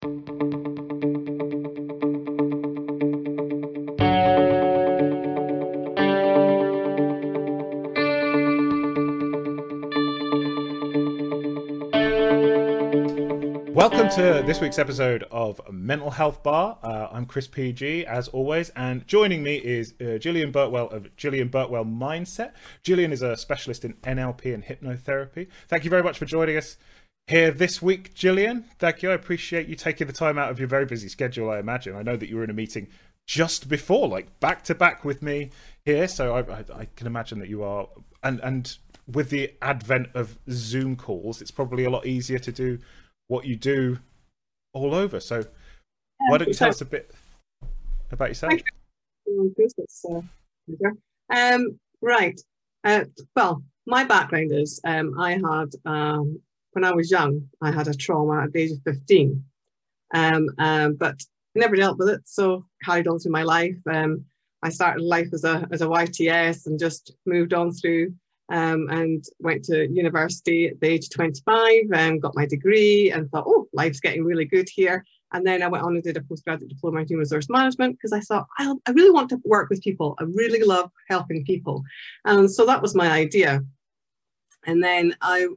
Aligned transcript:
Welcome 0.00 0.22
to 14.10 14.44
this 14.46 14.60
week's 14.60 14.78
episode 14.78 15.24
of 15.32 15.60
Mental 15.72 16.10
Health 16.10 16.44
Bar. 16.44 16.78
Uh, 16.80 17.08
I'm 17.10 17.26
Chris 17.26 17.48
PG, 17.48 18.06
as 18.06 18.28
always, 18.28 18.68
and 18.70 19.04
joining 19.08 19.42
me 19.42 19.56
is 19.56 19.94
uh, 20.00 20.18
Gillian 20.18 20.52
Burtwell 20.52 20.88
of 20.90 21.16
Gillian 21.16 21.48
Burtwell 21.48 21.84
Mindset. 21.84 22.52
Gillian 22.84 23.10
is 23.10 23.22
a 23.22 23.36
specialist 23.36 23.84
in 23.84 23.94
NLP 23.94 24.54
and 24.54 24.62
hypnotherapy. 24.64 25.48
Thank 25.66 25.82
you 25.82 25.90
very 25.90 26.04
much 26.04 26.18
for 26.18 26.24
joining 26.24 26.56
us 26.56 26.76
here 27.28 27.50
this 27.50 27.82
week, 27.82 28.14
Gillian. 28.14 28.64
Thank 28.78 29.02
you. 29.02 29.10
I 29.10 29.14
appreciate 29.14 29.68
you 29.68 29.76
taking 29.76 30.06
the 30.06 30.12
time 30.12 30.38
out 30.38 30.50
of 30.50 30.58
your 30.58 30.68
very 30.68 30.86
busy 30.86 31.08
schedule, 31.08 31.50
I 31.50 31.58
imagine. 31.58 31.94
I 31.94 32.02
know 32.02 32.16
that 32.16 32.28
you 32.28 32.36
were 32.36 32.44
in 32.44 32.50
a 32.50 32.54
meeting 32.54 32.88
just 33.26 33.68
before, 33.68 34.08
like 34.08 34.40
back 34.40 34.64
to 34.64 34.74
back 34.74 35.04
with 35.04 35.22
me 35.22 35.50
here, 35.84 36.08
so 36.08 36.34
I, 36.34 36.40
I, 36.40 36.64
I 36.74 36.88
can 36.96 37.06
imagine 37.06 37.38
that 37.40 37.48
you 37.48 37.62
are. 37.62 37.86
And, 38.22 38.40
and 38.40 38.74
with 39.06 39.28
the 39.28 39.52
advent 39.60 40.08
of 40.14 40.38
Zoom 40.50 40.96
calls, 40.96 41.42
it's 41.42 41.50
probably 41.50 41.84
a 41.84 41.90
lot 41.90 42.06
easier 42.06 42.38
to 42.38 42.50
do 42.50 42.78
what 43.28 43.44
you 43.44 43.56
do 43.56 43.98
all 44.72 44.94
over. 44.94 45.20
So, 45.20 45.44
why 46.28 46.38
don't 46.38 46.48
you 46.48 46.54
tell 46.54 46.70
us 46.70 46.80
a 46.80 46.86
bit 46.86 47.14
about 48.10 48.28
yourself? 48.28 48.54
Um, 51.30 51.78
right. 52.00 52.40
Uh, 52.84 53.04
well, 53.36 53.62
my 53.86 54.04
background 54.04 54.52
is 54.52 54.80
um, 54.84 55.18
I 55.18 55.32
had, 55.32 55.68
um, 55.84 56.40
when 56.72 56.84
I 56.84 56.92
was 56.92 57.10
young, 57.10 57.48
I 57.60 57.70
had 57.70 57.88
a 57.88 57.94
trauma 57.94 58.42
at 58.42 58.52
the 58.52 58.62
age 58.62 58.72
of 58.72 58.82
15. 58.84 59.44
Um, 60.14 60.48
um, 60.58 60.94
but 60.94 61.20
never 61.54 61.76
dealt 61.76 61.98
with 61.98 62.08
it, 62.08 62.22
so 62.24 62.64
carried 62.84 63.08
on 63.08 63.18
through 63.18 63.32
my 63.32 63.42
life. 63.42 63.76
Um, 63.90 64.24
I 64.62 64.70
started 64.70 65.02
life 65.02 65.28
as 65.32 65.44
a, 65.44 65.66
as 65.70 65.82
a 65.82 65.86
YTS 65.86 66.66
and 66.66 66.78
just 66.78 67.12
moved 67.26 67.52
on 67.52 67.72
through 67.72 68.14
um, 68.50 68.88
and 68.90 69.24
went 69.40 69.64
to 69.64 69.88
university 69.88 70.68
at 70.68 70.80
the 70.80 70.88
age 70.88 71.04
of 71.04 71.10
25 71.10 71.92
and 71.94 72.22
got 72.22 72.34
my 72.34 72.46
degree 72.46 73.10
and 73.10 73.30
thought, 73.30 73.44
oh, 73.46 73.68
life's 73.72 74.00
getting 74.00 74.24
really 74.24 74.46
good 74.46 74.68
here. 74.68 75.04
And 75.32 75.46
then 75.46 75.62
I 75.62 75.68
went 75.68 75.84
on 75.84 75.94
and 75.94 76.02
did 76.02 76.16
a 76.16 76.22
postgraduate 76.22 76.70
diploma 76.70 77.00
in 77.00 77.06
human 77.06 77.20
resource 77.20 77.50
management 77.50 77.96
because 77.96 78.12
I 78.12 78.20
thought, 78.20 78.46
I, 78.58 78.72
I 78.86 78.92
really 78.92 79.10
want 79.10 79.28
to 79.30 79.40
work 79.44 79.68
with 79.68 79.82
people. 79.82 80.16
I 80.18 80.24
really 80.24 80.64
love 80.64 80.90
helping 81.10 81.44
people. 81.44 81.82
And 82.24 82.50
so 82.50 82.64
that 82.64 82.80
was 82.80 82.94
my 82.94 83.10
idea. 83.10 83.62
And 84.66 84.82
then 84.82 85.14
I, 85.20 85.48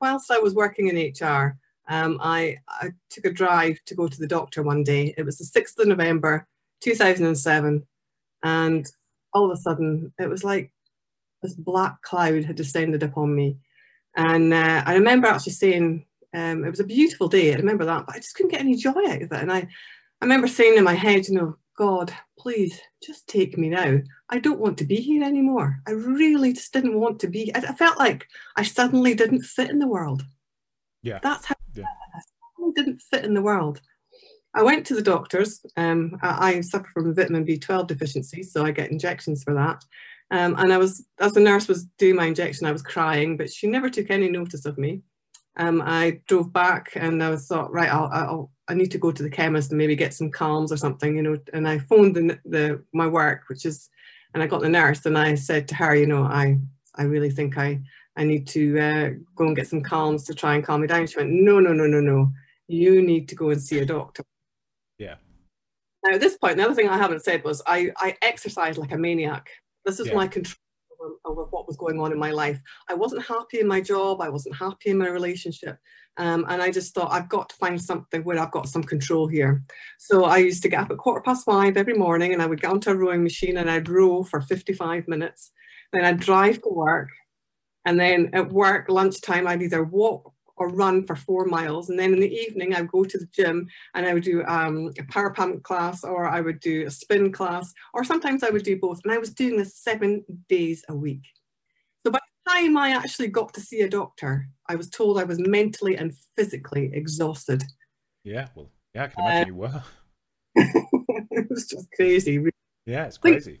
whilst 0.00 0.30
I 0.30 0.38
was 0.38 0.54
working 0.54 0.88
in 0.88 1.12
HR, 1.12 1.58
um, 1.88 2.18
I, 2.20 2.58
I 2.68 2.90
took 3.10 3.26
a 3.26 3.32
drive 3.32 3.78
to 3.86 3.94
go 3.94 4.08
to 4.08 4.18
the 4.18 4.26
doctor 4.26 4.62
one 4.62 4.82
day. 4.82 5.14
It 5.16 5.22
was 5.22 5.38
the 5.38 5.60
6th 5.60 5.78
of 5.78 5.88
November, 5.88 6.46
2007. 6.80 7.86
And 8.42 8.86
all 9.32 9.50
of 9.50 9.56
a 9.56 9.60
sudden, 9.60 10.12
it 10.18 10.28
was 10.28 10.44
like 10.44 10.72
this 11.42 11.54
black 11.54 12.02
cloud 12.02 12.44
had 12.44 12.56
descended 12.56 13.02
upon 13.02 13.34
me. 13.34 13.58
And 14.16 14.52
uh, 14.52 14.82
I 14.84 14.94
remember 14.94 15.28
actually 15.28 15.52
saying, 15.52 16.06
um, 16.34 16.64
it 16.64 16.70
was 16.70 16.80
a 16.80 16.84
beautiful 16.84 17.28
day, 17.28 17.52
I 17.52 17.56
remember 17.56 17.84
that, 17.84 18.06
but 18.06 18.16
I 18.16 18.18
just 18.18 18.34
couldn't 18.34 18.50
get 18.50 18.60
any 18.60 18.74
joy 18.74 18.90
out 18.90 19.22
of 19.22 19.32
it. 19.32 19.32
And 19.32 19.52
I, 19.52 19.58
I 19.58 20.24
remember 20.24 20.48
saying 20.48 20.76
in 20.76 20.84
my 20.84 20.94
head, 20.94 21.28
you 21.28 21.34
know, 21.34 21.56
God, 21.76 22.12
please 22.38 22.80
just 23.02 23.26
take 23.28 23.58
me 23.58 23.68
now. 23.68 23.98
I 24.30 24.38
don't 24.38 24.60
want 24.60 24.78
to 24.78 24.84
be 24.84 24.96
here 24.96 25.22
anymore. 25.22 25.80
I 25.86 25.92
really 25.92 26.54
just 26.54 26.72
didn't 26.72 26.98
want 26.98 27.20
to 27.20 27.28
be. 27.28 27.54
I, 27.54 27.58
I 27.58 27.74
felt 27.74 27.98
like 27.98 28.26
I 28.56 28.62
suddenly 28.62 29.14
didn't 29.14 29.42
fit 29.42 29.70
in 29.70 29.78
the 29.78 29.86
world. 29.86 30.24
Yeah. 31.02 31.20
That's 31.22 31.44
how 31.44 31.54
yeah. 31.74 31.84
I 31.84 32.20
suddenly 32.56 32.72
didn't 32.74 33.02
fit 33.10 33.24
in 33.24 33.34
the 33.34 33.42
world. 33.42 33.80
I 34.54 34.62
went 34.62 34.86
to 34.86 34.94
the 34.94 35.02
doctors. 35.02 35.60
Um, 35.76 36.18
I, 36.22 36.48
I, 36.48 36.60
suffer 36.62 36.88
from 36.94 37.14
vitamin 37.14 37.44
B12 37.44 37.86
deficiency, 37.88 38.42
so 38.42 38.64
I 38.64 38.70
get 38.70 38.90
injections 38.90 39.44
for 39.44 39.52
that. 39.52 39.84
Um, 40.30 40.56
and 40.58 40.72
I 40.72 40.78
was, 40.78 41.06
as 41.20 41.32
the 41.32 41.40
nurse 41.40 41.68
was 41.68 41.84
doing 41.98 42.16
my 42.16 42.24
injection, 42.24 42.66
I 42.66 42.72
was 42.72 42.82
crying, 42.82 43.36
but 43.36 43.52
she 43.52 43.66
never 43.66 43.90
took 43.90 44.10
any 44.10 44.30
notice 44.30 44.64
of 44.64 44.78
me. 44.78 45.02
Um, 45.56 45.82
I 45.84 46.20
drove 46.26 46.52
back 46.52 46.92
and 46.96 47.22
I 47.22 47.34
thought, 47.36 47.72
right, 47.72 47.88
I'll, 47.88 48.10
I'll, 48.12 48.50
i 48.68 48.74
need 48.74 48.90
to 48.90 48.98
go 48.98 49.10
to 49.10 49.22
the 49.22 49.30
chemist 49.30 49.70
and 49.70 49.78
maybe 49.78 49.96
get 49.96 50.12
some 50.12 50.30
Kalms 50.30 50.70
or 50.70 50.76
something, 50.76 51.16
you 51.16 51.22
know. 51.22 51.38
And 51.52 51.66
I 51.66 51.78
phoned 51.78 52.14
the, 52.14 52.38
the 52.44 52.82
my 52.92 53.06
work, 53.06 53.44
which 53.48 53.64
is, 53.64 53.88
and 54.34 54.42
I 54.42 54.46
got 54.46 54.60
the 54.60 54.68
nurse 54.68 55.06
and 55.06 55.16
I 55.16 55.34
said 55.34 55.66
to 55.68 55.74
her, 55.76 55.94
you 55.94 56.06
know, 56.06 56.24
I, 56.24 56.58
I 56.94 57.04
really 57.04 57.30
think 57.30 57.56
I, 57.56 57.80
I 58.16 58.24
need 58.24 58.46
to 58.48 58.78
uh, 58.78 59.10
go 59.34 59.46
and 59.46 59.56
get 59.56 59.68
some 59.68 59.82
Kalms 59.82 60.26
to 60.26 60.34
try 60.34 60.54
and 60.54 60.64
calm 60.64 60.82
me 60.82 60.88
down. 60.88 61.06
She 61.06 61.16
went, 61.16 61.30
no, 61.30 61.60
no, 61.60 61.72
no, 61.72 61.86
no, 61.86 62.00
no. 62.00 62.32
You 62.68 63.00
need 63.00 63.28
to 63.28 63.34
go 63.34 63.50
and 63.50 63.62
see 63.62 63.78
a 63.78 63.86
doctor. 63.86 64.24
Yeah. 64.98 65.14
Now 66.04 66.14
at 66.14 66.20
this 66.20 66.36
point, 66.36 66.56
the 66.56 66.64
other 66.64 66.74
thing 66.74 66.88
I 66.88 66.98
haven't 66.98 67.24
said 67.24 67.44
was 67.44 67.62
I, 67.66 67.92
I 67.96 68.16
exercised 68.20 68.78
like 68.78 68.92
a 68.92 68.98
maniac. 68.98 69.48
This 69.84 70.00
is 70.00 70.08
yeah. 70.08 70.14
my 70.14 70.26
control 70.26 70.56
over, 71.06 71.14
over, 71.24 71.44
what 71.50 71.66
was 71.66 71.76
going 71.76 72.00
on 72.00 72.12
in 72.12 72.18
my 72.18 72.30
life. 72.30 72.60
I 72.88 72.94
wasn't 72.94 73.26
happy 73.26 73.60
in 73.60 73.68
my 73.68 73.80
job. 73.80 74.20
I 74.20 74.28
wasn't 74.28 74.56
happy 74.56 74.90
in 74.90 74.98
my 74.98 75.08
relationship. 75.08 75.78
Um, 76.18 76.46
and 76.48 76.62
I 76.62 76.70
just 76.70 76.94
thought, 76.94 77.12
I've 77.12 77.28
got 77.28 77.48
to 77.50 77.56
find 77.56 77.80
something 77.80 78.24
where 78.24 78.38
I've 78.38 78.50
got 78.50 78.68
some 78.68 78.82
control 78.82 79.26
here. 79.26 79.62
So 79.98 80.24
I 80.24 80.38
used 80.38 80.62
to 80.62 80.68
get 80.68 80.80
up 80.80 80.90
at 80.90 80.98
quarter 80.98 81.20
past 81.20 81.44
five 81.44 81.76
every 81.76 81.94
morning 81.94 82.32
and 82.32 82.42
I 82.42 82.46
would 82.46 82.60
get 82.60 82.70
onto 82.70 82.90
a 82.90 82.94
rowing 82.94 83.22
machine 83.22 83.58
and 83.58 83.70
I'd 83.70 83.88
row 83.88 84.24
for 84.24 84.40
55 84.40 85.08
minutes. 85.08 85.52
Then 85.92 86.04
I'd 86.04 86.20
drive 86.20 86.62
to 86.62 86.70
work. 86.70 87.08
And 87.84 88.00
then 88.00 88.30
at 88.32 88.50
work, 88.50 88.86
lunchtime, 88.88 89.46
I'd 89.46 89.62
either 89.62 89.84
walk 89.84 90.32
or 90.56 90.68
run 90.68 91.06
for 91.06 91.16
four 91.16 91.44
miles. 91.44 91.90
And 91.90 91.98
then 91.98 92.12
in 92.12 92.20
the 92.20 92.34
evening, 92.34 92.74
I 92.74 92.80
would 92.80 92.90
go 92.90 93.04
to 93.04 93.18
the 93.18 93.26
gym 93.26 93.68
and 93.94 94.06
I 94.06 94.14
would 94.14 94.22
do 94.22 94.44
um, 94.44 94.92
a 94.98 95.04
power 95.04 95.30
pump 95.30 95.62
class 95.62 96.02
or 96.04 96.26
I 96.26 96.40
would 96.40 96.60
do 96.60 96.86
a 96.86 96.90
spin 96.90 97.32
class, 97.32 97.72
or 97.94 98.04
sometimes 98.04 98.42
I 98.42 98.50
would 98.50 98.64
do 98.64 98.78
both. 98.78 99.00
And 99.04 99.12
I 99.12 99.18
was 99.18 99.30
doing 99.30 99.56
this 99.56 99.76
seven 99.76 100.24
days 100.48 100.84
a 100.88 100.94
week. 100.94 101.22
So 102.04 102.10
by 102.10 102.18
the 102.18 102.50
time 102.50 102.76
I 102.76 102.90
actually 102.90 103.28
got 103.28 103.52
to 103.54 103.60
see 103.60 103.80
a 103.80 103.88
doctor, 103.88 104.48
I 104.68 104.76
was 104.76 104.88
told 104.88 105.18
I 105.18 105.24
was 105.24 105.38
mentally 105.38 105.96
and 105.96 106.14
physically 106.36 106.90
exhausted. 106.92 107.62
Yeah, 108.24 108.48
well, 108.54 108.70
yeah, 108.94 109.04
I 109.04 109.06
can 109.08 109.24
imagine 109.24 109.42
uh, 109.42 109.46
you 109.46 109.54
were. 109.54 109.82
it 110.56 111.46
was 111.50 111.66
just 111.66 111.86
crazy. 111.94 112.42
Yeah, 112.86 113.04
it's 113.04 113.18
crazy. 113.18 113.60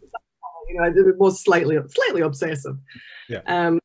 You 0.68 0.80
know, 0.80 0.84
it 0.84 1.18
was 1.18 1.42
slightly, 1.42 1.78
slightly 1.88 2.22
obsessive. 2.22 2.76
Yeah. 3.28 3.42
Um, 3.46 3.78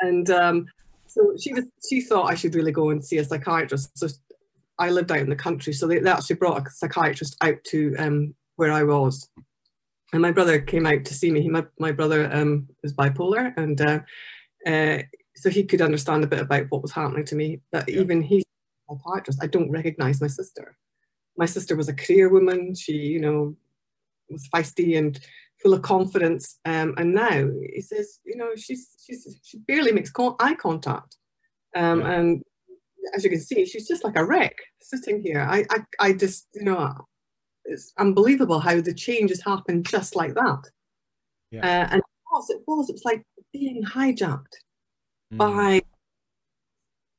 and 0.00 0.30
um, 0.30 0.66
so 1.16 1.32
she 1.40 1.54
was 1.54 1.64
she 1.88 2.02
thought 2.02 2.30
I 2.30 2.34
should 2.34 2.54
really 2.54 2.72
go 2.72 2.90
and 2.90 3.02
see 3.02 3.18
a 3.18 3.24
psychiatrist. 3.24 3.96
So 3.96 4.08
I 4.78 4.90
lived 4.90 5.10
out 5.10 5.20
in 5.20 5.30
the 5.30 5.36
country, 5.36 5.72
so 5.72 5.86
they, 5.86 5.98
they 5.98 6.10
actually 6.10 6.36
brought 6.36 6.60
a 6.60 6.70
psychiatrist 6.70 7.36
out 7.40 7.56
to 7.68 7.94
um, 7.98 8.34
where 8.56 8.70
I 8.70 8.82
was. 8.82 9.30
And 10.12 10.20
my 10.20 10.30
brother 10.30 10.60
came 10.60 10.86
out 10.86 11.04
to 11.06 11.14
see 11.14 11.30
me. 11.30 11.40
He, 11.40 11.48
my, 11.48 11.64
my 11.78 11.90
brother 11.90 12.30
um, 12.32 12.68
is 12.84 12.92
bipolar, 12.92 13.56
and 13.56 13.80
uh, 13.80 14.00
uh, 14.66 15.02
so 15.34 15.48
he 15.48 15.64
could 15.64 15.80
understand 15.80 16.22
a 16.22 16.28
bit 16.28 16.40
about 16.40 16.66
what 16.68 16.82
was 16.82 16.92
happening 16.92 17.24
to 17.24 17.34
me. 17.34 17.60
But 17.72 17.88
yeah. 17.88 18.00
even 18.00 18.20
he's 18.20 18.44
a 18.90 18.94
psychiatrist. 18.94 19.42
I 19.42 19.46
don't 19.46 19.70
recognise 19.70 20.20
my 20.20 20.28
sister. 20.28 20.76
My 21.38 21.46
sister 21.46 21.76
was 21.76 21.88
a 21.88 21.94
career 21.94 22.28
woman. 22.28 22.74
She, 22.74 22.92
you 22.92 23.20
know, 23.20 23.56
was 24.28 24.48
feisty 24.54 24.98
and 24.98 25.18
full 25.62 25.74
of 25.74 25.82
confidence. 25.82 26.58
Um, 26.64 26.94
and 26.96 27.14
now 27.14 27.48
he 27.74 27.80
says, 27.80 28.20
you 28.24 28.36
know, 28.36 28.50
she's, 28.56 28.94
she's 29.04 29.38
she 29.42 29.58
barely 29.58 29.92
makes 29.92 30.10
con- 30.10 30.36
eye 30.40 30.54
contact. 30.54 31.16
Um, 31.74 32.00
yeah. 32.00 32.12
And 32.12 32.42
as 33.14 33.24
you 33.24 33.30
can 33.30 33.40
see, 33.40 33.64
she's 33.66 33.88
just 33.88 34.04
like 34.04 34.16
a 34.16 34.24
wreck 34.24 34.56
sitting 34.80 35.22
here. 35.22 35.40
I, 35.40 35.64
I, 35.70 35.78
I 36.00 36.12
just, 36.12 36.48
you 36.54 36.64
know, 36.64 36.92
it's 37.64 37.92
unbelievable 37.98 38.60
how 38.60 38.80
the 38.80 38.94
change 38.94 39.30
has 39.30 39.42
happened 39.42 39.86
just 39.86 40.14
like 40.14 40.34
that. 40.34 40.62
Yeah. 41.50 41.60
Uh, 41.60 41.88
and 41.92 41.98
it 41.98 42.04
was, 42.32 42.50
it 42.50 42.62
was, 42.66 42.88
it 42.90 42.94
was 42.94 43.04
like 43.04 43.22
being 43.52 43.82
hijacked 43.82 44.54
mm. 45.32 45.38
by 45.38 45.82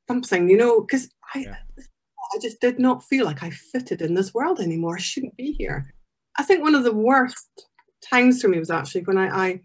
something, 0.08 0.48
you 0.48 0.56
know, 0.56 0.80
because 0.80 1.10
I, 1.34 1.40
yeah. 1.40 1.56
I 2.34 2.38
just 2.40 2.60
did 2.60 2.78
not 2.78 3.04
feel 3.04 3.24
like 3.24 3.42
I 3.42 3.50
fitted 3.50 4.02
in 4.02 4.14
this 4.14 4.34
world 4.34 4.60
anymore. 4.60 4.96
I 4.96 5.00
shouldn't 5.00 5.36
be 5.36 5.52
here. 5.52 5.94
I 6.36 6.42
think 6.42 6.62
one 6.62 6.74
of 6.74 6.84
the 6.84 6.92
worst 6.92 7.67
times 8.02 8.40
for 8.40 8.48
me 8.48 8.58
was 8.58 8.70
actually 8.70 9.02
when 9.02 9.18
I 9.18 9.28
I, 9.28 9.60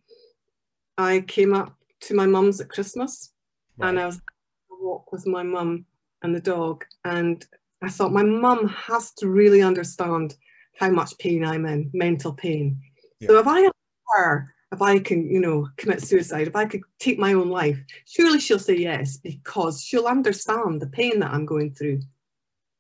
I 0.98 1.22
came 1.22 1.54
up 1.54 1.76
to 2.02 2.16
my 2.16 2.26
mum's 2.26 2.60
at 2.62 2.70
Christmas 2.70 3.32
right. 3.78 3.90
and 3.90 4.00
I 4.00 4.06
was 4.06 4.22
walk 4.70 5.12
with 5.12 5.26
my 5.26 5.44
mum 5.44 5.86
and 6.22 6.36
the 6.36 6.42
dog 6.42 6.84
and 7.06 7.46
I 7.82 7.90
thought 7.90 8.12
my 8.12 8.24
mum 8.24 8.68
has 8.68 9.12
to 9.16 9.28
really 9.28 9.62
understand 9.62 10.36
how 10.80 10.90
much 10.90 11.18
pain 11.18 11.46
I'm 11.46 11.66
in, 11.66 11.90
mental 11.94 12.34
pain. 12.34 12.80
Yeah. 13.20 13.30
So 13.30 13.40
if 13.40 13.48
I 13.48 13.70
her, 14.16 14.54
if 14.72 14.82
I 14.82 15.00
can, 15.00 15.30
you 15.30 15.40
know, 15.40 15.68
commit 15.78 16.02
suicide, 16.02 16.48
if 16.48 16.56
I 16.56 16.66
could 16.66 16.82
take 17.00 17.20
my 17.20 17.34
own 17.34 17.50
life, 17.50 17.78
surely 18.08 18.40
she'll 18.40 18.60
say 18.60 18.78
yes 18.78 19.18
because 19.18 19.82
she'll 19.82 20.08
understand 20.08 20.82
the 20.82 20.88
pain 20.88 21.20
that 21.20 21.32
I'm 21.32 21.46
going 21.46 21.74
through. 21.74 22.02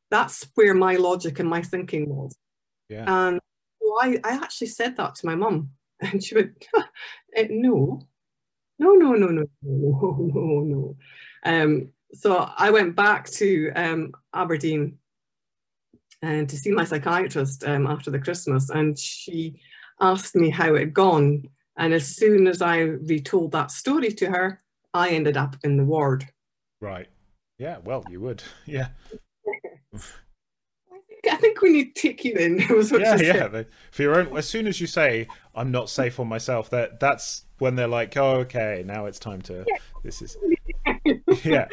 That's 0.10 0.48
where 0.56 0.74
my 0.74 0.96
logic 0.96 1.40
and 1.40 1.50
my 1.50 1.62
thinking 1.62 2.10
was. 2.10 2.36
Yeah. 2.90 3.06
And 3.08 3.40
I, 4.02 4.20
I 4.24 4.36
actually 4.36 4.68
said 4.68 4.98
that 4.98 5.16
to 5.16 5.26
my 5.26 5.36
mum, 5.36 5.72
and 6.02 6.24
she 6.24 6.36
went, 6.36 6.66
eh, 7.36 7.48
no, 7.50 8.02
no, 8.80 8.94
no, 8.94 9.14
no, 9.14 9.28
no, 9.28 9.46
no, 9.62 10.32
no, 10.34 10.60
no. 10.62 10.98
Um, 11.46 11.90
so 12.14 12.50
I 12.58 12.70
went 12.70 12.96
back 12.96 13.30
to 13.32 13.72
um, 13.76 14.14
Aberdeen 14.34 15.00
and 16.22 16.48
to 16.48 16.58
see 16.58 16.72
my 16.72 16.86
psychiatrist 16.86 17.64
um, 17.66 17.88
after 17.88 18.12
the 18.12 18.20
Christmas, 18.20 18.70
and 18.70 18.98
she 18.98 19.60
asked 20.00 20.36
me 20.36 20.50
how 20.50 20.76
it 20.76 20.80
had 20.80 20.94
gone. 20.94 21.44
And 21.78 21.94
as 21.94 22.08
soon 22.08 22.48
as 22.48 22.62
I 22.62 22.80
retold 22.80 23.52
that 23.52 23.72
story 23.72 24.10
to 24.10 24.28
her, 24.28 24.62
I 24.94 25.10
ended 25.10 25.38
up 25.38 25.56
in 25.64 25.76
the 25.76 25.84
ward. 25.84 26.30
Right. 26.80 27.08
Yeah. 27.58 27.80
Well, 27.84 28.06
you 28.10 28.22
would. 28.22 28.44
Yeah. 28.66 28.90
I 31.32 31.36
think 31.38 31.62
we 31.62 31.72
need 31.72 31.96
to 31.96 32.02
take 32.02 32.26
you 32.26 32.34
in. 32.34 32.60
yeah, 33.00 33.16
yeah. 33.16 33.64
for 33.92 34.02
your 34.02 34.20
own. 34.20 34.38
As 34.38 34.48
soon 34.48 34.68
as 34.68 34.82
you 34.82 34.88
say 34.88 35.28
I'm 35.56 35.72
not 35.72 35.90
safe 35.90 36.20
on 36.20 36.28
myself, 36.28 36.70
that 36.72 37.00
that's 37.00 37.46
when 37.60 37.76
they're 37.76 37.88
like, 37.88 38.16
oh, 38.18 38.36
okay, 38.42 38.84
now 38.86 39.06
it's 39.06 39.20
time 39.20 39.42
to. 39.44 39.64
Yeah. 39.68 39.78
This 40.04 40.22
is. 40.22 40.38
yeah. 41.44 41.68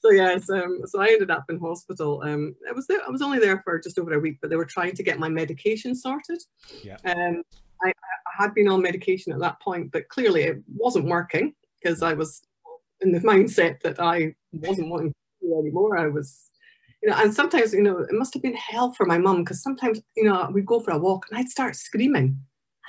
so 0.00 0.10
yes, 0.10 0.50
um, 0.50 0.80
so 0.84 1.00
I 1.00 1.08
ended 1.08 1.30
up 1.30 1.44
in 1.48 1.58
hospital. 1.58 2.22
Um, 2.24 2.54
I 2.68 2.72
was 2.72 2.86
there. 2.86 3.00
I 3.06 3.10
was 3.10 3.22
only 3.22 3.38
there 3.38 3.60
for 3.62 3.80
just 3.80 3.98
over 3.98 4.12
a 4.12 4.20
week, 4.20 4.38
but 4.40 4.50
they 4.50 4.56
were 4.56 4.64
trying 4.64 4.94
to 4.94 5.02
get 5.02 5.18
my 5.18 5.28
medication 5.28 5.94
sorted. 5.94 6.42
Yeah. 6.84 6.98
Um, 7.04 7.42
I, 7.82 7.88
I 7.88 8.42
had 8.42 8.54
been 8.54 8.68
on 8.68 8.82
medication 8.82 9.32
at 9.32 9.40
that 9.40 9.60
point, 9.60 9.90
but 9.92 10.08
clearly 10.08 10.42
it 10.42 10.62
wasn't 10.76 11.06
working 11.06 11.54
because 11.82 12.02
I 12.02 12.12
was 12.12 12.42
in 13.00 13.12
the 13.12 13.20
mindset 13.20 13.80
that 13.80 13.98
I 13.98 14.34
wasn't 14.52 14.88
wanting 14.88 15.10
to 15.10 15.48
do 15.48 15.58
anymore. 15.58 15.98
I 15.98 16.06
was 16.06 16.50
you 17.02 17.10
know, 17.10 17.16
and 17.18 17.34
sometimes, 17.34 17.72
you 17.72 17.82
know, 17.82 17.98
it 17.98 18.12
must 18.12 18.32
have 18.34 18.42
been 18.42 18.54
hell 18.54 18.92
for 18.92 19.06
my 19.06 19.18
mum 19.18 19.42
because 19.42 19.62
sometimes, 19.62 20.00
you 20.16 20.24
know, 20.24 20.48
we'd 20.52 20.66
go 20.66 20.80
for 20.80 20.92
a 20.92 20.98
walk 20.98 21.26
and 21.28 21.38
I'd 21.38 21.48
start 21.48 21.74
screaming, 21.74 22.38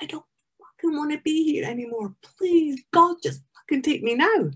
I 0.00 0.06
don't 0.06 0.24
fucking 0.58 0.96
want 0.96 1.12
to 1.12 1.18
be 1.18 1.44
here 1.44 1.64
anymore. 1.64 2.14
Please, 2.22 2.80
God, 2.92 3.16
just 3.22 3.42
fucking 3.56 3.82
take 3.82 4.02
me 4.02 4.14
now. 4.14 4.50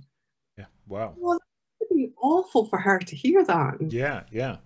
Yeah, 0.57 0.67
wow. 0.87 1.15
Well, 1.17 1.41
it'd 1.81 1.97
be 1.97 2.13
awful 2.23 2.67
for 2.67 2.79
her 2.79 3.01
to 3.01 3.17
hear 3.17 3.45
that. 3.45 3.75
Yeah, 3.91 4.23
yeah. 4.31 4.59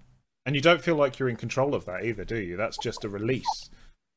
And 0.44 0.54
you 0.54 0.60
don't 0.60 0.82
feel 0.82 0.96
like 0.96 1.18
you're 1.18 1.28
in 1.30 1.36
control 1.36 1.74
of 1.74 1.84
that 1.86 2.04
either, 2.04 2.24
do 2.24 2.36
you? 2.36 2.56
That's 2.56 2.76
just 2.78 3.04
a 3.04 3.08
release. 3.08 3.70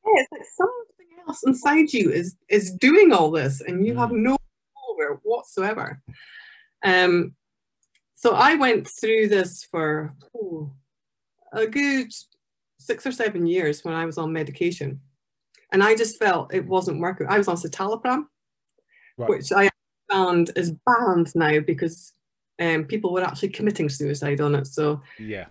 Yeah, 0.04 0.22
it's 0.22 0.32
like 0.32 0.42
something 0.56 1.06
else 1.26 1.42
inside 1.44 1.92
you 1.92 2.10
is 2.10 2.36
is 2.48 2.72
doing 2.72 3.12
all 3.12 3.30
this 3.30 3.60
and 3.60 3.86
you 3.86 3.94
mm. 3.94 3.98
have 3.98 4.10
no 4.10 4.36
control 4.36 4.92
over 4.92 5.14
it 5.14 5.20
whatsoever. 5.22 6.02
Um, 6.84 7.34
so 8.16 8.32
I 8.34 8.54
went 8.54 8.88
through 8.88 9.28
this 9.28 9.62
for 9.70 10.14
oh, 10.34 10.72
a 11.52 11.66
good 11.66 12.12
six 12.78 13.06
or 13.06 13.12
seven 13.12 13.46
years 13.46 13.84
when 13.84 13.94
I 13.94 14.06
was 14.06 14.18
on 14.18 14.32
medication. 14.32 15.00
And 15.72 15.82
I 15.82 15.94
just 15.94 16.18
felt 16.18 16.54
it 16.54 16.66
wasn't 16.66 17.00
working. 17.00 17.26
I 17.28 17.38
was 17.38 17.48
on 17.48 17.56
citalopram, 17.56 18.24
right. 19.18 19.28
which 19.28 19.52
I 19.52 19.68
found 20.10 20.50
is 20.56 20.72
banned 20.86 21.34
now 21.34 21.60
because 21.60 22.14
um, 22.58 22.84
people 22.84 23.12
were 23.12 23.22
actually 23.22 23.50
committing 23.50 23.88
suicide 23.90 24.40
on 24.40 24.54
it. 24.54 24.66
So 24.66 25.02
yeah, 25.18 25.46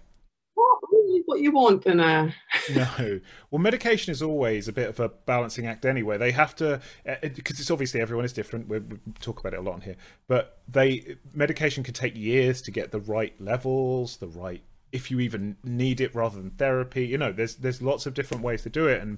what 1.36 1.42
you 1.42 1.52
want 1.52 1.86
in 1.86 2.00
a 2.00 2.34
no. 2.74 3.20
Well 3.52 3.60
medication 3.60 4.12
is 4.12 4.22
always 4.22 4.70
a 4.70 4.74
bit 4.74 4.88
of 4.88 5.00
a 5.02 5.10
balancing 5.10 5.68
act 5.68 5.86
anyway. 5.86 6.18
They 6.18 6.32
have 6.32 6.56
to 6.58 6.80
because 7.04 7.60
uh, 7.60 7.62
it's 7.62 7.72
obviously 7.72 8.00
everyone 8.00 8.24
is 8.24 8.32
different. 8.32 8.70
We 8.70 8.80
we 8.80 8.98
talk 9.20 9.42
about 9.42 9.54
it 9.54 9.60
a 9.60 9.62
lot 9.62 9.76
on 9.76 9.82
here. 9.82 9.98
But 10.28 10.60
they 10.68 11.18
medication 11.34 11.84
can 11.84 11.94
take 11.94 12.16
years 12.16 12.62
to 12.64 12.72
get 12.72 12.92
the 12.92 13.00
right 13.00 13.40
levels 13.40 14.18
the 14.18 14.28
right 14.28 14.64
if 14.94 15.12
you 15.12 15.20
even 15.20 15.58
need 15.64 16.00
it 16.00 16.16
rather 16.16 16.38
than 16.38 16.52
therapy. 16.52 17.06
You 17.06 17.18
know 17.18 17.34
there's 17.34 17.56
there's 17.56 17.82
lots 17.82 18.06
of 18.06 18.14
different 18.14 18.42
ways 18.42 18.64
to 18.64 18.70
do 18.70 18.88
it 18.88 19.02
and 19.02 19.18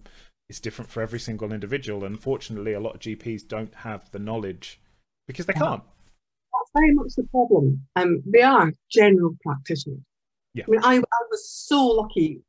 it's 0.49 0.59
different 0.59 0.89
for 0.89 1.01
every 1.01 1.19
single 1.19 1.53
individual. 1.53 2.03
And 2.03 2.15
unfortunately 2.15 2.73
a 2.73 2.79
lot 2.79 2.95
of 2.95 3.01
gps 3.01 3.47
don't 3.47 3.75
have 3.75 4.09
the 4.11 4.19
knowledge 4.19 4.81
because 5.27 5.45
they 5.45 5.53
can't. 5.53 5.83
That's 5.83 6.71
very 6.73 6.95
much 6.95 7.13
the 7.15 7.27
problem. 7.29 7.85
Um 7.95 8.23
they 8.25 8.41
are 8.41 8.73
general 8.89 9.35
practitioners 9.43 10.01
yeah. 10.57 10.63
I 10.67 10.71
mean, 10.71 10.81
I, 10.83 10.95
I 10.97 11.23
was 11.29 11.49
so 11.49 11.85
lucky 11.85 12.41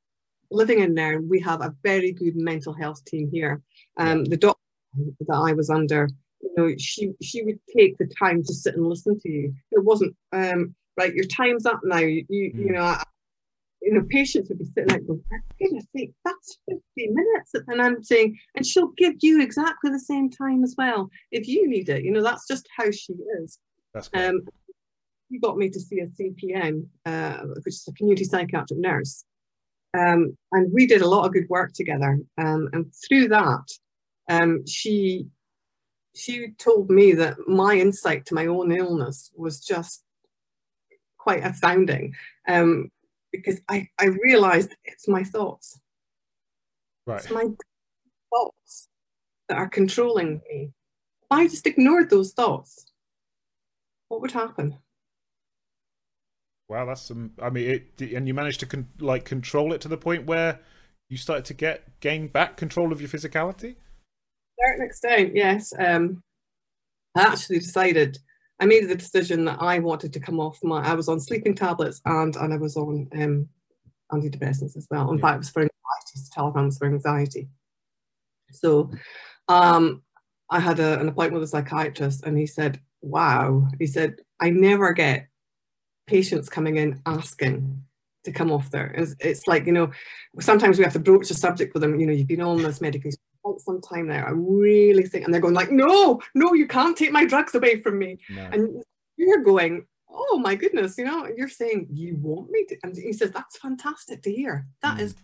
living 0.51 0.81
in 0.81 0.95
there. 0.95 1.21
We 1.21 1.41
have 1.41 1.61
a 1.61 1.75
very 1.83 2.13
good 2.13 2.37
mental 2.37 2.73
health 2.73 3.05
team 3.05 3.31
here. 3.31 3.63
Um, 3.99 4.25
The 4.25 4.37
doctor 4.37 4.61
that 4.95 5.35
I 5.35 5.53
was 5.53 5.71
under, 5.71 6.09
you 6.41 6.51
know, 6.57 6.75
she 6.79 7.13
she 7.23 7.43
would 7.43 7.61
take 7.77 7.99
the 7.99 8.11
time 8.19 8.43
to 8.43 8.55
sit 8.55 8.77
and 8.77 8.87
listen 8.87 9.19
to 9.21 9.29
you. 9.31 9.53
It 9.73 9.85
wasn't 9.85 10.17
um, 10.33 10.75
right. 10.97 11.15
Your 11.15 11.27
time's 11.27 11.67
up 11.67 11.81
now. 11.85 11.99
You 11.99 12.25
you, 12.29 12.53
mm. 12.53 12.59
you 12.59 12.73
know. 12.73 12.83
I, 12.83 13.03
you 13.81 13.95
know, 13.95 14.05
patients 14.11 14.49
would 14.49 14.59
be 14.59 14.65
sitting 14.65 14.89
like, 14.89 15.07
going, 15.07 15.23
for 15.29 15.41
goodness 15.61 15.87
sake, 15.97 16.13
that's 16.25 16.59
50 16.69 16.83
minutes. 16.97 17.53
And 17.69 17.81
I'm 17.81 18.03
saying, 18.03 18.37
and 18.57 18.67
she'll 18.67 18.93
give 18.97 19.15
you 19.21 19.41
exactly 19.41 19.91
the 19.91 20.01
same 20.01 20.31
time 20.31 20.65
as 20.65 20.75
well 20.77 21.09
if 21.31 21.47
you 21.47 21.69
need 21.69 21.89
it. 21.89 22.03
You 22.03 22.11
know, 22.11 22.23
that's 22.23 22.49
just 22.49 22.69
how 22.77 22.91
she 22.91 23.13
is. 23.41 23.61
That's 23.95 24.09
great. 24.09 24.27
Um, 24.27 24.41
he 25.29 25.39
got 25.39 25.59
me 25.59 25.69
to 25.71 25.81
see 25.81 26.01
a 26.01 26.07
CPN, 26.07 26.87
uh, 27.07 27.39
which 27.65 27.75
is 27.75 27.89
a 27.89 27.93
community 27.93 28.25
psychiatric 28.25 28.79
nurse. 28.79 29.25
Um, 29.97 30.37
and 30.53 30.73
we 30.73 30.87
did 30.87 31.03
a 31.03 31.09
lot 31.09 31.27
of 31.27 31.33
good 31.33 31.49
work 31.49 31.73
together. 31.73 32.19
Um, 32.37 32.69
and 32.73 32.93
through 33.07 33.29
that, 33.29 33.67
um, 34.29 34.67
she 34.67 35.27
she 36.15 36.49
told 36.59 36.91
me 36.91 37.13
that 37.13 37.37
my 37.47 37.75
insight 37.75 38.27
to 38.27 38.35
my 38.35 38.47
own 38.47 38.73
illness 38.73 39.31
was 39.37 39.61
just 39.61 40.03
quite 41.17 41.45
astounding 41.45 42.13
um, 42.49 42.91
because 43.31 43.61
I, 43.69 43.89
I 44.01 44.07
realized 44.07 44.75
it's 44.85 45.07
my 45.07 45.23
thoughts. 45.23 45.79
Right. 47.07 47.21
It's 47.21 47.31
my 47.31 47.45
thoughts 48.31 48.89
that 49.49 49.59
are 49.59 49.69
controlling 49.69 50.41
me. 50.49 50.73
If 51.23 51.29
I 51.31 51.47
just 51.47 51.67
ignored 51.67 52.11
those 52.11 52.33
thoughts, 52.33 52.91
what 54.09 54.21
would 54.21 54.33
happen? 54.33 54.79
Wow, 56.69 56.85
that's 56.85 57.03
some. 57.03 57.33
I 57.41 57.49
mean, 57.49 57.83
it, 57.99 58.13
and 58.13 58.29
you 58.29 58.35
managed 58.35 58.61
to 58.61 58.67
con- 58.67 58.89
like 58.99 59.25
control 59.25 59.73
it 59.73 59.81
to 59.83 59.89
the 59.89 59.97
point 59.97 60.27
where 60.27 60.61
you 61.09 61.17
started 61.17 61.47
to 61.47 61.55
get 61.55 62.01
gain 62.01 62.29
back 62.29 62.57
control 62.57 62.93
of 62.93 63.01
your 63.01 63.09
physicality. 63.09 63.75
To 63.75 64.67
certain 64.67 64.85
extent, 64.85 65.35
yes. 65.35 65.73
Um, 65.79 66.23
I 67.17 67.23
actually 67.23 67.61
decided. 67.61 68.19
I 68.61 68.67
made 68.67 68.89
the 68.89 68.97
decision 68.97 69.45
that 69.45 69.63
I 69.63 69.79
wanted 69.79 70.13
to 70.13 70.21
come 70.21 70.41
off 70.41 70.59
my. 70.63 70.83
I 70.83 70.95
was 70.95 71.09
on 71.09 71.21
sleeping 71.21 71.55
tablets 71.55 72.03
and 72.05 72.37
and 72.37 72.53
I 72.53 72.57
was 72.57 72.77
on 72.77 73.09
um, 73.15 73.49
antidepressants 74.13 74.77
as 74.77 74.87
well. 74.91 75.11
In 75.11 75.19
yeah. 75.19 75.23
fact, 75.23 75.35
it 75.37 75.39
was 75.39 75.51
for 75.51 75.61
anxiety. 75.61 76.31
Telegrams 76.35 76.79
for 76.79 76.87
anxiety. 76.87 77.49
So, 78.51 78.91
um, 79.49 80.03
I 80.51 80.61
had 80.61 80.81
a, 80.81 81.01
an 81.01 81.09
appointment 81.09 81.41
with 81.41 81.45
a 81.45 81.47
psychiatrist, 81.47 82.25
and 82.25 82.37
he 82.37 82.47
said, 82.47 82.81
"Wow," 83.01 83.69
he 83.79 83.87
said, 83.87 84.17
"I 84.41 84.51
never 84.51 84.93
get 84.93 85.29
patients 86.09 86.49
coming 86.49 86.77
in 86.77 87.01
asking 87.07 87.83
to 88.25 88.33
come 88.33 88.51
off 88.51 88.71
there. 88.71 88.93
It's, 88.97 89.15
it's, 89.21 89.47
like, 89.47 89.67
you 89.67 89.73
know, 89.73 89.91
sometimes 90.41 90.79
we 90.79 90.85
have 90.85 90.93
to 90.95 90.99
broach 90.99 91.29
the 91.29 91.35
subject 91.35 91.75
with 91.75 91.83
them, 91.83 92.01
you 92.01 92.07
know, 92.07 92.13
you've 92.13 92.27
been 92.27 92.41
on 92.41 92.63
this 92.63 92.81
medication 92.81 93.21
quite 93.43 93.61
some 93.61 93.81
time 93.81 94.09
now. 94.09 94.27
I 94.27 94.31
really 94.31 95.05
think, 95.05 95.25
and 95.25 95.33
they're 95.33 95.41
going 95.41 95.55
like, 95.55 95.71
no, 95.71 96.21
no, 96.35 96.55
you 96.55 96.67
can't 96.67 96.97
take 96.97 97.13
my 97.13 97.25
drugs 97.25 97.55
away 97.55 97.81
from 97.81 97.99
me. 97.99 98.19
No. 98.31 98.49
And 98.53 98.83
you're 99.17 99.45
going, 99.45 99.87
oh 100.11 100.39
my 100.39 100.55
goodness, 100.55 100.99
you 100.99 101.05
know, 101.05 101.29
you're 101.37 101.49
saying 101.49 101.87
you 101.93 102.17
want 102.17 102.51
me 102.51 102.65
to, 102.67 102.77
and 102.83 102.97
he 102.97 103.13
says, 103.13 103.31
that's 103.31 103.59
fantastic 103.59 104.23
to 104.23 104.33
hear. 104.33 104.67
That 104.83 104.99
mm. 104.99 105.03
is 105.03 105.15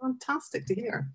fantastic 0.00 0.66
to 0.66 0.74
hear. 0.74 1.10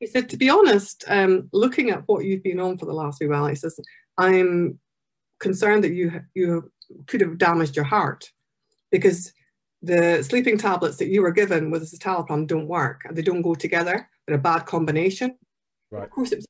He 0.00 0.06
said, 0.06 0.28
to 0.30 0.36
be 0.36 0.48
honest, 0.48 1.04
um, 1.08 1.48
looking 1.52 1.90
at 1.90 2.04
what 2.06 2.24
you've 2.24 2.42
been 2.42 2.60
on 2.60 2.78
for 2.78 2.86
the 2.86 2.92
last 2.92 3.18
few 3.18 3.28
while, 3.28 3.46
he 3.46 3.54
says, 3.54 3.78
I'm 4.16 4.78
concerned 5.40 5.84
that 5.84 5.92
you 5.92 6.20
you 6.34 6.70
could 7.06 7.20
have 7.20 7.38
damaged 7.38 7.76
your 7.76 7.84
heart 7.84 8.30
because 8.90 9.32
the 9.82 10.22
sleeping 10.22 10.58
tablets 10.58 10.96
that 10.96 11.08
you 11.08 11.22
were 11.22 11.30
given 11.30 11.70
with 11.70 11.88
the 11.88 11.96
citalopram 11.96 12.46
don't 12.46 12.66
work 12.66 13.02
and 13.04 13.16
they 13.16 13.22
don't 13.22 13.42
go 13.42 13.54
together. 13.54 14.08
They're 14.26 14.36
a 14.36 14.40
bad 14.40 14.66
combination. 14.66 15.36
Right. 15.90 16.04
Of 16.04 16.10
course, 16.10 16.32
it 16.32 16.36
was 16.36 16.46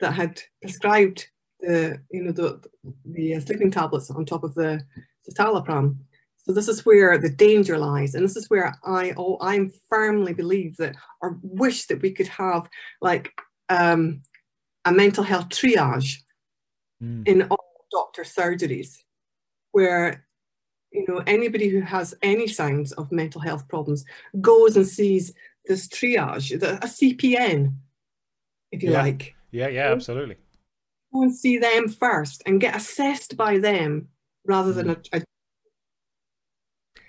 that 0.00 0.12
had 0.12 0.40
prescribed 0.62 1.26
the 1.60 2.00
you 2.10 2.22
know 2.22 2.32
the 2.32 2.60
the 3.04 3.34
uh, 3.34 3.40
sleeping 3.40 3.70
tablets 3.70 4.10
on 4.10 4.24
top 4.24 4.44
of 4.44 4.54
the 4.54 4.80
citalopram. 5.28 5.96
So 6.36 6.52
this 6.52 6.68
is 6.68 6.86
where 6.86 7.18
the 7.18 7.28
danger 7.28 7.76
lies, 7.76 8.14
and 8.14 8.24
this 8.24 8.36
is 8.36 8.48
where 8.48 8.74
I 8.84 9.12
oh 9.16 9.38
I 9.40 9.68
firmly 9.90 10.32
believe 10.32 10.76
that 10.78 10.94
or 11.20 11.38
wish 11.42 11.86
that 11.86 12.00
we 12.00 12.12
could 12.12 12.28
have 12.28 12.68
like 13.02 13.32
um, 13.68 14.22
a 14.84 14.92
mental 14.92 15.24
health 15.24 15.48
triage 15.50 16.16
mm. 17.02 17.26
in 17.28 17.42
all 17.42 17.86
doctor 17.90 18.22
surgeries 18.22 18.98
where 19.72 20.26
you 20.98 21.04
know 21.06 21.22
anybody 21.26 21.68
who 21.68 21.80
has 21.80 22.14
any 22.22 22.48
signs 22.48 22.92
of 22.92 23.12
mental 23.12 23.40
health 23.40 23.66
problems 23.68 24.04
goes 24.40 24.76
and 24.76 24.86
sees 24.86 25.32
this 25.66 25.86
triage 25.88 26.52
a 26.62 26.86
cpn 26.86 27.72
if 28.72 28.82
you 28.82 28.90
yeah. 28.90 29.02
like 29.02 29.34
yeah 29.50 29.68
yeah 29.68 29.92
absolutely 29.92 30.36
go 31.12 31.22
and 31.22 31.34
see 31.34 31.58
them 31.58 31.88
first 31.88 32.42
and 32.46 32.60
get 32.60 32.76
assessed 32.76 33.36
by 33.36 33.58
them 33.58 34.08
rather 34.44 34.72
than 34.72 34.88
mm. 34.88 35.08
a, 35.12 35.18
a 35.18 35.22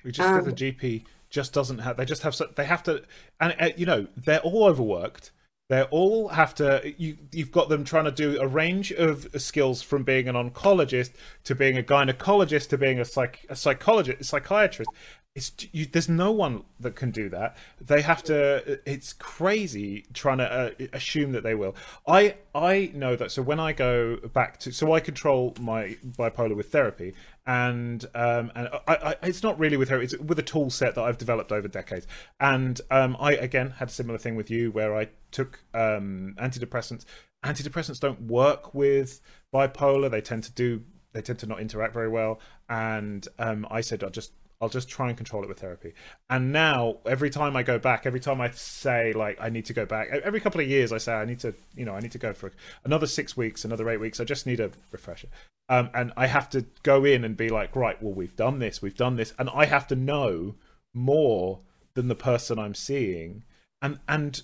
we 0.03 0.12
just 0.12 0.29
um, 0.29 0.43
the 0.43 0.51
gp 0.51 1.03
just 1.29 1.53
doesn't 1.53 1.79
have 1.79 1.98
they 1.98 2.05
just 2.05 2.22
have 2.22 2.36
they 2.55 2.65
have 2.65 2.84
to 2.84 3.03
and 3.39 3.55
uh, 3.60 3.69
you 3.75 3.86
know 3.86 4.08
they're 4.17 4.39
all 4.39 4.65
overworked 4.65 5.31
they 5.69 5.83
all 5.83 6.29
have 6.29 6.55
to. 6.55 6.93
You, 6.97 7.17
you've 7.31 7.51
got 7.51 7.69
them 7.69 7.83
trying 7.83 8.05
to 8.05 8.11
do 8.11 8.41
a 8.41 8.47
range 8.47 8.91
of 8.91 9.27
skills 9.39 9.83
from 9.83 10.03
being 10.03 10.27
an 10.27 10.35
oncologist 10.35 11.11
to 11.43 11.53
being 11.53 11.77
a 11.77 11.83
gynecologist 11.83 12.69
to 12.69 12.77
being 12.77 12.99
a, 12.99 13.05
psych, 13.05 13.45
a 13.49 13.55
psychologist, 13.55 14.19
a 14.19 14.23
psychiatrist, 14.23 14.89
it's 15.36 15.51
you, 15.71 15.86
there's 15.86 16.09
no 16.09 16.31
one 16.31 16.63
that 16.79 16.95
can 16.95 17.12
do 17.12 17.29
that. 17.29 17.55
They 17.79 18.01
have 18.01 18.24
to. 18.24 18.79
It's 18.86 19.13
crazy 19.13 20.05
trying 20.13 20.39
to 20.39 20.51
uh, 20.51 20.88
assume 20.91 21.33
that 21.33 21.43
they 21.43 21.53
will. 21.55 21.75
I 22.07 22.36
I 22.55 22.91
know 22.95 23.15
that. 23.15 23.31
So 23.31 23.41
when 23.41 23.59
I 23.59 23.71
go 23.71 24.17
back 24.33 24.59
to, 24.62 24.71
so 24.71 24.91
I 24.91 25.00
control 25.00 25.55
my 25.59 25.98
bipolar 26.03 26.55
with 26.55 26.71
therapy, 26.71 27.13
and 27.45 28.03
um 28.15 28.51
and 28.55 28.69
I, 28.88 28.95
I 28.95 29.15
it's 29.24 29.43
not 29.43 29.59
really 29.59 29.77
with 29.77 29.89
her. 29.89 30.01
It's 30.01 30.17
with 30.17 30.39
a 30.39 30.43
tool 30.43 30.71
set 30.71 30.95
that 30.95 31.03
I've 31.03 31.19
developed 31.19 31.51
over 31.51 31.67
decades. 31.67 32.07
And 32.39 32.81
um 32.89 33.15
I 33.19 33.33
again 33.33 33.71
had 33.71 33.89
a 33.89 33.91
similar 33.91 34.17
thing 34.17 34.36
with 34.36 34.50
you 34.50 34.71
where 34.71 34.95
I 34.95 35.09
took 35.31 35.63
um 35.75 36.36
antidepressants. 36.39 37.05
Antidepressants 37.45 38.00
don't 38.00 38.24
work 38.24 38.74
with 38.74 39.21
bipolar. 39.53 40.09
They 40.09 40.21
tend 40.21 40.43
to 40.45 40.51
do 40.51 40.83
they 41.13 41.21
tend 41.21 41.39
to 41.39 41.45
not 41.48 41.59
interact 41.59 41.93
very 41.93 42.09
well. 42.09 42.39
And 42.67 43.27
um, 43.39 43.65
I 43.71 43.81
said, 43.81 44.03
I'll 44.03 44.12
just 44.12 44.31
I'll 44.61 44.69
just 44.69 44.89
try 44.89 45.07
and 45.07 45.15
control 45.15 45.43
it 45.43 45.47
with 45.47 45.59
therapy. 45.59 45.93
And 46.29 46.51
now, 46.51 46.97
every 47.05 47.29
time 47.29 47.55
I 47.55 47.63
go 47.63 47.79
back, 47.79 48.05
every 48.05 48.19
time 48.19 48.41
I 48.41 48.49
say 48.51 49.13
like 49.13 49.37
I 49.39 49.49
need 49.49 49.65
to 49.65 49.73
go 49.73 49.85
back, 49.85 50.09
every 50.09 50.41
couple 50.41 50.59
of 50.59 50.67
years 50.67 50.91
I 50.91 50.97
say 50.97 51.13
I 51.13 51.25
need 51.25 51.39
to, 51.39 51.53
you 51.75 51.85
know, 51.85 51.93
I 51.93 51.99
need 52.01 52.11
to 52.11 52.17
go 52.17 52.33
for 52.33 52.51
another 52.83 53.07
six 53.07 53.37
weeks, 53.37 53.63
another 53.63 53.89
eight 53.89 53.99
weeks. 53.99 54.19
I 54.19 54.25
just 54.25 54.45
need 54.45 54.59
a 54.59 54.71
refresher, 54.91 55.29
um, 55.69 55.89
and 55.93 56.11
I 56.17 56.27
have 56.27 56.49
to 56.49 56.65
go 56.83 57.05
in 57.05 57.23
and 57.23 57.37
be 57.37 57.49
like, 57.49 57.75
right, 57.75 58.01
well, 58.01 58.13
we've 58.13 58.35
done 58.35 58.59
this, 58.59 58.81
we've 58.81 58.97
done 58.97 59.15
this, 59.15 59.33
and 59.39 59.49
I 59.49 59.65
have 59.65 59.87
to 59.87 59.95
know 59.95 60.55
more 60.93 61.61
than 61.93 62.09
the 62.09 62.15
person 62.15 62.59
I'm 62.59 62.75
seeing, 62.75 63.43
and 63.81 63.99
and 64.09 64.41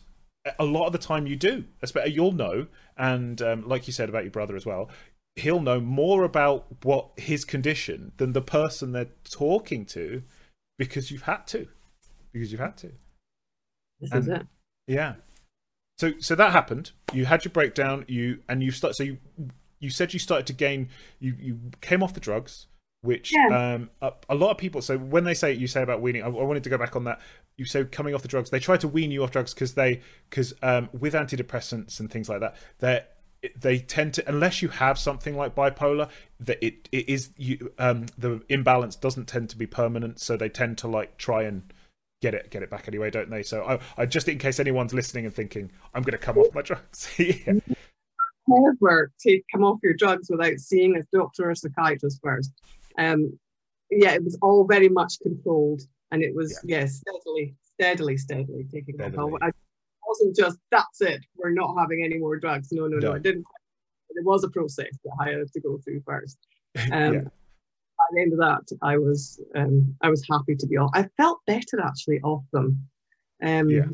a 0.60 0.66
lot 0.66 0.86
of 0.86 0.92
the 0.94 0.98
time 0.98 1.28
you 1.28 1.36
do. 1.36 1.66
That's 1.82 1.92
better. 1.92 2.08
You'll 2.10 2.32
know, 2.32 2.68
and 2.98 3.42
um, 3.42 3.68
like 3.68 3.88
you 3.88 3.94
said 3.94 4.08
about 4.08 4.24
your 4.24 4.32
brother 4.32 4.56
as 4.56 4.66
well, 4.66 4.90
he'll 5.36 5.62
know 5.62 5.80
more 5.80 6.24
about 6.24 6.66
what 6.84 7.10
his 7.18 7.44
condition 7.44 8.14
than 8.18 8.34
the 8.34 8.42
person 8.42 8.92
they're 8.92 9.10
talking 9.30 9.86
to 9.86 10.24
because 10.78 11.12
you've 11.12 11.24
had 11.24 11.46
to 11.48 11.68
because 12.32 12.52
you've 12.52 12.62
had 12.62 12.78
to. 12.78 12.92
This 14.00 14.12
and, 14.12 14.22
is 14.24 14.28
it. 14.28 14.48
yeah. 14.88 15.16
So 15.98 16.14
so 16.20 16.36
that 16.36 16.52
happened. 16.52 16.92
You 17.14 17.26
had 17.26 17.46
your 17.46 17.52
breakdown. 17.52 18.06
You 18.08 18.40
and 18.50 18.64
you 18.64 18.72
start 18.72 18.96
so 18.96 19.04
you 19.04 19.18
you 19.80 19.90
said 19.90 20.14
you 20.14 20.20
started 20.20 20.48
to 20.48 20.54
gain 20.54 20.90
you 21.20 21.36
you 21.40 21.60
came 21.82 22.02
off 22.02 22.14
the 22.14 22.20
drugs 22.20 22.68
which 23.02 23.32
yeah. 23.32 23.74
um 23.74 23.90
a, 24.02 24.12
a, 24.30 24.36
lot 24.36 24.50
of 24.50 24.58
people 24.58 24.82
so 24.82 24.98
when 24.98 25.26
they 25.26 25.34
say 25.36 25.54
you 25.54 25.68
say 25.68 25.84
about 25.84 26.02
weaning 26.02 26.24
I, 26.24 26.26
I, 26.26 26.30
wanted 26.30 26.64
to 26.64 26.70
go 26.70 26.78
back 26.78 26.96
on 26.96 27.04
that. 27.04 27.20
You 27.58 27.66
say 27.66 27.86
coming 27.86 28.16
off 28.16 28.22
the 28.22 28.28
drugs 28.28 28.50
they 28.50 28.60
try 28.60 28.78
to 28.78 28.88
wean 28.88 29.12
you 29.12 29.24
off 29.24 29.32
drugs 29.32 29.54
because 29.54 29.76
they 29.76 30.02
because 30.30 30.54
um 30.64 30.90
with 30.92 31.14
antidepressants 31.14 32.00
and 32.00 32.10
things 32.10 32.30
like 32.30 32.40
that 32.40 32.56
they're 32.80 33.06
they 33.60 33.80
tend 33.80 34.14
to 34.14 34.28
unless 34.28 34.62
you 34.62 34.70
have 34.70 34.98
something 34.98 35.36
like 35.36 35.56
bipolar 35.56 36.10
that 36.40 36.64
it, 36.66 36.90
it 36.92 37.10
is 37.10 37.30
you 37.38 37.72
um 37.80 38.06
the 38.18 38.42
imbalance 38.50 38.96
doesn't 38.96 39.28
tend 39.28 39.50
to 39.50 39.58
be 39.58 39.66
permanent 39.66 40.20
so 40.20 40.38
they 40.38 40.50
tend 40.50 40.78
to 40.78 40.88
like 40.88 41.18
try 41.18 41.44
and 41.44 41.74
get 42.22 42.34
it 42.34 42.50
get 42.50 42.64
it 42.64 42.70
back 42.70 42.88
anyway 42.88 43.10
don't 43.10 43.30
they? 43.30 43.44
So 43.44 43.64
i, 43.66 43.80
I 44.02 44.06
just 44.06 44.28
in 44.28 44.38
case 44.38 44.60
anyone's 44.60 44.94
listening 44.94 45.26
and 45.26 45.34
thinking 45.34 45.72
i'm 45.94 46.04
going 46.04 46.14
to 46.14 46.18
come 46.18 46.38
off 46.38 46.54
my 46.54 46.62
drugs. 46.62 47.10
Yeah. 47.18 47.54
never 48.48 49.12
take 49.20 49.44
come 49.52 49.64
off 49.64 49.80
your 49.82 49.96
drugs 49.96 50.28
without 50.30 50.60
seeing 50.60 50.96
a 50.96 51.18
doctor 51.18 51.50
or 51.50 51.56
psychiatrist 51.56 52.20
first. 52.24 52.52
Um 52.98 53.38
yeah 53.92 54.14
it 54.14 54.24
was 54.24 54.38
all 54.42 54.66
very 54.66 54.90
much 54.90 55.16
controlled 55.22 55.82
and 56.12 56.22
it 56.22 56.36
was 56.36 56.60
yeah, 56.64 56.82
yeah 56.82 56.86
steadily 56.86 57.56
steadily 57.74 58.18
steadily 58.18 58.66
taking 58.72 58.96
steadily. 58.96 59.34
off 59.34 59.52
wasn't 60.20 60.36
just 60.36 60.58
that's 60.72 61.02
it. 61.02 61.22
We're 61.36 61.52
not 61.52 61.76
having 61.78 62.04
any 62.04 62.18
more 62.18 62.38
drugs. 62.38 62.70
No, 62.72 62.88
no, 62.88 62.98
no. 62.98 63.10
no. 63.10 63.14
It 63.16 63.24
didn't. 63.24 63.46
It 64.10 64.24
was 64.24 64.44
a 64.44 64.50
process 64.50 64.98
that 65.04 65.12
I 65.20 65.30
had 65.30 65.52
to 65.52 65.62
go 65.62 65.80
through 65.84 66.02
first. 66.06 66.38
Um, 66.92 67.14
yeah. 67.14 67.22
By 67.22 68.06
the 68.12 68.22
end 68.22 68.34
of 68.34 68.40
that, 68.40 68.78
I 68.82 68.98
was 68.98 69.42
um, 69.56 69.96
I 70.02 70.10
was 70.10 70.22
happy 70.30 70.56
to 70.58 70.68
be 70.68 70.76
off. 70.76 70.92
I 70.94 71.08
felt 71.16 71.40
better 71.48 71.80
actually 71.82 72.20
off 72.20 72.44
them. 72.52 72.86
Um, 73.42 73.70
yeah. 73.70 73.86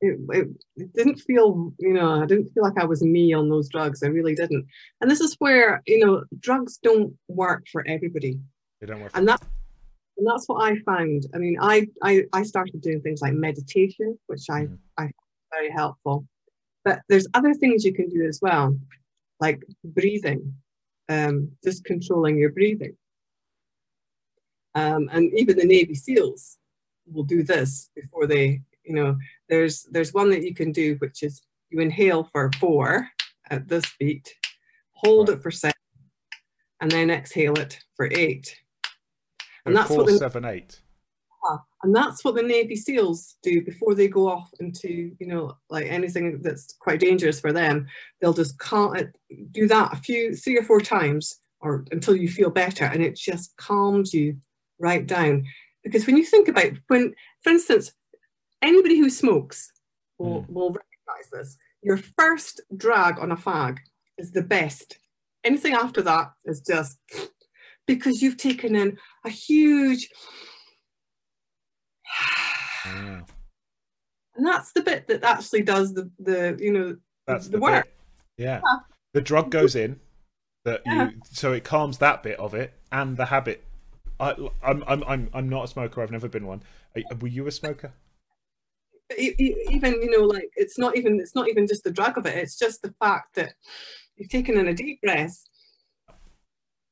It, 0.00 0.20
it, 0.28 0.48
it, 0.76 0.92
didn't 0.92 1.16
feel, 1.16 1.74
you 1.80 1.92
know, 1.92 2.22
I 2.22 2.26
didn't 2.26 2.50
feel 2.50 2.62
like 2.62 2.78
I 2.78 2.84
was 2.84 3.02
me 3.02 3.32
on 3.32 3.48
those 3.48 3.68
drugs. 3.68 4.04
I 4.04 4.06
really 4.06 4.36
didn't. 4.36 4.64
And 5.00 5.10
this 5.10 5.20
is 5.20 5.34
where, 5.40 5.82
you 5.88 6.06
know, 6.06 6.22
drugs 6.38 6.78
don't 6.80 7.12
work 7.26 7.66
for 7.72 7.84
everybody. 7.88 8.38
They 8.80 8.86
don't 8.86 9.00
work. 9.00 9.10
and 9.14 9.26
that's 9.26 9.44
and 10.18 10.26
that's 10.26 10.48
what 10.48 10.62
I 10.62 10.76
found. 10.80 11.26
I 11.34 11.38
mean, 11.38 11.56
I 11.60 11.86
I, 12.02 12.24
I 12.32 12.42
started 12.42 12.80
doing 12.80 13.00
things 13.00 13.22
like 13.22 13.34
meditation, 13.34 14.18
which 14.26 14.50
I 14.50 14.62
mm. 14.62 14.78
I 14.98 15.02
find 15.02 15.14
very 15.52 15.70
helpful. 15.70 16.26
But 16.84 17.00
there's 17.08 17.28
other 17.34 17.54
things 17.54 17.84
you 17.84 17.94
can 17.94 18.08
do 18.08 18.26
as 18.26 18.40
well, 18.42 18.76
like 19.40 19.62
breathing, 19.84 20.54
um, 21.08 21.50
just 21.64 21.84
controlling 21.84 22.36
your 22.36 22.50
breathing. 22.50 22.96
Um, 24.74 25.08
and 25.12 25.32
even 25.34 25.56
the 25.56 25.64
Navy 25.64 25.94
SEALs 25.94 26.58
will 27.10 27.24
do 27.24 27.42
this 27.42 27.90
before 27.94 28.26
they, 28.26 28.60
you 28.84 28.94
know, 28.94 29.16
there's 29.48 29.84
there's 29.90 30.12
one 30.12 30.30
that 30.30 30.42
you 30.42 30.54
can 30.54 30.72
do, 30.72 30.96
which 30.96 31.22
is 31.22 31.42
you 31.70 31.80
inhale 31.80 32.28
for 32.32 32.50
four 32.58 33.08
at 33.50 33.68
this 33.68 33.84
beat, 33.98 34.34
hold 34.92 35.28
right. 35.28 35.38
it 35.38 35.42
for 35.42 35.50
seven, 35.50 35.74
and 36.80 36.90
then 36.90 37.10
exhale 37.10 37.54
it 37.54 37.78
for 37.96 38.10
eight 38.12 38.56
and 39.68 39.76
that's 39.76 39.88
four, 39.88 39.98
what 39.98 40.06
the, 40.06 40.18
seven, 40.18 40.44
eight. 40.44 40.80
and 41.82 41.94
that's 41.94 42.24
what 42.24 42.34
the 42.34 42.42
Navy 42.42 42.76
SEALs 42.76 43.36
do 43.42 43.62
before 43.62 43.94
they 43.94 44.08
go 44.08 44.28
off 44.28 44.50
into, 44.60 45.12
you 45.18 45.26
know, 45.26 45.56
like 45.70 45.86
anything 45.86 46.40
that's 46.42 46.74
quite 46.80 47.00
dangerous 47.00 47.40
for 47.40 47.52
them. 47.52 47.86
They'll 48.20 48.32
just 48.32 48.58
can't 48.58 49.08
do 49.52 49.68
that 49.68 49.92
a 49.92 49.96
few, 49.96 50.34
three 50.34 50.58
or 50.58 50.64
four 50.64 50.80
times, 50.80 51.40
or 51.60 51.84
until 51.92 52.16
you 52.16 52.28
feel 52.28 52.50
better, 52.50 52.84
and 52.84 53.02
it 53.02 53.16
just 53.16 53.56
calms 53.56 54.12
you 54.12 54.36
right 54.78 55.06
down. 55.06 55.44
Because 55.84 56.06
when 56.06 56.16
you 56.16 56.24
think 56.24 56.48
about 56.48 56.72
when, 56.88 57.14
for 57.42 57.50
instance, 57.50 57.92
anybody 58.62 58.98
who 58.98 59.10
smokes 59.10 59.72
will, 60.18 60.42
mm. 60.42 60.50
will 60.50 60.70
recognize 60.70 61.30
this. 61.32 61.56
Your 61.82 61.96
first 62.18 62.60
drag 62.76 63.18
on 63.18 63.32
a 63.32 63.36
fag 63.36 63.78
is 64.18 64.32
the 64.32 64.42
best. 64.42 64.98
Anything 65.44 65.74
after 65.74 66.02
that 66.02 66.32
is 66.44 66.60
just 66.60 66.98
because 67.88 68.22
you've 68.22 68.36
taken 68.36 68.76
in 68.76 68.96
a 69.24 69.30
huge 69.30 70.08
yeah. 72.86 73.22
and 74.36 74.46
that's 74.46 74.72
the 74.72 74.82
bit 74.82 75.08
that 75.08 75.24
actually 75.24 75.62
does 75.62 75.92
the 75.94 76.08
the 76.20 76.56
you 76.60 76.72
know 76.72 76.96
that's 77.26 77.46
the, 77.46 77.52
the 77.52 77.60
work 77.60 77.88
yeah. 78.36 78.60
yeah. 78.64 78.78
the 79.14 79.20
drug 79.20 79.50
goes 79.50 79.74
in 79.74 79.98
that 80.64 80.82
yeah. 80.86 81.08
you 81.08 81.20
so 81.24 81.52
it 81.52 81.64
calms 81.64 81.98
that 81.98 82.22
bit 82.22 82.38
of 82.38 82.54
it 82.54 82.72
and 82.92 83.16
the 83.16 83.26
habit 83.26 83.64
I, 84.20 84.34
I'm 84.62 84.82
I'm 84.86 85.04
I'm 85.04 85.30
I'm 85.32 85.48
not 85.48 85.64
a 85.64 85.68
smoker. 85.68 86.02
I've 86.02 86.10
never 86.10 86.28
been 86.28 86.46
one. 86.46 86.62
Were 87.20 87.28
you 87.28 87.46
a 87.46 87.52
smoker? 87.52 87.92
Even 89.16 90.02
you 90.02 90.10
know, 90.10 90.24
like 90.24 90.50
it's 90.56 90.78
not 90.78 90.96
even 90.96 91.20
it's 91.20 91.34
not 91.34 91.48
even 91.48 91.66
just 91.66 91.84
the 91.84 91.90
drug 91.90 92.18
of 92.18 92.26
it. 92.26 92.36
It's 92.36 92.58
just 92.58 92.82
the 92.82 92.92
fact 93.00 93.36
that 93.36 93.52
you've 94.16 94.28
taken 94.28 94.58
in 94.58 94.68
a 94.68 94.74
deep 94.74 95.00
breath 95.00 95.44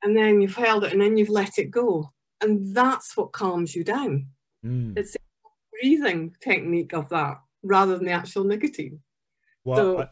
and 0.07 0.17
then 0.17 0.41
you've 0.41 0.55
held 0.55 0.85
it 0.85 0.93
and 0.93 1.03
then 1.03 1.17
you've 1.17 1.29
let 1.29 1.59
it 1.59 1.71
go. 1.71 2.13
And 2.41 2.75
that's 2.75 3.17
what 3.17 3.33
calms 3.33 3.75
you 3.75 3.83
down. 3.83 4.29
Mm. 4.65 4.97
It's 4.97 5.17
a 5.17 5.19
breathing 5.73 6.35
technique 6.41 6.95
of 6.95 7.09
that 7.09 7.41
rather 7.65 7.97
than 7.97 8.07
the 8.07 8.13
actual 8.13 8.45
nicotine. 8.45 9.01
Well, 9.65 9.77
so, 9.77 10.03
I, 10.03 10.09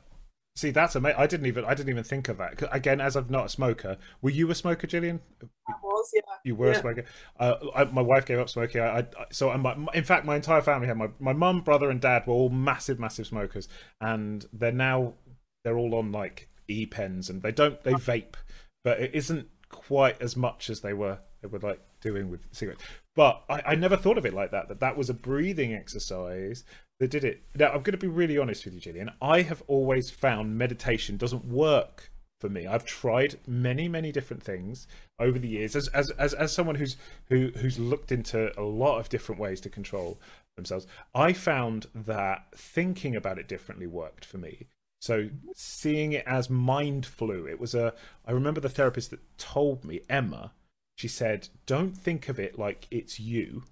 see, 0.56 0.72
that's 0.72 0.96
amazing. 0.96 1.20
I 1.20 1.28
didn't 1.28 1.46
even 1.46 1.64
I 1.64 1.74
didn't 1.74 1.90
even 1.90 2.02
think 2.02 2.28
of 2.28 2.38
that. 2.38 2.60
Again, 2.74 3.00
as 3.00 3.14
I'm 3.14 3.26
not 3.28 3.46
a 3.46 3.48
smoker, 3.48 3.96
were 4.20 4.30
you 4.30 4.50
a 4.50 4.54
smoker, 4.56 4.88
Gillian? 4.88 5.20
I 5.68 5.74
was, 5.80 6.10
yeah. 6.12 6.22
You 6.44 6.56
were 6.56 6.72
yeah. 6.72 6.78
a 6.78 6.80
smoker. 6.80 7.04
Uh, 7.38 7.54
I, 7.76 7.84
my 7.84 8.02
wife 8.02 8.26
gave 8.26 8.40
up 8.40 8.48
smoking. 8.48 8.80
I, 8.80 8.98
I 8.98 9.06
so 9.30 9.56
my, 9.56 9.76
in 9.94 10.02
fact, 10.02 10.26
my 10.26 10.34
entire 10.34 10.60
family 10.60 10.88
had 10.88 10.96
my 10.96 11.10
my 11.20 11.34
mum, 11.34 11.60
brother, 11.60 11.88
and 11.88 12.00
dad 12.00 12.26
were 12.26 12.34
all 12.34 12.50
massive, 12.50 12.98
massive 12.98 13.28
smokers, 13.28 13.68
and 14.00 14.44
they're 14.52 14.72
now 14.72 15.14
they're 15.62 15.78
all 15.78 15.94
on 15.94 16.10
like 16.10 16.48
e 16.66 16.84
pens, 16.84 17.30
and 17.30 17.42
they 17.42 17.52
don't 17.52 17.80
they 17.84 17.92
vape, 17.92 18.34
but 18.82 18.98
it 18.98 19.14
isn't 19.14 19.46
quite 19.68 20.20
as 20.20 20.36
much 20.36 20.70
as 20.70 20.80
they 20.80 20.92
were 20.92 21.18
they 21.42 21.48
were 21.48 21.58
like 21.58 21.80
doing 22.00 22.30
with 22.30 22.46
cigarettes. 22.52 22.82
But 23.14 23.42
I, 23.48 23.62
I 23.66 23.74
never 23.74 23.96
thought 23.96 24.18
of 24.18 24.26
it 24.26 24.34
like 24.34 24.50
that. 24.50 24.68
That 24.68 24.80
that 24.80 24.96
was 24.96 25.10
a 25.10 25.14
breathing 25.14 25.74
exercise 25.74 26.64
that 27.00 27.10
did 27.10 27.24
it. 27.24 27.42
Now 27.54 27.66
I'm 27.66 27.82
going 27.82 27.92
to 27.92 27.98
be 27.98 28.06
really 28.06 28.38
honest 28.38 28.64
with 28.64 28.74
you, 28.74 28.80
Gillian. 28.80 29.10
I 29.20 29.42
have 29.42 29.62
always 29.66 30.10
found 30.10 30.56
meditation 30.56 31.16
doesn't 31.16 31.44
work 31.44 32.10
for 32.40 32.48
me. 32.48 32.66
I've 32.66 32.84
tried 32.84 33.36
many, 33.46 33.88
many 33.88 34.12
different 34.12 34.42
things 34.42 34.86
over 35.18 35.38
the 35.38 35.48
years. 35.48 35.74
As 35.76 35.88
as 35.88 36.10
as, 36.10 36.34
as 36.34 36.52
someone 36.52 36.76
who's 36.76 36.96
who 37.28 37.50
who's 37.56 37.78
looked 37.78 38.12
into 38.12 38.58
a 38.58 38.62
lot 38.62 38.98
of 38.98 39.08
different 39.08 39.40
ways 39.40 39.60
to 39.62 39.70
control 39.70 40.20
themselves, 40.56 40.86
I 41.14 41.32
found 41.32 41.86
that 41.94 42.46
thinking 42.54 43.16
about 43.16 43.38
it 43.38 43.48
differently 43.48 43.86
worked 43.86 44.24
for 44.24 44.38
me. 44.38 44.66
So 45.04 45.28
seeing 45.54 46.14
it 46.14 46.24
as 46.26 46.48
mind 46.48 47.04
flu, 47.04 47.46
it 47.46 47.60
was 47.60 47.74
a. 47.74 47.92
I 48.24 48.32
remember 48.32 48.62
the 48.62 48.70
therapist 48.70 49.10
that 49.10 49.20
told 49.36 49.84
me 49.84 50.00
Emma. 50.08 50.52
She 50.96 51.08
said, 51.08 51.48
"Don't 51.66 51.94
think 51.94 52.30
of 52.30 52.40
it 52.40 52.58
like 52.58 52.88
it's 52.90 53.20
you. 53.20 53.64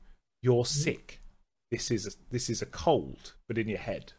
You're 0.43 0.65
mm-hmm. 0.65 0.83
sick. 0.83 1.23
This 1.71 1.91
is 1.91 2.07
a, 2.07 2.11
this 2.31 2.51
is 2.51 2.61
a 2.61 2.67
cold, 2.67 3.33
but 3.49 3.57
in 3.57 3.67
your 3.67 3.79
head." 3.79 4.13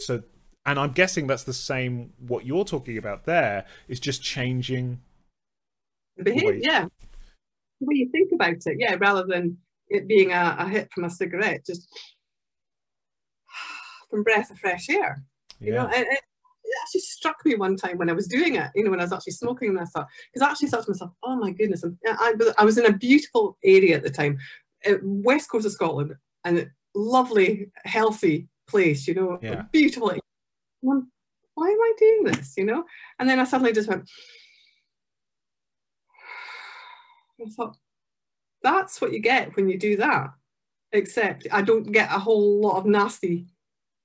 So, 0.00 0.22
and 0.66 0.78
I'm 0.78 0.92
guessing 0.92 1.26
that's 1.26 1.44
the 1.44 1.54
same. 1.54 2.12
What 2.18 2.44
you're 2.44 2.66
talking 2.66 2.98
about 2.98 3.24
there 3.24 3.64
is 3.88 3.98
just 3.98 4.22
changing 4.22 5.00
the 6.18 6.24
behavior. 6.24 6.60
Yeah, 6.60 6.84
the 7.80 7.86
way 7.86 7.94
you 7.94 8.10
think 8.10 8.32
about 8.32 8.56
it. 8.66 8.76
Yeah, 8.78 8.94
rather 9.00 9.24
than 9.26 9.56
it 9.88 10.06
being 10.06 10.32
a, 10.32 10.56
a 10.58 10.68
hit 10.68 10.92
from 10.92 11.04
a 11.04 11.10
cigarette, 11.10 11.64
just 11.64 11.88
from 14.10 14.22
breath 14.22 14.50
of 14.50 14.58
fresh 14.58 14.90
air. 14.90 15.24
You 15.60 15.74
Yeah. 15.74 15.82
know, 15.82 15.88
and 15.88 16.06
it, 16.06 16.18
it 16.64 16.74
actually 16.82 17.00
struck 17.02 17.36
me 17.44 17.54
one 17.54 17.76
time 17.76 17.98
when 17.98 18.10
I 18.10 18.14
was 18.14 18.26
doing 18.26 18.56
it, 18.56 18.70
you 18.74 18.82
know, 18.84 18.90
when 18.90 19.00
I 19.00 19.04
was 19.04 19.12
actually 19.12 19.32
smoking, 19.34 19.70
and 19.70 19.80
I 19.80 19.84
thought, 19.84 20.06
because 20.32 20.46
I 20.46 20.50
actually 20.50 20.68
thought 20.68 20.84
to 20.84 20.90
myself, 20.90 21.12
oh 21.22 21.36
my 21.36 21.50
goodness, 21.52 21.82
I'm, 21.84 21.98
I, 22.06 22.32
was- 22.38 22.54
I 22.58 22.64
was 22.64 22.78
in 22.78 22.86
a 22.86 22.96
beautiful 22.96 23.56
area 23.64 23.96
at 23.96 24.02
the 24.02 24.10
time, 24.10 24.38
uh, 24.86 24.94
west 25.02 25.50
coast 25.50 25.66
of 25.66 25.72
Scotland, 25.72 26.14
and 26.44 26.68
lovely, 26.94 27.70
healthy 27.84 28.48
place, 28.66 29.06
you 29.06 29.14
know, 29.14 29.38
Yeah. 29.42 29.62
beautiful. 29.72 30.12
Why 30.82 31.68
am 31.68 31.80
I 31.80 31.92
doing 31.98 32.24
this, 32.24 32.54
you 32.56 32.64
know? 32.64 32.84
And 33.18 33.28
then 33.28 33.38
I 33.38 33.44
suddenly 33.44 33.72
just 33.72 33.88
went, 33.88 34.04
I 37.46 37.50
thought, 37.50 37.76
that's 38.62 39.00
what 39.00 39.12
you 39.12 39.20
get 39.20 39.54
when 39.56 39.68
you 39.68 39.78
do 39.78 39.96
that. 39.98 40.30
Except 40.92 41.46
I 41.52 41.62
don't 41.62 41.92
get 41.92 42.10
a 42.10 42.18
whole 42.18 42.60
lot 42.60 42.78
of 42.78 42.86
nasty 42.86 43.46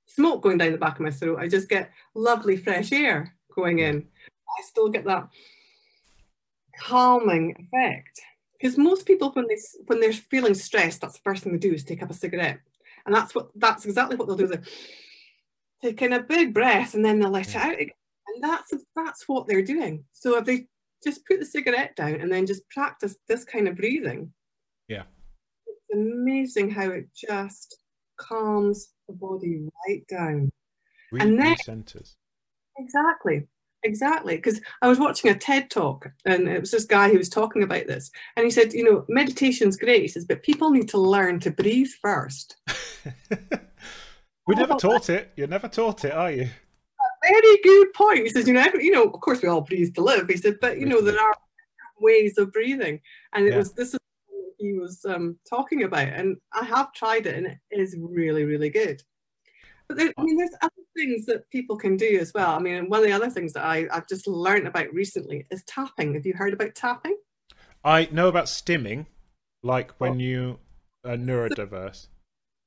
smoke 0.08 0.42
going 0.42 0.58
down 0.58 0.72
the 0.72 0.78
back 0.78 0.96
of 0.96 1.02
my 1.02 1.12
throat. 1.12 1.40
I 1.40 1.48
just 1.48 1.70
get 1.70 1.92
lovely 2.14 2.58
fresh 2.58 2.92
air 2.92 3.36
going 3.54 3.80
in. 3.80 4.08
I 4.58 4.62
still 4.64 4.90
get 4.90 5.06
that 5.06 5.28
calming 6.80 7.56
effect. 7.60 8.22
Because 8.60 8.78
most 8.78 9.06
people, 9.06 9.32
when 9.32 9.48
they 9.48 9.58
when 9.88 10.00
they're 10.00 10.14
feeling 10.14 10.54
stressed, 10.54 11.02
that's 11.02 11.16
the 11.16 11.24
first 11.24 11.44
thing 11.44 11.52
they 11.54 11.60
do 11.60 11.74
is 11.74 11.84
take 11.84 12.02
up 12.02 12.10
a 12.10 12.14
cigarette, 12.14 12.60
and 13.06 13.14
that's 13.14 13.36
what 13.36 13.50
that's 13.56 13.86
exactly 13.86 14.16
what 14.16 14.28
they'll 14.28 14.38
do. 14.38 14.48
They 14.48 14.60
take 15.82 16.02
in 16.02 16.14
a 16.14 16.22
big 16.24 16.54
breath 16.54 16.94
and 16.94 17.04
then 17.04 17.20
they'll 17.20 17.30
let 17.30 17.50
it 17.50 17.56
out, 17.56 17.74
again. 17.74 17.92
and 18.28 18.44
that's 18.44 18.74
that's 18.96 19.28
what 19.28 19.46
they're 19.48 19.62
doing. 19.62 20.06
So 20.14 20.38
if 20.38 20.46
they 20.46 20.68
just 21.04 21.26
put 21.28 21.40
the 21.40 21.46
cigarette 21.46 21.96
down 21.96 22.16
and 22.16 22.32
then 22.32 22.48
just 22.48 22.68
practice 22.70 23.18
this 23.28 23.44
kind 23.44 23.68
of 23.68 23.76
breathing, 23.76 24.32
Yeah. 24.88 25.04
it's 25.68 25.94
amazing 25.94 26.72
how 26.72 26.90
it 26.90 27.10
just 27.14 27.78
calms 28.18 28.90
the 29.08 29.14
body 29.14 29.68
right 29.88 30.06
down. 30.08 30.52
Re- 31.12 31.22
And 31.22 31.40
then- 31.40 31.56
recenters. 31.56 32.16
Exactly. 32.78 33.48
Exactly. 33.84 34.36
Because 34.36 34.60
I 34.82 34.88
was 34.88 35.00
watching 35.00 35.30
a 35.30 35.36
TED 35.36 35.70
talk 35.70 36.10
and 36.26 36.48
it 36.50 36.60
was 36.60 36.72
this 36.72 36.86
guy 36.86 37.10
who 37.10 37.20
was 37.20 37.30
talking 37.30 37.62
about 37.62 37.86
this. 37.86 38.10
And 38.36 38.44
he 38.44 38.50
said, 38.50 38.74
you 38.74 38.84
know, 38.84 39.06
meditation's 39.08 39.78
great, 39.78 40.02
he 40.02 40.08
says, 40.08 40.26
but 40.26 40.42
people 40.44 40.72
need 40.72 40.90
to 40.90 40.98
learn 40.98 41.40
to 41.42 41.52
breathe 41.52 41.92
first. 42.02 42.58
we 43.30 43.38
oh, 44.50 44.54
never 44.54 44.74
taught 44.74 45.10
it. 45.10 45.32
You're 45.36 45.48
never 45.48 45.68
taught 45.68 46.04
it, 46.04 46.14
are 46.14 46.32
you? 46.32 46.44
A 46.44 47.28
Very 47.28 47.58
good 47.64 47.94
point. 47.94 48.24
He 48.24 48.30
says, 48.30 48.48
you 48.48 48.56
know, 48.56 48.66
you 48.74 48.92
know, 48.92 49.04
of 49.04 49.22
course 49.22 49.44
we 49.44 49.50
all 49.50 49.62
breathe 49.62 49.94
to 49.96 50.02
live. 50.02 50.28
He 50.28 50.38
said, 50.38 50.58
but 50.60 50.80
you 50.80 50.88
know, 50.88 51.02
there 51.02 51.20
are 51.22 51.36
ways 52.00 52.40
of 52.40 52.52
breathing. 52.52 53.00
And 53.34 53.46
it 53.46 53.52
Yeah. 53.52 53.58
was 53.58 53.74
this 53.74 53.94
is 53.94 54.00
he 54.66 54.74
was 54.74 55.04
um, 55.06 55.38
talking 55.50 55.84
about. 55.84 56.08
And 56.08 56.38
I 56.54 56.66
have 56.66 56.94
tried 56.94 57.26
it 57.28 57.36
and 57.36 57.48
it 57.48 57.60
is 57.72 57.96
really, 58.00 58.44
really 58.44 58.70
good. 58.70 59.02
But 59.88 59.98
there, 59.98 60.12
I 60.18 60.24
mean, 60.24 60.38
there's 60.38 60.56
other 60.64 60.74
things 60.98 61.26
that 61.28 61.48
people 61.52 61.78
can 61.78 61.96
do 61.96 62.18
as 62.20 62.34
well. 62.34 62.56
I 62.56 62.60
mean, 62.60 62.90
one 62.90 63.02
of 63.02 63.06
the 63.06 63.12
other 63.12 63.30
things 63.30 63.54
that 63.54 63.64
I, 63.64 63.88
I've 63.92 64.08
just 64.08 64.26
learned 64.28 64.68
about 64.68 64.92
recently 64.94 65.46
is 65.52 65.64
tapping. 65.66 66.16
Have 66.16 66.26
you 66.26 66.34
heard 66.34 66.54
about 66.54 66.74
tapping? 66.74 67.16
I 67.84 68.08
know 68.12 68.28
about 68.28 68.46
stimming, 68.46 69.06
like 69.62 69.92
when 70.00 70.14
Oh. 70.14 70.18
you 70.18 70.60
are 71.06 71.16
neurodiverse. 71.16 72.08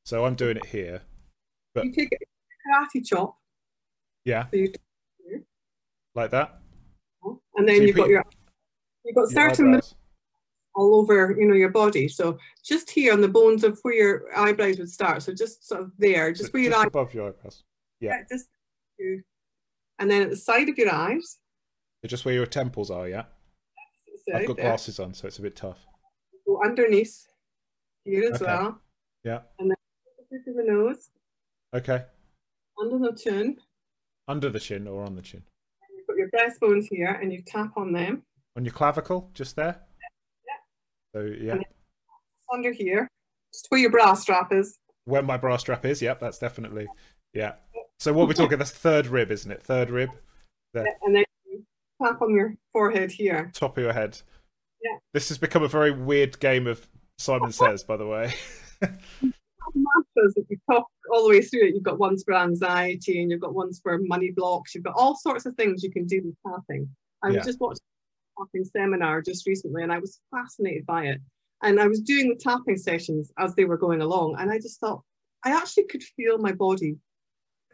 So 0.04 0.24
I'm 0.24 0.36
doing 0.36 0.58
it 0.58 0.66
here. 0.66 1.02
But- 1.74 1.86
You 1.86 1.92
take 1.92 2.12
a 2.12 2.16
karate 2.16 3.04
chop, 3.04 3.36
Yeah, 4.24 4.46
so 4.50 4.56
you 4.56 4.72
like 6.14 6.30
that. 6.30 6.60
and 7.56 7.68
then 7.68 7.76
So 7.76 7.80
you 7.82 7.86
you've 7.88 7.96
got 7.96 8.08
your 8.08 8.24
you've 9.04 9.14
got 9.16 9.22
Your 9.22 9.30
certain 9.30 9.68
eyebrows. 9.68 9.94
All 10.78 10.94
over 10.94 11.36
you 11.38 11.46
know 11.46 11.54
your 11.54 11.70
body. 11.70 12.08
So 12.08 12.38
just 12.64 12.88
here 12.90 13.12
on 13.12 13.20
the 13.20 13.28
bones 13.28 13.64
of 13.64 13.78
where 13.82 13.94
your 13.94 14.36
eyebrows 14.36 14.78
would 14.78 14.90
start. 14.90 15.22
So 15.22 15.32
just 15.34 15.66
sort 15.66 15.82
of 15.82 15.92
there, 15.98 16.30
just 16.32 16.46
So 16.46 16.50
where 16.52 16.62
your 16.62 16.72
just 16.72 16.84
eye, 16.84 16.86
above 16.88 17.12
your 17.14 17.28
eyebrows. 17.28 17.64
yeah. 18.00 18.22
just 18.30 18.48
and 19.98 20.10
then 20.10 20.22
at 20.22 20.30
the 20.30 20.36
side 20.36 20.68
of 20.68 20.78
your 20.78 20.92
eyes. 20.92 21.38
So 22.02 22.08
just 22.08 22.24
where 22.24 22.34
your 22.34 22.46
temples 22.46 22.90
are, 22.90 23.08
yeah. 23.08 23.24
so 24.28 24.36
I've 24.36 24.46
got 24.46 24.56
there, 24.56 24.66
glasses 24.66 25.00
on, 25.00 25.14
so 25.14 25.26
it's 25.26 25.38
a 25.38 25.42
bit 25.42 25.56
tough. 25.56 25.78
Go 26.46 26.60
underneath 26.64 27.26
here 28.04 28.30
as 28.32 28.40
Okay. 28.40 28.44
well. 28.52 28.80
Yeah. 29.24 29.40
And 29.58 29.70
then 29.70 29.76
Into 30.30 30.52
the 30.52 30.62
nose, 30.62 31.10
Okay. 31.74 32.04
under 32.80 32.98
the 32.98 33.16
chin. 33.16 33.58
Under 34.28 34.50
the 34.50 34.60
chin 34.60 34.86
or 34.86 35.04
on 35.04 35.16
the 35.16 35.22
chin? 35.22 35.42
You've 35.96 36.06
got 36.06 36.16
your 36.16 36.30
breastbones 36.30 36.86
here, 36.90 37.18
and 37.20 37.32
you 37.32 37.42
tap 37.42 37.76
on 37.76 37.92
them. 37.92 38.22
On 38.56 38.64
your 38.64 38.74
clavicle, 38.74 39.30
just 39.34 39.56
there. 39.56 39.80
So 41.14 41.22
yeah, 41.22 41.56
Under 42.52 42.72
here, 42.72 43.08
just 43.52 43.66
where 43.70 43.80
your 43.80 43.90
bra 43.90 44.14
strap 44.14 44.52
is. 44.52 44.78
where 45.04 45.22
my 45.22 45.36
bra 45.36 45.56
strap 45.56 45.84
is. 45.84 46.02
Yep, 46.02 46.20
that's 46.20 46.38
definitely. 46.38 46.86
Yeah. 47.34 47.54
So 47.98 48.12
what 48.12 48.28
we're 48.28 48.34
talking, 48.34 48.58
that's 48.58 48.70
third 48.70 49.06
rib, 49.06 49.30
isn't 49.30 49.50
it? 49.50 49.62
Third 49.62 49.90
rib, 49.90 50.10
And 50.74 51.14
then 51.14 51.24
you 51.50 51.64
tap 52.02 52.20
on 52.22 52.34
your 52.34 52.54
forehead 52.72 53.10
here. 53.10 53.50
top 53.54 53.76
of 53.76 53.82
your 53.82 53.92
head. 53.92 54.20
Yeah. 54.84 54.98
This 55.12 55.28
has 55.30 55.38
become 55.38 55.62
a 55.64 55.68
very 55.68 55.90
weird 55.90 56.38
game 56.40 56.66
of 56.66 56.86
Simon 57.18 57.50
Says, 57.52 57.82
by 57.82 57.96
the 57.96 58.06
way. 58.06 58.32
mantras 59.74 60.34
that 60.34 60.44
you 60.48 60.56
talk 60.70 60.86
all 61.12 61.24
the 61.24 61.30
way 61.30 61.42
through 61.42 61.66
it. 61.68 61.74
You've 61.74 61.82
got 61.82 61.98
ones 61.98 62.22
for 62.24 62.34
anxiety 62.34 63.20
and 63.22 63.30
you've 63.30 63.40
got 63.40 63.54
ones 63.54 63.80
for 63.82 63.98
money 64.02 64.30
blocks. 64.30 64.74
You've 64.74 64.84
got 64.84 64.94
all 64.96 65.16
sorts 65.16 65.46
of 65.46 65.54
things 65.56 65.82
you 65.82 65.90
can 65.90 66.06
do 66.06 66.22
with 66.24 66.34
tapping. 66.46 66.88
I 67.22 67.28
Yeah. 67.30 67.36
was 67.38 67.46
just 67.46 67.60
watching 67.60 67.80
tapping 68.38 68.64
seminar 68.64 69.22
just 69.22 69.46
recently 69.46 69.82
and 69.82 69.92
I 69.92 69.98
was 69.98 70.20
fascinated 70.30 70.86
by 70.86 71.06
it. 71.06 71.20
And 71.62 71.80
I 71.80 71.88
was 71.88 72.00
doing 72.00 72.28
the 72.28 72.36
tapping 72.36 72.76
sessions 72.76 73.32
as 73.38 73.54
they 73.54 73.64
were 73.64 73.78
going 73.78 74.00
along 74.00 74.36
and 74.38 74.50
I 74.50 74.58
just 74.58 74.80
thought 74.80 75.02
I 75.44 75.50
actually 75.56 75.84
could 75.84 76.02
feel 76.02 76.38
my 76.38 76.52
body 76.52 76.96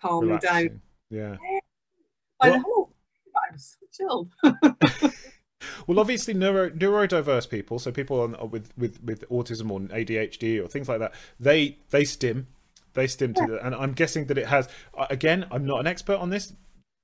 calming 0.00 0.38
down. 0.38 0.80
Yeah. 1.10 1.36
Well- 2.42 2.52
the 2.52 2.84
I 3.36 3.52
was 3.52 3.76
so 3.80 3.86
chilled. 3.92 5.12
Well, 5.86 5.98
obviously, 5.98 6.34
neuro, 6.34 6.70
neurodiverse 6.70 7.48
people, 7.48 7.78
so 7.78 7.90
people 7.90 8.20
on, 8.20 8.50
with, 8.50 8.72
with, 8.76 9.02
with 9.02 9.28
autism 9.30 9.70
or 9.70 9.80
ADHD 9.80 10.62
or 10.62 10.68
things 10.68 10.88
like 10.88 10.98
that, 10.98 11.14
they 11.40 11.78
they 11.90 12.04
stim, 12.04 12.48
they 12.94 13.06
stim 13.06 13.34
to 13.34 13.46
the, 13.46 13.64
and 13.64 13.74
I'm 13.74 13.92
guessing 13.92 14.26
that 14.26 14.38
it 14.38 14.46
has. 14.46 14.68
uh, 14.96 15.06
Again, 15.10 15.46
I'm 15.50 15.64
not 15.64 15.80
an 15.80 15.86
expert 15.86 16.16
on 16.16 16.30
this. 16.30 16.52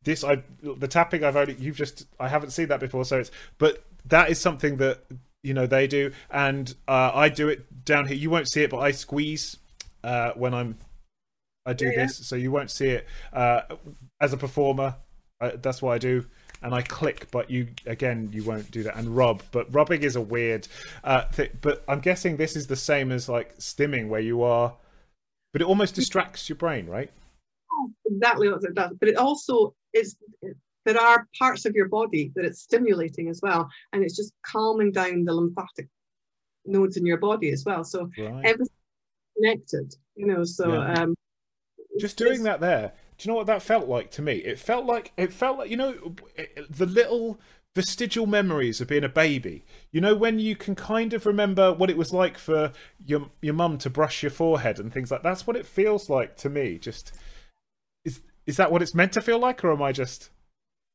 This 0.03 0.25
I 0.25 0.43
the 0.63 0.89
tapping 0.89 1.25
I've 1.25 1.37
only 1.37 1.55
you've 1.59 1.77
just 1.77 2.07
I 2.19 2.29
haven't 2.29 2.51
seen 2.51 2.69
that 2.69 2.81
before, 2.81 3.05
so 3.05 3.19
it's 3.19 3.31
but 3.59 3.85
that 4.07 4.31
is 4.31 4.41
something 4.41 4.77
that 4.77 5.05
you 5.43 5.55
know 5.55 5.67
they 5.67 5.87
do, 5.87 6.13
and 6.31 6.75
uh, 6.89 7.11
I 7.15 7.29
do 7.29 7.49
it 7.49 7.85
down 7.85 8.07
here. 8.07 8.17
You 8.17 8.31
won't 8.31 8.49
see 8.49 8.63
it, 8.63 8.71
but 8.71 8.79
I 8.79 8.93
squeeze 8.93 9.57
uh, 10.03 10.33
when 10.35 10.55
I'm 10.55 10.79
I 11.67 11.75
do 11.75 11.87
Yeah, 11.87 11.93
yeah. 11.93 12.03
this, 12.07 12.27
so 12.27 12.37
you 12.37 12.51
won't 12.51 12.71
see 12.71 12.89
it 12.89 13.07
uh, 13.33 13.63
as 14.21 14.33
a 14.33 14.37
performer. 14.37 14.97
Uh, 15.41 15.53
that's 15.61 15.81
what 15.81 15.93
I 15.93 15.99
do 15.99 16.27
and 16.63 16.75
I 16.75 16.83
click, 16.83 17.31
but 17.31 17.51
you 17.51 17.69
again 17.87 18.31
you 18.33 18.45
won't 18.45 18.71
do 18.71 18.83
that. 18.83 18.97
And 18.97 19.17
rub, 19.17 19.43
but 19.51 19.73
rubbing 19.75 20.03
is 20.03 20.17
a 20.17 20.21
weird 20.21 20.69
uh, 21.05 21.25
thing. 21.29 21.51
But 21.61 21.83
I'm 21.89 22.01
guessing 22.01 22.37
this 22.37 22.57
is 22.57 22.67
the 22.67 22.77
same 22.77 23.13
as 23.13 23.29
like 23.29 23.57
stimming, 23.59 24.09
where 24.09 24.21
you 24.21 24.43
are, 24.43 24.75
but 25.53 25.63
it 25.63 25.65
almost 25.65 25.95
distracts 25.95 26.49
your 26.49 26.57
brain, 26.57 26.87
right? 26.87 27.11
exactly 28.05 28.51
what 28.51 28.63
it 28.63 28.75
does. 28.75 28.93
But 28.99 29.09
it 29.09 29.17
also 29.17 29.75
is 29.93 30.17
there 30.85 31.01
are 31.01 31.27
parts 31.39 31.67
of 31.67 31.75
your 31.75 31.89
body 31.89 32.33
that 32.35 32.45
it's 32.45 32.63
stimulating 32.63 33.29
as 33.29 33.41
well, 33.43 33.69
and 33.93 34.03
it's 34.03 34.17
just 34.17 34.33
calming 34.45 34.93
down 34.93 35.25
the 35.25 35.35
lymphatic 35.35 35.89
nodes 36.65 36.97
in 36.97 37.07
your 37.07 37.19
body 37.19 37.51
as 37.51 37.65
well. 37.65 37.85
So 37.85 38.11
Right. 38.19 38.45
everything's 38.45 38.69
connected, 39.37 39.95
you 40.17 40.27
know. 40.27 40.45
So 40.45 40.73
Yeah. 40.73 41.03
um, 41.03 41.17
Just 41.99 42.17
doing 42.17 42.45
that 42.45 42.61
there. 42.61 42.93
Do 43.19 43.29
you 43.29 43.33
know 43.33 43.37
what 43.37 43.47
that 43.49 43.63
felt 43.63 43.89
like 43.89 44.11
to 44.13 44.23
me? 44.23 44.37
It 44.37 44.59
felt 44.59 44.87
like 44.87 45.13
it 45.17 45.33
felt 45.33 45.59
like 45.59 45.71
you 45.71 45.77
know 45.77 46.15
the 46.71 46.87
little 46.87 47.39
vestigial 47.75 48.27
memories 48.27 48.81
of 48.81 48.89
being 48.89 49.05
a 49.05 49.09
baby. 49.09 49.65
You 49.93 50.01
know 50.01 50.15
when 50.15 50.39
you 50.39 50.57
can 50.57 50.75
kind 50.75 51.13
of 51.13 51.27
remember 51.27 51.73
what 51.73 51.91
it 51.91 51.99
was 51.99 52.13
like 52.13 52.39
for 52.39 52.73
your 53.05 53.31
your 53.43 53.55
mum 53.55 53.77
to 53.79 53.91
brush 53.91 54.23
your 54.23 54.31
forehead 54.31 54.81
and 54.81 54.93
things 54.93 55.11
like 55.11 55.23
that's 55.23 55.47
what 55.47 55.57
it 55.57 55.67
feels 55.67 56.09
like 56.09 56.37
to 56.39 56.49
me. 56.49 56.79
Just 56.79 57.13
is 58.47 58.57
that 58.57 58.71
what 58.71 58.83
it's 58.83 58.95
meant 58.95 59.13
to 59.13 59.21
feel 59.21 59.39
like, 59.39 59.65
or 59.65 59.73
am 59.73 59.83
I 59.83 59.93
just? 59.93 60.31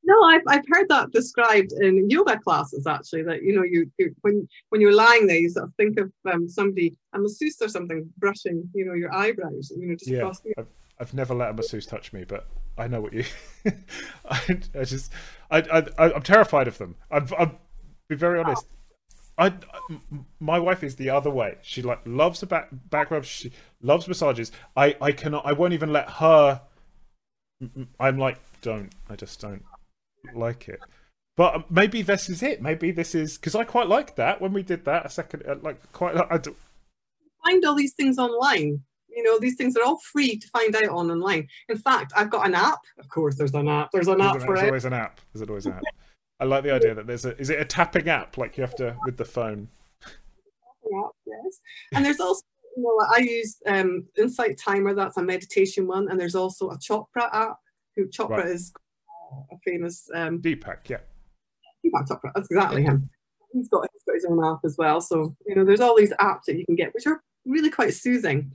No, 0.04 0.22
I've, 0.24 0.42
I've 0.48 0.66
heard 0.70 0.88
that 0.90 1.12
described 1.12 1.72
in 1.82 2.10
yoga 2.10 2.38
classes 2.38 2.86
actually. 2.86 3.24
That 3.24 3.42
you 3.42 3.56
know, 3.56 3.64
you, 3.64 3.92
you 3.98 4.16
when 4.22 4.48
when 4.70 4.82
you're 4.82 4.94
lying 4.94 5.26
there, 5.28 5.38
you 5.38 5.50
sort 5.50 5.66
of 5.66 5.74
think 5.76 6.00
of 6.00 6.12
um, 6.32 6.48
somebody, 6.48 6.96
a 7.14 7.20
masseuse 7.20 7.62
or 7.62 7.70
something, 7.70 8.08
brushing 8.18 8.70
you 8.74 8.86
know 8.86 8.94
your 8.94 9.14
eyebrows, 9.14 9.72
you 9.76 9.88
know, 9.88 9.96
just 9.96 10.10
Yeah, 10.10 10.20
across 10.20 10.42
the 10.42 10.54
I've, 10.58 10.68
I've 11.00 11.14
never 11.14 11.34
let 11.34 11.50
a 11.50 11.54
masseuse 11.54 11.86
touch 11.86 12.14
me, 12.14 12.24
but 12.24 12.48
I 12.78 12.88
know 12.88 13.02
what 13.02 13.14
you. 13.14 13.24
I, 14.30 14.60
I 14.78 14.84
just, 14.84 15.12
I, 15.50 15.60
I, 15.60 16.14
I'm 16.14 16.22
terrified 16.22 16.68
of 16.68 16.78
them. 16.78 16.96
I'm, 17.10 17.28
I'm 17.38 17.58
be 18.08 18.16
very 18.16 18.40
honest. 18.40 18.68
I 19.38 19.54
my 20.40 20.60
wife 20.60 20.84
is 20.84 20.96
the 20.96 21.10
other 21.10 21.30
way. 21.30 21.58
She 21.62 21.82
like 21.82 22.00
loves 22.06 22.40
the 22.40 22.46
back 22.46 22.70
back 22.72 23.12
rubs. 23.12 23.28
She 23.28 23.52
loves 23.82 24.08
massages. 24.08 24.52
I, 24.78 24.96
I 25.02 25.12
cannot. 25.12 25.46
I 25.46 25.54
won't 25.54 25.74
even 25.74 25.92
let 25.92 26.10
her. 26.10 26.62
I'm 28.00 28.18
like, 28.18 28.40
don't. 28.62 28.92
I 29.10 29.16
just 29.16 29.40
don't 29.40 29.64
like 30.34 30.68
it. 30.70 30.80
But 31.38 31.56
um, 31.56 31.66
maybe 31.70 32.02
this 32.02 32.30
is 32.30 32.42
it. 32.44 32.62
Maybe 32.62 32.92
this 32.92 33.14
is 33.16 33.38
because 33.38 33.56
I 33.56 33.64
quite 33.64 33.88
like 33.88 34.16
that 34.16 34.42
when 34.42 34.54
we 34.54 34.64
did 34.64 34.86
that 34.86 35.06
a 35.06 35.10
second. 35.10 35.44
uh, 35.48 35.56
Like 35.62 35.92
quite. 35.92 36.16
I, 36.30 36.38
do- 36.38 36.56
find 37.44 37.64
all 37.66 37.76
these 37.76 37.94
things 37.94 38.18
online. 38.18 38.82
You 39.10 39.24
know, 39.24 39.40
these 39.40 39.56
things 39.56 39.78
are 39.78 39.84
all 39.84 40.00
free 40.12 40.38
to 40.38 40.48
find 40.50 40.76
out 40.76 40.90
on 40.90 41.10
online. 41.12 41.48
In 41.70 41.78
fact, 41.78 42.12
I've 42.16 42.30
got 42.30 42.46
an 42.48 42.56
app. 42.56 42.80
Of 43.00 43.08
course, 43.10 43.36
there's 43.38 43.54
an 43.54 43.68
app. 43.70 43.90
There's 43.94 44.08
an 44.08 44.18
There's, 44.18 44.30
app 44.30 44.36
an, 44.42 44.46
for 44.46 44.56
there's 44.56 44.64
it. 44.64 44.68
always 44.70 44.86
an 44.86 44.94
app. 44.94 45.22
There's 45.34 45.48
always 45.50 45.66
an 45.66 45.74
app. 45.74 45.84
I 46.40 46.44
like 46.46 46.64
the 46.64 46.72
idea 46.74 46.94
that 46.96 47.08
there's 47.08 47.26
a. 47.26 47.38
Is 47.38 47.50
it 47.50 47.60
a 47.60 47.66
tapping 47.66 48.10
app 48.10 48.38
like 48.38 48.58
you 48.58 48.62
have 48.64 48.76
to 48.76 48.98
with 49.06 49.16
the 49.18 49.24
phone? 49.26 49.70
app, 50.04 51.12
yes. 51.26 51.60
And 51.94 52.04
there's 52.06 52.20
also, 52.20 52.42
you 52.76 52.84
know, 52.84 53.06
I 53.14 53.20
use 53.20 53.58
um, 53.66 54.06
Insight 54.18 54.58
Timer. 54.58 54.94
That's 54.94 55.18
a 55.18 55.24
meditation 55.24 55.88
one, 55.88 56.10
and 56.10 56.20
there's 56.20 56.36
also 56.36 56.70
a 56.70 56.78
Chopra 56.78 57.30
app. 57.34 57.58
Who 57.96 58.08
Chopra 58.08 58.30
Right. 58.38 58.48
is 58.48 58.74
a 59.52 59.58
famous 59.64 60.10
um, 60.14 60.42
Deepak, 60.42 60.90
yeah. 60.90 60.98
Deepak 61.86 62.08
Chopra. 62.08 62.32
That's 62.36 62.50
exactly 62.52 62.84
him. 62.84 63.10
He's 63.54 63.70
got 63.70 63.88
he's 63.94 64.04
got 64.06 64.16
his 64.16 64.26
own 64.26 64.44
app 64.44 64.60
as 64.66 64.76
well. 64.78 65.00
So 65.00 65.36
you 65.46 65.56
know, 65.56 65.64
there's 65.64 65.80
all 65.80 65.96
these 65.96 66.14
apps 66.14 66.44
that 66.48 66.58
you 66.58 66.66
can 66.66 66.76
get, 66.76 66.94
which 66.94 67.08
are 67.08 67.22
really 67.46 67.70
quite 67.70 67.94
soothing. 67.94 68.52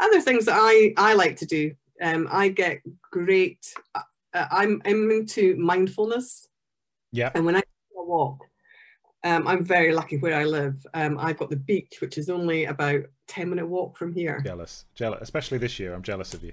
Other 0.00 0.20
things 0.20 0.44
that 0.44 0.56
I 0.58 0.92
I 0.96 1.14
like 1.14 1.36
to 1.36 1.46
do. 1.46 1.72
Um, 2.02 2.28
I 2.30 2.48
get 2.48 2.80
great. 3.10 3.72
Uh, 3.94 4.02
I'm 4.34 4.82
I'm 4.84 5.10
into 5.10 5.56
mindfulness. 5.56 6.48
Yeah. 7.12 7.30
And 7.34 7.44
when 7.46 7.56
I 7.56 7.62
walk, 7.94 8.40
um, 9.24 9.46
I'm 9.46 9.64
very 9.64 9.92
lucky 9.92 10.18
where 10.18 10.38
I 10.38 10.44
live. 10.44 10.84
Um, 10.94 11.18
I've 11.18 11.38
got 11.38 11.50
the 11.50 11.56
beach, 11.56 11.98
which 12.00 12.18
is 12.18 12.28
only 12.28 12.64
about 12.64 13.02
10 13.28 13.48
minute 13.48 13.66
walk 13.66 13.96
from 13.96 14.12
here. 14.12 14.40
Jealous. 14.44 14.84
Jealous. 14.94 15.20
Especially 15.22 15.58
this 15.58 15.78
year. 15.78 15.94
I'm 15.94 16.02
jealous 16.02 16.34
of 16.34 16.42
you. 16.42 16.52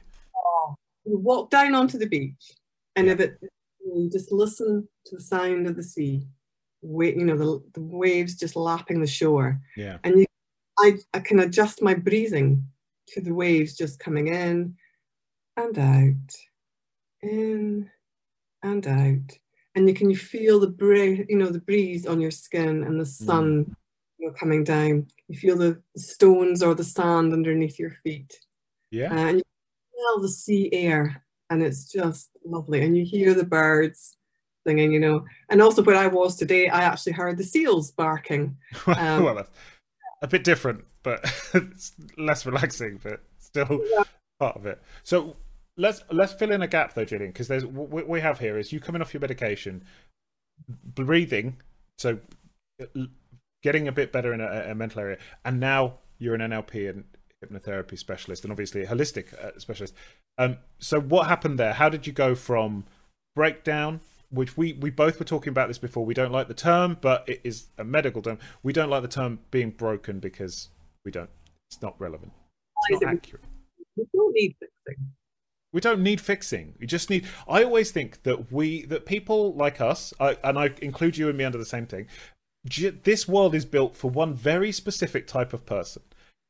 You 1.06 1.18
walk 1.18 1.50
down 1.50 1.74
onto 1.74 1.98
the 1.98 2.06
beach, 2.06 2.54
and 2.96 3.10
if 3.10 3.20
it, 3.20 3.38
you 3.84 4.10
just 4.12 4.32
listen 4.32 4.88
to 5.06 5.16
the 5.16 5.22
sound 5.22 5.66
of 5.66 5.76
the 5.76 5.84
sea, 5.84 6.28
wait, 6.82 7.16
you 7.16 7.26
know, 7.26 7.38
the, 7.38 7.64
the 7.74 7.82
waves 7.82 8.36
just 8.36 8.56
lapping 8.56 9.02
the 9.02 9.08
shore. 9.08 9.60
Yeah. 9.76 9.98
And 10.04 10.20
you, 10.20 10.26
I, 10.78 10.98
I 11.14 11.20
can 11.20 11.40
adjust 11.40 11.82
my 11.82 11.94
breathing 11.94 12.64
to 13.10 13.22
the 13.22 13.34
waves 13.34 13.76
just 13.76 14.00
coming 14.00 14.28
in 14.28 14.76
and 15.58 15.80
out, 15.80 16.36
in 17.22 17.90
and 18.62 18.88
out. 18.88 19.38
And 19.76 19.88
you 19.88 19.94
can 19.94 20.14
feel 20.16 20.60
the 20.60 20.68
breath, 20.68 21.26
you 21.30 21.38
know, 21.38 21.50
the 21.50 21.60
breeze 21.60 22.06
on 22.06 22.20
your 22.20 22.32
skin 22.32 22.84
and 22.84 23.00
the 23.00 23.06
sun, 23.06 23.76
you 24.18 24.28
know, 24.28 24.34
coming 24.34 24.64
down. 24.64 25.08
You 25.28 25.38
feel 25.38 25.58
the 25.58 25.82
stones 25.96 26.64
or 26.64 26.74
the 26.74 26.84
sand 26.84 27.34
underneath 27.34 27.78
your 27.80 27.92
feet, 28.04 28.34
Yeah. 28.92 29.14
and 29.14 29.38
you 29.38 29.44
smell 29.94 30.22
the 30.22 30.30
sea 30.30 30.70
air, 30.74 31.24
and 31.50 31.62
it's 31.62 31.92
just 31.92 32.30
lovely. 32.44 32.84
And 32.84 32.98
you 32.98 33.06
hear 33.06 33.34
the 33.34 33.44
birds 33.46 34.18
singing, 34.66 34.92
you 34.92 35.00
know. 35.00 35.24
And 35.50 35.62
also, 35.62 35.84
where 35.84 35.96
I 35.96 36.08
was 36.08 36.36
today, 36.36 36.68
I 36.70 36.82
actually 36.82 37.14
heard 37.14 37.38
the 37.38 37.44
seals 37.44 37.92
barking. 37.92 38.58
Um, 38.88 39.24
well, 39.24 39.48
a 40.22 40.28
bit 40.28 40.44
different, 40.44 40.84
but 41.04 41.24
it's 41.54 41.94
less 42.18 42.46
relaxing, 42.46 43.00
but 43.04 43.22
still 43.38 43.82
part 44.40 44.56
of 44.58 44.66
it. 44.66 44.82
So 45.04 45.38
let's 45.80 46.04
let's 46.12 46.34
fill 46.34 46.52
in 46.52 46.62
a 46.62 46.68
gap 46.68 46.94
though, 46.94 47.06
Gillian, 47.06 47.32
because 47.32 47.48
there's 47.48 47.66
what 47.66 48.08
we 48.08 48.22
have 48.22 48.40
here 48.40 48.60
is 48.60 48.72
you 48.72 48.80
coming 48.80 49.02
off 49.02 49.14
your 49.14 49.22
medication, 49.22 49.84
breathing, 50.68 51.58
so 51.98 52.20
getting 53.64 53.88
a 53.88 53.92
bit 53.92 54.12
better 54.12 54.34
in 54.34 54.42
a, 54.42 54.72
a 54.72 54.76
mental 54.76 55.02
area, 55.02 55.18
and 55.46 55.60
now 55.60 55.96
you're 56.20 56.36
an 56.36 56.42
NLP 56.42 56.90
and 56.90 57.06
hypnotherapy 57.44 57.98
specialist, 57.98 58.44
and 58.44 58.52
obviously 58.52 58.84
a 58.84 58.88
holistic 58.88 59.34
uh, 59.34 59.58
specialist. 59.58 59.96
Um, 60.38 60.58
so 60.80 61.00
what 61.00 61.28
happened 61.28 61.58
there? 61.58 61.74
How 61.74 61.90
did 61.90 62.06
you 62.06 62.14
go 62.14 62.36
from 62.36 62.86
breakdown? 63.36 64.02
Which 64.32 64.56
we, 64.56 64.74
we 64.74 64.92
both 64.92 65.18
were 65.18 65.26
talking 65.26 65.50
about 65.50 65.70
this 65.70 65.80
before. 65.80 66.06
We 66.06 66.14
don't 66.14 66.32
like 66.32 66.48
the 66.48 66.54
term, 66.54 66.98
but 67.02 67.28
it 67.28 67.42
is 67.44 67.70
a 67.80 67.84
medical 67.84 68.22
term. 68.22 68.38
We 68.62 68.74
don't 68.74 68.90
like 68.90 69.02
the 69.02 69.08
term 69.08 69.40
being 69.50 69.72
broken 69.72 70.20
because 70.20 70.70
we 71.04 71.12
don't. 71.12 71.32
It's 71.72 71.82
not 71.82 72.00
relevant. 72.00 72.32
It's 72.90 73.02
not 73.02 73.14
accurate. 73.14 73.44
You 73.96 74.08
don't 74.14 74.34
need 74.34 74.56
fixing. 74.60 75.12
We 75.72 75.82
don't 75.82 76.02
need 76.02 76.20
fixing. 76.20 76.74
We 76.80 76.88
just 76.88 77.10
need. 77.10 77.28
I 77.48 77.64
always 77.64 77.92
think 77.92 78.24
that 78.24 78.52
we 78.52 78.86
that 78.86 79.06
people 79.06 79.54
like 79.54 79.80
us, 79.80 80.14
I, 80.20 80.38
and 80.44 80.58
I 80.58 80.74
include 80.82 81.18
you 81.18 81.30
and 81.30 81.38
me 81.38 81.44
under 81.44 81.58
the 81.58 81.66
same 81.66 81.86
thing. 81.86 82.08
This 83.04 83.28
world 83.28 83.56
is 83.56 83.66
built 83.66 83.96
for 83.96 84.10
one 84.10 84.34
very 84.34 84.72
specific 84.72 85.28
type 85.28 85.54
of 85.54 85.66
person, 85.66 86.02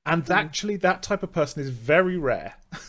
and 0.06 0.26
hmm. 0.26 0.32
actually, 0.32 0.78
that 0.78 1.04
type 1.04 1.24
of 1.24 1.32
person 1.32 1.62
is 1.62 1.70
very 1.70 2.18
rare. 2.18 2.56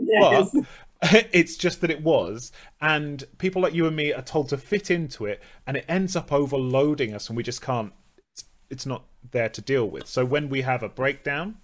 Yes. 0.00 0.50
But 0.52 0.64
it's 1.32 1.56
just 1.56 1.80
that 1.80 1.90
it 1.90 2.02
was, 2.02 2.52
and 2.80 3.24
people 3.38 3.62
like 3.62 3.74
you 3.74 3.86
and 3.86 3.96
me 3.96 4.12
are 4.12 4.22
told 4.22 4.48
to 4.50 4.58
fit 4.58 4.90
into 4.90 5.26
it, 5.26 5.42
and 5.66 5.76
it 5.76 5.84
ends 5.88 6.16
up 6.16 6.32
overloading 6.32 7.14
us, 7.14 7.28
and 7.28 7.36
we 7.36 7.42
just 7.42 7.62
can't. 7.62 7.92
It's, 8.16 8.44
it's 8.70 8.86
not 8.86 9.04
there 9.30 9.48
to 9.48 9.60
deal 9.60 9.88
with. 9.88 10.06
So 10.06 10.24
when 10.24 10.48
we 10.48 10.62
have 10.62 10.82
a 10.82 10.88
breakdown, 10.88 11.56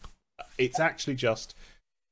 it's 0.58 0.78
actually 0.78 1.14
just 1.14 1.54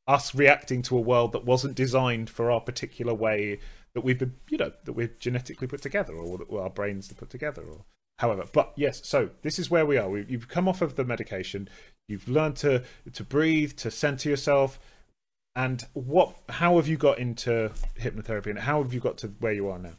us 0.07 0.35
reacting 0.35 0.83
to 0.83 0.97
a 0.97 1.01
world 1.01 1.33
that 1.33 1.45
wasn't 1.45 1.75
designed 1.75 2.29
for 2.29 2.51
our 2.51 2.61
particular 2.61 3.15
way 3.15 3.61
that 3.95 4.03
we've 4.03 4.19
been, 4.19 4.35
you 4.49 4.59
know, 4.59 4.73
that 4.85 4.93
we're 4.93 5.13
genetically 5.19 5.67
put 5.67 5.83
together, 5.83 6.15
or 6.15 6.39
that 6.39 6.53
our 6.53 6.71
brains 6.71 7.11
are 7.11 7.15
put 7.15 7.31
together, 7.31 7.63
or 7.63 7.85
however. 8.19 8.45
But 8.51 8.73
yes, 8.77 9.07
so 9.07 9.31
this 9.43 9.59
is 9.59 9.71
where 9.71 9.87
we 9.87 9.97
are. 9.97 10.09
We, 10.09 10.25
you've 10.29 10.49
come 10.49 10.69
off 10.69 10.83
of 10.83 10.97
the 10.97 11.05
medication. 11.05 11.69
You've 12.09 12.29
learned 12.29 12.57
to 12.57 12.83
to 13.13 13.25
breathe, 13.25 13.77
to 13.77 13.91
center 13.91 14.29
yourself. 14.29 14.79
And 15.55 15.85
what? 15.93 16.35
How 16.49 16.77
have 16.77 16.89
you 16.89 16.97
got 16.97 17.19
into 17.19 17.71
hypnotherapy, 18.01 18.47
and 18.47 18.59
how 18.59 18.83
have 18.83 18.95
you 18.95 19.01
got 19.01 19.19
to 19.19 19.29
where 19.41 19.53
you 19.53 19.69
are 19.69 19.79
now? 19.79 19.97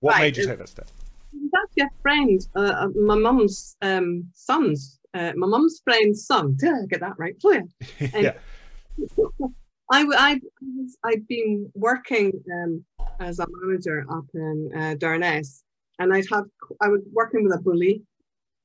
What 0.00 0.14
Right, 0.14 0.20
made 0.20 0.36
you 0.36 0.46
take 0.46 0.58
that 0.58 0.68
step? 0.68 0.88
Actually 1.62 1.82
a 1.84 2.02
friend, 2.02 2.40
uh, 2.56 2.60
uh, 2.60 2.88
my 2.96 3.14
mum's 3.14 3.76
um, 3.82 4.28
son's, 4.34 4.98
uh, 5.14 5.32
my 5.36 5.46
mum's 5.46 5.80
friend's 5.84 6.26
son. 6.26 6.56
Did 6.58 6.70
I 6.70 6.86
get 6.88 7.00
that 7.00 7.14
right? 7.18 7.34
Oh, 7.44 7.52
yeah. 7.52 8.08
yeah, 8.14 8.32
I, 9.92 10.06
I, 10.16 10.40
I'd 11.04 11.26
been 11.26 11.70
working 11.74 12.32
um, 12.52 12.84
as 13.18 13.38
a 13.38 13.46
manager 13.48 14.04
up 14.10 14.24
in 14.34 14.70
uh, 14.74 14.94
Durness, 14.96 15.62
and 15.98 16.12
I'd 16.12 16.28
had 16.30 16.44
I 16.80 16.88
was 16.88 17.00
working 17.12 17.44
with 17.44 17.54
a 17.54 17.60
bully. 17.60 18.02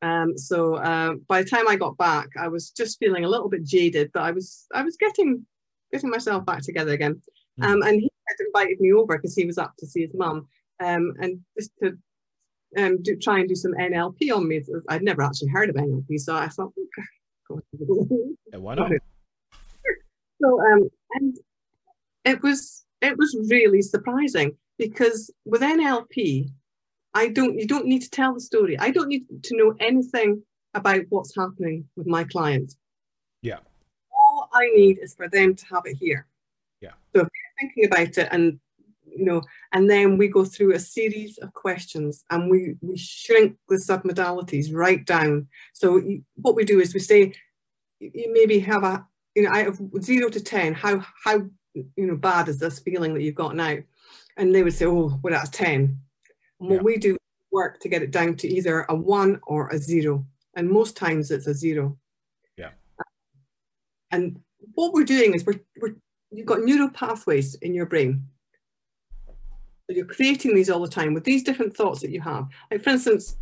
Um, 0.01 0.37
so 0.37 0.75
uh, 0.75 1.15
by 1.27 1.41
the 1.41 1.49
time 1.49 1.67
I 1.67 1.75
got 1.77 1.97
back, 1.97 2.27
I 2.39 2.47
was 2.47 2.69
just 2.69 2.99
feeling 2.99 3.25
a 3.25 3.29
little 3.29 3.49
bit 3.49 3.65
jaded, 3.65 4.11
but 4.13 4.23
I 4.23 4.31
was 4.31 4.67
I 4.73 4.83
was 4.83 4.97
getting 4.97 5.45
getting 5.91 6.09
myself 6.09 6.45
back 6.45 6.61
together 6.61 6.93
again. 6.93 7.21
Um, 7.61 7.81
and 7.83 8.01
he 8.01 8.11
had 8.27 8.45
invited 8.45 8.79
me 8.81 8.91
over 8.91 9.17
because 9.17 9.35
he 9.35 9.45
was 9.45 9.57
up 9.57 9.73
to 9.79 9.87
see 9.87 10.01
his 10.01 10.13
mum, 10.13 10.47
um, 10.83 11.13
and 11.21 11.39
just 11.57 11.71
to 11.81 11.97
um, 12.77 13.01
do, 13.01 13.15
try 13.15 13.39
and 13.39 13.47
do 13.47 13.55
some 13.55 13.71
NLP 13.73 14.35
on 14.35 14.47
me. 14.47 14.61
I'd 14.89 15.03
never 15.03 15.21
actually 15.21 15.49
heard 15.49 15.69
of 15.69 15.75
NLP, 15.75 16.19
so 16.19 16.35
I 16.35 16.49
thought, 16.49 16.73
okay, 16.77 17.07
go 17.47 18.07
yeah 18.51 18.57
why 18.57 18.75
not? 18.75 18.91
So 20.41 20.59
um, 20.61 20.89
and 21.13 21.37
it 22.23 22.41
was 22.41 22.85
it 23.01 23.17
was 23.17 23.35
really 23.49 23.81
surprising 23.81 24.55
because 24.77 25.31
with 25.45 25.61
NLP, 25.61 26.49
I 27.13 27.29
don't 27.29 27.57
you 27.57 27.67
don't 27.67 27.85
need 27.85 28.01
to 28.01 28.09
tell 28.09 28.33
the 28.33 28.41
story. 28.41 28.77
I 28.77 28.91
don't 28.91 29.07
need 29.07 29.25
to 29.43 29.57
know 29.57 29.75
anything 29.79 30.43
about 30.73 31.01
what's 31.09 31.35
happening 31.35 31.85
with 31.95 32.07
my 32.07 32.23
clients. 32.25 32.75
Yeah. 33.41 33.59
All 34.11 34.49
I 34.53 34.67
need 34.75 34.99
is 34.99 35.13
for 35.15 35.29
them 35.29 35.55
to 35.55 35.65
have 35.67 35.83
it 35.85 35.97
here. 35.97 36.27
Yeah. 36.81 36.91
So 37.15 37.21
if 37.21 37.27
they're 37.27 37.67
thinking 37.67 37.85
about 37.85 38.17
it 38.17 38.27
and 38.31 38.59
you 39.05 39.23
know, 39.23 39.41
and 39.71 39.89
then 39.89 40.17
we 40.17 40.27
go 40.27 40.43
through 40.43 40.73
a 40.73 40.79
series 40.79 41.37
of 41.37 41.53
questions 41.53 42.25
and 42.29 42.49
we 42.49 42.75
we 42.81 42.97
shrink 42.97 43.55
the 43.69 43.77
submodalities 43.77 44.73
right 44.73 45.05
down. 45.05 45.47
So 45.73 46.01
what 46.35 46.55
we 46.55 46.65
do 46.65 46.81
is 46.81 46.93
we 46.93 46.99
say 46.99 47.33
you 47.99 48.33
maybe 48.33 48.59
have 48.59 48.83
a 48.83 49.05
you 49.35 49.43
know 49.43 49.51
out 49.51 49.67
of 49.67 49.79
zero 50.01 50.29
to 50.29 50.39
ten 50.41 50.73
how 50.73 51.03
how 51.23 51.35
you 51.73 52.07
know 52.07 52.15
bad 52.15 52.47
is 52.47 52.57
this 52.57 52.79
feeling 52.79 53.13
that 53.13 53.21
you've 53.21 53.35
got 53.35 53.55
now 53.55 53.77
and 54.37 54.53
they 54.55 54.63
would 54.63 54.73
say 54.73 54.85
oh 54.85 55.19
we're 55.21 55.33
at 55.33 55.47
a 55.47 55.51
10 55.51 55.73
and 55.81 56.69
what 56.69 56.75
Yeah. 56.77 56.81
we 56.81 56.97
do 56.97 57.17
work 57.51 57.79
to 57.81 57.89
get 57.89 58.01
it 58.01 58.11
down 58.11 58.35
to 58.37 58.47
either 58.47 58.85
a 58.89 58.95
one 58.95 59.39
or 59.47 59.69
a 59.69 59.77
zero 59.77 60.25
and 60.55 60.69
most 60.69 60.95
times 60.97 61.31
it's 61.31 61.47
a 61.47 61.53
zero 61.53 61.97
Yeah. 62.57 62.71
and 64.11 64.39
what 64.73 64.93
we're 64.93 65.03
doing 65.03 65.33
is 65.33 65.45
we're, 65.45 65.59
we're 65.81 65.95
you've 66.31 66.45
got 66.47 66.61
neural 66.61 66.89
pathways 66.89 67.55
in 67.55 67.73
your 67.73 67.85
brain 67.85 68.25
so 69.27 69.95
you're 69.95 70.05
creating 70.05 70.55
these 70.55 70.69
all 70.69 70.81
the 70.81 70.87
time 70.87 71.13
with 71.13 71.23
these 71.23 71.43
different 71.43 71.75
thoughts 71.75 72.01
that 72.01 72.09
you 72.11 72.21
have 72.21 72.47
like 72.71 72.83
for 72.83 72.89
instance 72.91 73.37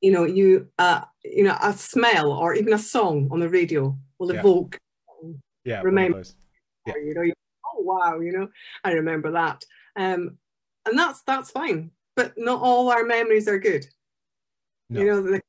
you 0.00 0.10
know 0.12 0.24
you 0.24 0.66
uh 0.78 1.02
you 1.24 1.44
know 1.44 1.56
a 1.62 1.72
smell 1.72 2.32
or 2.32 2.54
even 2.54 2.72
a 2.72 2.78
song 2.78 3.28
on 3.30 3.40
the 3.40 3.48
radio 3.48 3.96
will 4.18 4.32
Yeah. 4.32 4.40
evoke 4.40 4.78
Yeah, 5.64 5.82
Remember- 5.82 6.22
or, 6.86 6.98
you 6.98 7.14
know, 7.14 7.32
oh 7.66 7.82
wow, 7.82 8.20
you 8.20 8.32
know, 8.32 8.48
I 8.84 8.92
remember 8.92 9.30
that. 9.32 9.62
Um, 9.96 10.38
and 10.86 10.98
that's 10.98 11.22
that's 11.22 11.50
fine, 11.50 11.90
but 12.16 12.32
not 12.36 12.62
all 12.62 12.90
our 12.90 13.04
memories 13.04 13.46
are 13.48 13.58
good. 13.58 13.84
No. 14.88 15.00
You 15.00 15.06
know, 15.06 15.22
the, 15.22 15.40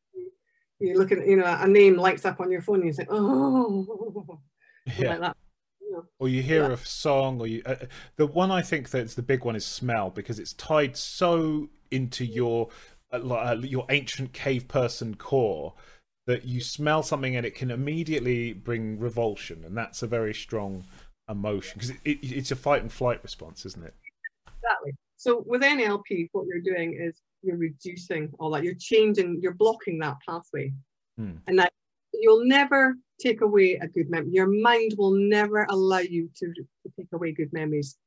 you 0.79 0.97
look 0.97 1.11
at 1.13 1.25
you 1.25 1.37
know 1.37 1.45
a 1.45 1.67
name 1.67 1.95
lights 1.95 2.25
up 2.25 2.39
on 2.41 2.51
your 2.51 2.61
phone 2.61 2.77
and 2.79 2.87
you 2.87 2.93
say, 2.93 3.05
oh, 3.09 4.41
yeah. 4.97 5.09
like 5.09 5.19
that. 5.21 5.37
Or 6.19 6.29
you 6.29 6.41
hear 6.41 6.63
Yeah. 6.67 6.73
a 6.73 6.77
song 6.77 7.39
or 7.39 7.47
you 7.47 7.61
uh, 7.65 7.75
the 8.15 8.27
one 8.27 8.51
i 8.51 8.61
think 8.61 8.89
that's 8.89 9.15
the 9.15 9.23
big 9.23 9.43
one 9.43 9.55
is 9.55 9.65
smell 9.65 10.09
because 10.11 10.39
it's 10.39 10.53
tied 10.53 10.95
so 10.95 11.69
into 11.89 12.23
your 12.25 12.69
uh, 13.11 13.17
uh, 13.17 13.55
your 13.61 13.85
ancient 13.89 14.31
cave 14.31 14.67
person 14.67 15.15
core 15.15 15.73
that 16.29 16.45
you 16.45 16.61
smell 16.61 17.01
something 17.01 17.35
and 17.35 17.43
it 17.43 17.55
can 17.55 17.71
immediately 17.71 18.53
bring 18.53 18.99
revulsion, 18.99 19.63
and 19.65 19.75
that's 19.75 20.03
a 20.03 20.07
very 20.07 20.31
strong 20.31 20.83
emotion 21.27 21.71
because 21.73 21.89
it, 21.89 21.97
it, 22.05 22.31
it's 22.31 22.51
a 22.51 22.55
fight 22.55 22.83
and 22.83 22.93
flight 22.93 23.19
response, 23.23 23.65
isn't 23.65 23.83
it? 23.83 23.95
Exactly. 24.45 24.93
So 25.17 25.43
with 25.47 25.63
NLP, 25.63 26.29
what 26.31 26.45
you're 26.45 26.61
doing 26.61 26.93
is 27.01 27.19
you're 27.41 27.57
reducing 27.57 28.29
all 28.37 28.51
that. 28.51 28.63
You're 28.63 28.75
changing. 28.75 29.39
You're 29.41 29.55
blocking 29.55 29.97
that 29.99 30.17
pathway, 30.27 30.71
Hmm. 31.17 31.37
and 31.47 31.57
that 31.57 31.73
you'll 32.13 32.45
never 32.45 32.95
take 33.19 33.41
away 33.41 33.79
a 33.81 33.87
good 33.87 34.11
memory. 34.11 34.29
Your 34.31 34.47
mind 34.61 34.93
will 34.99 35.15
never 35.15 35.65
allow 35.71 35.97
you 35.97 36.29
to, 36.37 36.45
to 36.53 36.93
take 36.95 37.07
away 37.11 37.31
good 37.31 37.51
memories. 37.53 37.97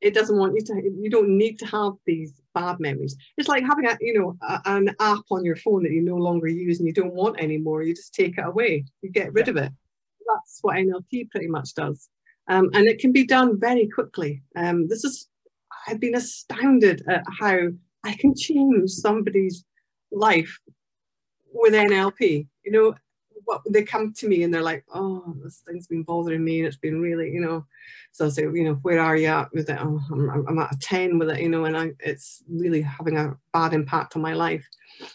It 0.00 0.14
doesn't 0.14 0.36
want 0.36 0.54
you 0.54 0.62
to. 0.62 0.90
You 0.98 1.10
don't 1.10 1.36
need 1.36 1.58
to 1.58 1.66
have 1.66 1.92
these 2.06 2.40
bad 2.54 2.80
memories. 2.80 3.16
It's 3.36 3.48
like 3.48 3.64
having 3.64 3.86
a 3.86 3.96
you 4.00 4.18
know 4.18 4.36
a, 4.42 4.60
an 4.66 4.94
app 5.00 5.24
on 5.30 5.44
your 5.44 5.56
phone 5.56 5.82
that 5.82 5.92
you 5.92 6.00
no 6.00 6.16
longer 6.16 6.48
use 6.48 6.78
and 6.78 6.86
you 6.86 6.94
don't 6.94 7.14
want 7.14 7.40
anymore. 7.40 7.82
You 7.82 7.94
just 7.94 8.14
take 8.14 8.38
it 8.38 8.46
away. 8.46 8.84
You 9.02 9.10
get 9.10 9.32
rid 9.32 9.48
of 9.48 9.56
it. 9.56 9.72
That's 10.26 10.58
what 10.62 10.76
NLP 10.76 11.30
pretty 11.30 11.48
much 11.48 11.74
does, 11.74 12.08
um, 12.48 12.70
and 12.72 12.86
it 12.86 12.98
can 12.98 13.12
be 13.12 13.26
done 13.26 13.58
very 13.60 13.88
quickly. 13.88 14.42
Um, 14.56 14.88
this 14.88 15.04
is 15.04 15.28
I've 15.86 16.00
been 16.00 16.14
astounded 16.14 17.02
at 17.08 17.24
how 17.38 17.58
I 18.04 18.14
can 18.14 18.34
change 18.34 18.90
somebody's 18.90 19.64
life 20.10 20.58
with 21.52 21.74
NLP. 21.74 22.46
You 22.64 22.72
know, 22.72 22.94
what 23.50 23.62
they 23.68 23.82
come 23.82 24.12
to 24.12 24.28
me 24.28 24.44
and 24.44 24.54
they're 24.54 24.62
like, 24.62 24.84
"Oh, 24.94 25.34
this 25.42 25.62
thing's 25.66 25.88
been 25.88 26.04
bothering 26.04 26.44
me, 26.44 26.60
and 26.60 26.68
it's 26.68 26.76
been 26.76 27.00
really, 27.00 27.30
you 27.32 27.40
know." 27.40 27.66
So 28.12 28.26
I 28.26 28.28
say, 28.28 28.42
"You 28.42 28.64
know, 28.64 28.74
where 28.82 29.00
are 29.00 29.16
you 29.16 29.26
at 29.26 29.52
with 29.52 29.68
it?" 29.68 29.78
Oh, 29.80 30.00
I'm, 30.12 30.46
I'm 30.46 30.58
at 30.60 30.72
a 30.72 30.78
ten 30.78 31.18
with 31.18 31.30
it, 31.30 31.40
you 31.40 31.48
know, 31.48 31.64
and 31.64 31.76
I, 31.76 31.90
it's 31.98 32.44
really 32.48 32.80
having 32.80 33.18
a 33.18 33.36
bad 33.52 33.74
impact 33.74 34.14
on 34.14 34.22
my 34.22 34.34
life. 34.34 34.64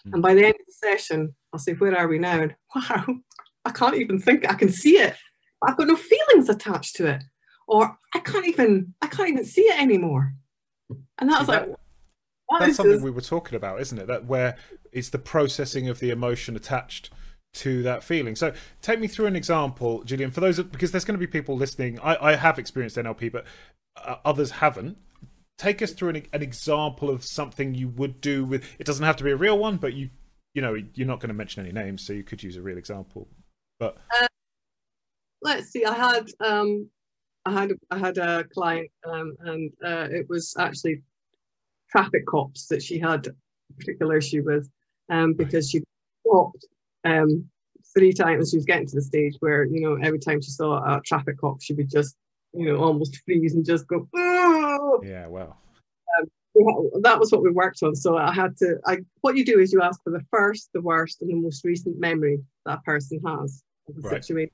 Mm. 0.06 0.14
And 0.14 0.22
by 0.22 0.34
the 0.34 0.46
end 0.48 0.56
of 0.56 0.66
the 0.68 0.74
session, 0.74 1.34
I'll 1.54 1.60
say, 1.60 1.74
"Where 1.74 1.98
are 1.98 2.10
we 2.10 2.20
now?" 2.20 2.42
And 2.42 2.56
wow, 2.76 3.06
I 3.64 3.72
can't 3.72 3.96
even 3.96 4.20
think. 4.20 4.50
I 4.50 4.56
can 4.56 4.70
see 4.70 4.98
it. 4.98 5.16
But 5.62 5.70
I've 5.70 5.78
got 5.78 5.88
no 5.88 5.96
feelings 5.96 6.50
attached 6.50 6.98
to 6.98 7.08
it, 7.08 7.24
or 7.68 7.98
I 8.14 8.20
can't 8.20 8.48
even, 8.48 8.94
I 9.02 9.08
can't 9.08 9.30
even 9.30 9.46
see 9.46 9.64
it 9.64 9.80
anymore. 9.80 10.34
And 11.20 11.30
that 11.30 11.40
was 11.40 11.48
like, 11.48 11.70
That's 12.60 12.76
something 12.76 13.02
we 13.02 13.12
were 13.12 13.22
talking 13.22 13.56
about, 13.56 13.80
isn't 13.80 13.98
it? 13.98 14.08
That 14.08 14.26
where 14.26 14.58
it's 14.92 15.10
the 15.10 15.20
processing 15.20 15.88
of 15.88 16.00
the 16.00 16.10
emotion 16.10 16.58
attached 16.58 17.12
to 17.56 17.84
that 17.84 18.04
feeling. 18.04 18.36
So 18.36 18.54
take 18.82 19.00
me 19.00 19.08
through 19.08 19.28
an 19.28 19.36
example, 19.36 20.04
Julian, 20.04 20.32
for 20.32 20.42
those 20.42 20.62
because 20.62 20.92
there's 20.92 21.06
going 21.06 21.20
to 21.20 21.26
be 21.26 21.32
people 21.32 21.56
listening. 21.56 22.00
I, 22.00 22.32
I 22.32 22.36
have 22.36 22.60
experienced 22.60 22.98
NLP, 22.98 23.32
but 23.32 23.46
uh, 23.98 24.18
others 24.24 24.52
haven't. 24.52 24.98
Take 25.58 25.82
us 25.82 25.94
through 25.94 26.10
an, 26.10 26.28
an 26.34 26.42
example 26.42 27.10
of 27.10 27.24
something 27.24 27.74
you 27.74 27.88
would 27.88 28.20
do 28.20 28.44
with. 28.44 28.66
It 28.78 28.86
doesn't 28.86 29.06
have 29.06 29.16
to 29.18 29.24
be 29.24 29.32
a 29.32 29.38
real 29.38 29.58
one, 29.58 29.78
but 29.78 29.94
you 29.94 30.10
you 30.54 30.62
know 30.62 30.76
you're 30.94 31.08
not 31.08 31.20
going 31.20 31.30
to 31.30 31.34
mention 31.36 31.66
any 31.66 31.74
names, 31.74 32.06
so 32.06 32.14
you 32.14 32.24
could 32.24 32.44
use 32.44 32.58
a 32.58 32.62
real 32.62 32.78
example. 32.78 33.28
But 33.80 33.98
let's 35.46 35.70
see 35.70 35.86
i 35.86 35.94
had 35.94 36.28
um 36.44 36.90
i 37.46 37.52
had 37.52 37.72
i 37.92 37.98
had 37.98 38.18
a 38.18 38.44
client 38.46 38.90
um 39.06 39.36
and 39.42 39.72
uh, 39.86 40.08
it 40.12 40.28
was 40.28 40.56
actually 40.58 41.02
traffic 41.90 42.26
cops 42.26 42.66
that 42.66 42.82
she 42.82 43.00
had 43.00 43.28
a 43.28 43.74
particular 43.78 44.18
issue 44.18 44.44
with 44.44 44.68
um 45.10 45.34
because 45.34 45.70
she 45.70 45.82
stopped 46.26 46.66
um 47.06 47.46
three 47.98 48.12
times 48.12 48.50
she 48.50 48.58
was 48.58 48.66
getting 48.66 48.88
to 48.88 48.96
the 48.96 49.02
stage 49.02 49.36
where 49.40 49.66
you 49.66 49.80
know 49.82 49.96
every 50.02 50.20
time 50.20 50.42
she 50.42 50.52
saw 50.52 50.78
a 50.78 51.02
traffic 51.02 51.38
cop 51.40 51.62
she 51.62 51.74
would 51.74 51.90
just 51.90 52.16
you 52.54 52.66
know 52.66 52.78
almost 52.78 53.22
freeze 53.26 53.56
and 53.56 53.66
just 53.66 53.88
go 53.88 54.08
oh 54.16 55.00
yeah, 55.04 55.28
well, 56.56 56.90
that 57.02 57.20
was 57.20 57.32
what 57.32 57.44
we 57.44 57.52
worked 57.52 57.84
on. 57.84 57.96
So 57.96 58.18
I 58.18 58.34
had 58.34 58.56
to. 58.58 58.78
I 58.86 59.00
what 59.22 59.36
you 59.36 59.44
do 59.44 59.60
is 59.60 59.74
you 59.74 59.82
ask 59.82 60.02
for 60.04 60.12
the 60.12 60.24
first, 60.32 60.70
the 60.74 60.82
worst, 60.82 61.22
and 61.22 61.30
the 61.30 61.36
most 61.36 61.64
recent 61.66 62.00
memory 62.00 62.40
that 62.66 62.84
person 62.84 63.20
has 63.26 63.64
of 63.88 63.96
the 63.96 64.02
Right. 64.02 64.24
situation, 64.24 64.54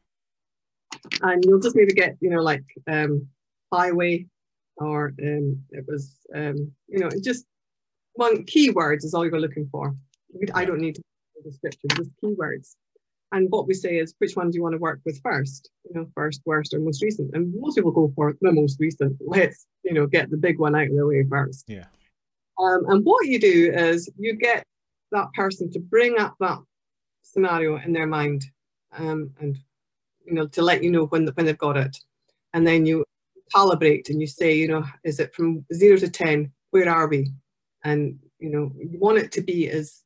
and 1.22 1.44
you'll 1.46 1.60
just 1.60 1.76
maybe 1.76 1.94
get 1.94 2.18
you 2.20 2.30
know 2.30 2.42
like 2.42 2.64
um, 2.88 3.28
highway, 3.72 4.26
or 4.78 5.14
um, 5.22 5.64
it 5.70 5.86
was 5.88 6.16
um, 6.34 6.72
you 6.88 7.00
know 7.00 7.10
just 7.24 7.46
one 8.14 8.46
keywords 8.46 9.04
is 9.04 9.14
all 9.14 9.26
you're 9.26 9.40
looking 9.40 9.68
for. 9.72 9.96
I 10.56 10.66
don't 10.66 10.80
need 10.80 10.96
to 10.96 11.04
a 11.42 11.50
description, 11.50 11.90
just 11.96 12.12
keywords. 12.24 12.76
And 13.34 13.50
what 13.50 13.68
we 13.68 13.74
say 13.74 13.98
is, 13.98 14.14
which 14.18 14.36
one 14.36 14.52
do 14.52 14.58
you 14.58 14.64
want 14.64 14.74
to 14.74 14.80
work 14.80 15.00
with 15.06 15.22
first? 15.24 15.70
You 15.86 16.00
know, 16.00 16.08
first, 16.14 16.42
worst, 16.46 16.74
or 16.74 16.80
most 16.80 17.02
recent. 17.02 17.34
And 17.34 17.54
most 17.58 17.76
people 17.76 17.92
go 17.92 18.12
for 18.16 18.36
the 18.42 18.52
most 18.52 18.78
recent. 18.80 19.16
Let's, 19.22 19.68
you 19.84 19.94
know, 19.94 20.06
get 20.06 20.30
the 20.30 20.38
big 20.38 20.60
one 20.60 20.76
out 20.76 20.88
of 20.88 20.96
the 20.96 21.08
way 21.08 21.26
first. 21.30 21.66
Yeah. 21.68 21.86
Um, 22.60 22.86
and 22.90 23.06
what 23.06 23.28
you 23.28 23.40
do 23.40 23.72
is 23.74 24.10
you 24.18 24.36
get 24.36 24.66
that 25.12 25.28
person 25.34 25.72
to 25.72 25.80
bring 25.80 26.20
up 26.20 26.36
that 26.40 26.60
scenario 27.22 27.78
in 27.78 27.94
their 27.94 28.08
mind, 28.08 28.46
um, 28.98 29.32
and 29.40 29.58
you 30.26 30.34
know, 30.34 30.48
to 30.48 30.62
let 30.62 30.84
you 30.84 30.92
know 30.92 31.06
when 31.06 31.28
when 31.28 31.46
they've 31.46 31.58
got 31.58 31.78
it, 31.78 31.98
and 32.54 32.68
then 32.68 32.86
you 32.86 33.06
calibrate 33.56 34.10
and 34.10 34.22
you 34.22 34.28
say, 34.28 34.54
you 34.54 34.68
know, 34.68 34.84
is 35.04 35.20
it 35.20 35.34
from 35.34 35.66
zero 35.74 35.98
to 35.98 36.10
ten? 36.10 36.52
Where 36.72 36.90
are 36.90 37.08
we? 37.08 37.32
And 37.84 38.20
you 38.40 38.50
know, 38.50 38.72
you 38.78 39.00
want 39.00 39.18
it 39.18 39.32
to 39.34 39.42
be 39.42 39.70
as 39.70 40.04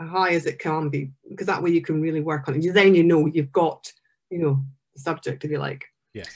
high 0.00 0.32
as 0.32 0.46
it 0.46 0.58
can 0.58 0.88
be 0.88 1.10
because 1.28 1.46
that 1.46 1.62
way 1.62 1.70
you 1.70 1.80
can 1.80 2.00
really 2.00 2.20
work 2.20 2.48
on 2.48 2.54
it. 2.54 2.62
You 2.62 2.72
then 2.72 2.94
you 2.94 3.04
know 3.04 3.26
you've 3.26 3.52
got 3.52 3.90
you 4.30 4.38
know 4.38 4.64
the 4.94 5.00
subject 5.00 5.44
if 5.44 5.50
you 5.50 5.58
like. 5.58 5.84
yes, 6.12 6.28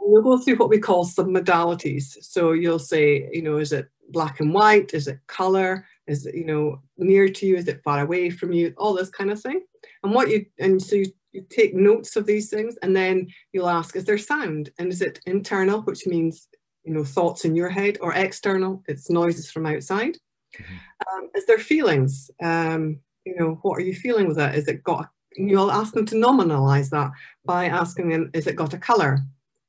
And 0.00 0.12
We'll 0.12 0.22
go 0.22 0.38
through 0.38 0.56
what 0.56 0.68
we 0.68 0.78
call 0.78 1.04
submodalities. 1.04 2.22
So 2.22 2.52
you'll 2.52 2.78
say, 2.78 3.28
you 3.32 3.42
know, 3.42 3.58
is 3.58 3.72
it 3.72 3.88
black 4.10 4.40
and 4.40 4.52
white? 4.52 4.94
Is 4.94 5.08
it 5.08 5.20
color? 5.26 5.86
Is 6.06 6.26
it, 6.26 6.34
you 6.34 6.44
know, 6.44 6.82
near 6.98 7.28
to 7.28 7.46
you? 7.46 7.56
Is 7.56 7.68
it 7.68 7.82
far 7.84 8.00
away 8.00 8.30
from 8.30 8.52
you? 8.52 8.74
All 8.76 8.94
this 8.94 9.10
kind 9.10 9.30
of 9.30 9.40
thing. 9.40 9.62
And 10.02 10.12
what 10.12 10.28
you 10.28 10.46
and 10.58 10.82
so 10.82 10.96
you, 10.96 11.06
you 11.32 11.44
take 11.48 11.74
notes 11.74 12.16
of 12.16 12.26
these 12.26 12.50
things, 12.50 12.76
and 12.82 12.94
then 12.94 13.28
you'll 13.52 13.68
ask, 13.68 13.94
is 13.94 14.04
there 14.04 14.18
sound? 14.18 14.70
And 14.78 14.90
is 14.90 15.00
it 15.00 15.20
internal, 15.26 15.82
which 15.82 16.06
means 16.06 16.48
you 16.84 16.92
know 16.92 17.04
thoughts 17.04 17.44
in 17.44 17.54
your 17.54 17.68
head, 17.68 17.98
or 18.00 18.12
external? 18.14 18.82
It's 18.88 19.10
noises 19.10 19.50
from 19.50 19.66
outside. 19.66 20.16
Um, 20.58 21.30
is 21.34 21.46
their 21.46 21.58
feelings? 21.58 22.30
Um, 22.42 23.00
you 23.24 23.36
know, 23.36 23.58
what 23.62 23.78
are 23.78 23.82
you 23.82 23.94
feeling 23.94 24.28
with 24.28 24.38
it? 24.38 24.54
Is 24.54 24.68
it 24.68 24.82
got? 24.82 25.08
You'll 25.36 25.70
ask 25.70 25.94
them 25.94 26.06
to 26.06 26.14
nominalize 26.14 26.90
that 26.90 27.10
by 27.44 27.66
asking 27.66 28.08
them, 28.08 28.30
is 28.34 28.46
it 28.46 28.56
got 28.56 28.74
a 28.74 28.78
color? 28.78 29.20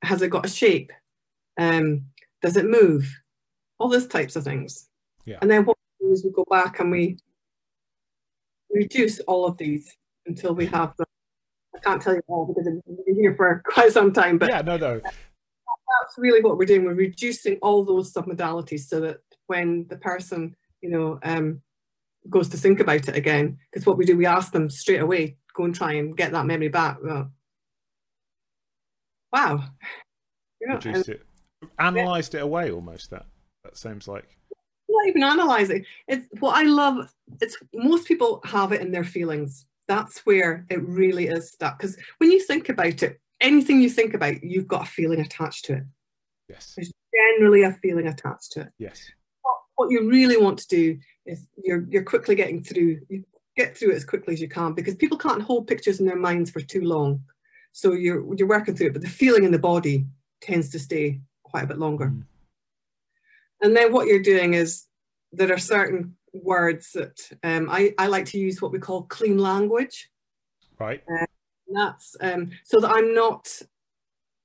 Has 0.04 0.22
it 0.22 0.30
got 0.30 0.46
a 0.46 0.50
shape? 0.50 0.92
Um, 1.60 2.06
does 2.42 2.58
it 2.58 2.66
move? 2.66 3.08
All 3.78 3.90
those 3.90 4.08
types 4.08 4.36
of 4.36 4.44
things. 4.44 4.90
Yeah. 5.26 5.38
And 5.42 5.50
then 5.50 5.66
what 5.66 5.78
we 6.00 6.08
do 6.08 6.14
is 6.14 6.24
we 6.24 6.32
go 6.32 6.46
back 6.50 6.80
and 6.80 6.92
we 6.92 7.18
reduce 8.72 9.20
all 9.22 9.46
of 9.46 9.58
these 9.58 9.96
until 10.26 10.56
we 10.56 10.66
have 10.68 10.96
them. 10.98 11.06
I 11.76 11.80
can't 11.80 12.02
tell 12.02 12.16
you 12.16 12.22
all 12.28 12.46
because 12.46 12.68
I've 12.68 13.06
been 13.06 13.16
here 13.16 13.36
for 13.36 13.62
quite 13.66 13.92
some 13.92 14.12
time, 14.12 14.38
but 14.38 14.50
yeah, 14.50 14.62
no, 14.62 14.78
no, 14.78 15.00
that's 16.02 16.18
really 16.18 16.42
what 16.42 16.58
we're 16.58 16.66
doing. 16.66 16.86
We're 16.86 16.94
reducing 16.94 17.58
all 17.62 17.84
those 17.84 18.14
submodalities 18.14 18.82
so 18.82 19.00
that 19.02 19.18
when 19.48 19.86
the 19.90 19.98
person, 19.98 20.56
you 20.82 20.90
know, 20.90 21.20
um, 21.24 21.62
goes 22.30 22.50
to 22.50 22.58
think 22.58 22.80
about 22.80 23.08
it 23.08 23.16
again, 23.16 23.58
because 23.72 23.86
what 23.86 23.98
we 23.98 24.06
do, 24.06 24.18
we 24.18 24.26
ask 24.26 24.52
them 24.52 24.70
straight 24.70 25.02
away, 25.02 25.38
go 25.56 25.64
and 25.64 25.76
try 25.76 25.94
and 25.94 26.16
get 26.16 26.32
that 26.32 26.46
memory 26.46 26.70
back. 26.70 26.98
Well, 27.04 27.32
wow. 29.32 29.64
You 30.60 30.68
know, 30.68 30.76
reduced 30.76 31.10
it, 31.10 31.26
analyzed 31.80 32.36
it 32.36 32.44
away 32.44 32.70
almost. 32.70 33.10
That 33.10 33.26
that 33.64 33.76
seems 33.76 34.08
like 34.08 34.38
not 34.92 35.08
even 35.08 35.24
analyzing. 35.24 35.86
It's 36.08 36.28
what 36.40 36.56
I 36.56 36.64
love. 36.64 37.12
It's 37.42 37.58
most 37.74 38.08
people 38.08 38.42
have 38.44 38.72
it 38.72 38.82
in 38.82 38.92
their 38.92 39.04
feelings. 39.04 39.66
That's 39.88 40.20
where 40.20 40.66
it 40.70 40.82
really 40.84 41.28
is 41.28 41.52
stuck. 41.52 41.80
Because 41.80 41.98
when 42.20 42.32
you 42.32 42.40
think 42.40 42.70
about 42.70 43.02
it, 43.02 43.20
anything 43.42 43.82
you 43.82 43.90
think 43.90 44.14
about, 44.14 44.44
you've 44.44 44.68
got 44.68 44.84
a 44.84 44.92
feeling 44.92 45.20
attached 45.20 45.66
to 45.66 45.78
it. 45.78 45.84
yes, 46.48 46.74
There's 46.76 46.92
generally 47.40 47.64
a 47.64 47.74
feeling 47.82 48.08
attached 48.08 48.52
to 48.54 48.62
it. 48.62 48.70
yes, 48.78 49.10
what 49.82 49.90
you 49.90 50.08
really 50.08 50.38
want 50.38 50.60
to 50.60 50.68
do 50.68 51.00
is 51.26 51.48
you're 51.64 51.86
you're 51.90 52.04
quickly 52.04 52.36
getting 52.36 52.64
through 52.64 53.00
you 53.10 53.24
get 53.58 53.76
through 53.76 53.92
it 53.92 53.96
as 53.96 54.06
quickly 54.06 54.32
as 54.36 54.40
you 54.40 54.48
can 54.48 54.74
because 54.74 54.94
people 54.94 55.18
can't 55.18 55.42
hold 55.42 55.66
pictures 55.66 56.00
in 56.00 56.06
their 56.06 56.24
minds 56.28 56.52
for 56.52 56.62
too 56.62 56.84
long 56.84 57.20
so 57.72 57.94
you're 57.94 58.24
you're 58.36 58.48
working 58.48 58.76
through 58.76 58.88
it 58.88 58.94
but 58.94 59.02
the 59.02 59.18
feeling 59.22 59.44
in 59.44 59.52
the 59.52 59.58
body 59.74 60.06
tends 60.40 60.70
to 60.70 60.78
stay 60.78 61.20
quite 61.42 61.64
a 61.64 61.68
bit 61.68 61.80
longer 61.80 62.08
Mm. 62.12 62.24
and 63.64 63.76
then 63.76 63.92
what 63.92 64.06
you're 64.08 64.22
doing 64.22 64.54
is 64.54 64.86
there 65.32 65.52
are 65.52 65.58
certain 65.76 66.16
words 66.34 66.92
that 66.92 67.18
um, 67.44 67.68
I, 67.70 67.94
I 67.98 68.06
like 68.08 68.28
to 68.28 68.40
use 68.48 68.62
what 68.62 68.72
we 68.72 68.80
call 68.80 69.04
clean 69.04 69.40
language 69.40 70.10
right, 70.80 71.02
and 71.08 71.28
that's 71.74 72.16
um, 72.22 72.52
so 72.70 72.80
that 72.82 72.92
I'm 72.98 73.14
not 73.24 73.44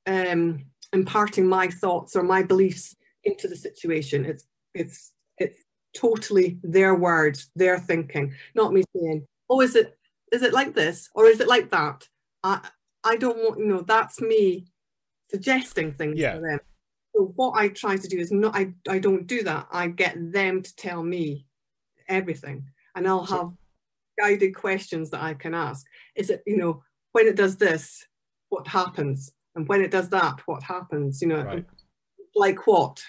um, 0.07 0.65
imparting 0.93 1.47
my 1.47 1.67
thoughts 1.83 2.17
or 2.17 2.23
my 2.23 2.43
beliefs 2.43 2.97
into 3.25 3.49
the 3.49 3.57
situation. 3.57 4.25
It's 4.25 4.45
it's 4.75 5.13
it's 5.39 5.63
totally 5.95 6.59
their 6.63 6.95
words, 6.95 7.51
their 7.57 7.79
thinking, 7.79 8.35
not 8.55 8.73
me 8.73 8.83
saying, 8.95 9.27
"Oh, 9.49 9.61
is 9.61 9.75
it 9.77 9.99
is 10.33 10.43
it 10.43 10.53
like 10.53 10.75
this 10.75 11.09
or 11.15 11.27
is 11.27 11.41
it 11.41 11.49
like 11.49 11.71
that?" 11.71 12.09
I 12.45 12.69
I 13.05 13.17
don't 13.17 13.39
want 13.39 13.59
you 13.59 13.67
know 13.67 13.83
that's 13.83 14.21
me 14.21 14.67
suggesting 15.31 15.93
things 15.93 16.19
Yeah. 16.19 16.37
for 16.37 16.41
them. 16.43 16.61
So 17.15 17.33
what 17.37 17.59
I 17.59 17.69
try 17.69 17.97
to 17.97 18.09
do 18.09 18.19
is 18.19 18.31
not 18.33 18.55
I 18.55 18.73
I 18.89 18.99
don't 18.99 19.27
do 19.27 19.43
that. 19.45 19.69
I 19.71 19.89
get 19.89 20.15
them 20.33 20.63
to 20.63 20.77
tell 20.77 21.03
me 21.03 21.47
everything, 22.09 22.69
and 22.95 23.07
I'll 23.09 23.25
have 23.25 23.51
guided 24.19 24.55
questions 24.55 25.11
that 25.11 25.23
I 25.23 25.35
can 25.35 25.55
ask. 25.55 25.87
Is 26.15 26.31
it, 26.31 26.43
you 26.47 26.57
know, 26.57 26.83
when 27.13 27.27
it 27.27 27.37
does 27.37 27.57
this, 27.57 28.07
what 28.49 28.67
happens? 28.67 29.33
And 29.55 29.69
when 29.69 29.83
it 29.83 29.91
does 29.91 30.09
that, 30.11 30.41
what 30.47 30.63
happens? 30.63 31.21
You 31.21 31.29
know, 31.29 31.43
Right. 31.45 31.67
like 32.35 32.67
what? 32.67 33.03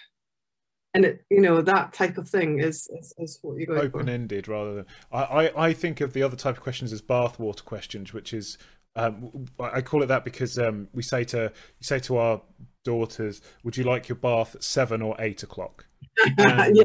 And 0.93 1.06
it, 1.06 1.26
you 1.30 1.41
know, 1.41 1.62
that 1.62 1.93
type 1.93 2.17
of 2.17 2.28
thing 2.28 2.60
is 2.60 2.89
is, 3.00 3.13
is 3.17 3.39
what 3.41 3.58
you're 3.58 3.67
going 3.67 3.80
open 3.82 4.10
ended 4.10 4.47
rather 4.47 4.73
than 4.76 4.86
I, 5.12 5.21
I 5.23 5.67
I 5.67 5.73
think 5.73 6.02
of 6.02 6.13
the 6.13 6.23
other 6.23 6.36
type 6.38 6.58
of 6.58 6.63
questions 6.63 6.91
as 6.93 7.02
bathwater 7.02 7.63
questions, 7.63 8.13
which 8.13 8.34
is 8.34 8.58
um, 8.95 9.45
I 9.60 9.82
call 9.82 10.02
it 10.02 10.08
that 10.08 10.23
because 10.26 10.58
um, 10.58 10.88
we 10.93 11.04
say 11.04 11.23
to 11.26 11.52
you 11.80 11.84
say 11.84 12.00
to 12.00 12.17
our 12.17 12.41
daughters, 12.84 13.41
"Would 13.63 13.78
you 13.78 13.84
like 13.84 14.10
your 14.10 14.15
bath 14.15 14.56
at 14.56 14.63
seven 14.63 15.02
or 15.02 15.15
eight 15.19 15.43
o'clock?" 15.43 15.86
And 16.38 16.76
Yeah. 16.76 16.84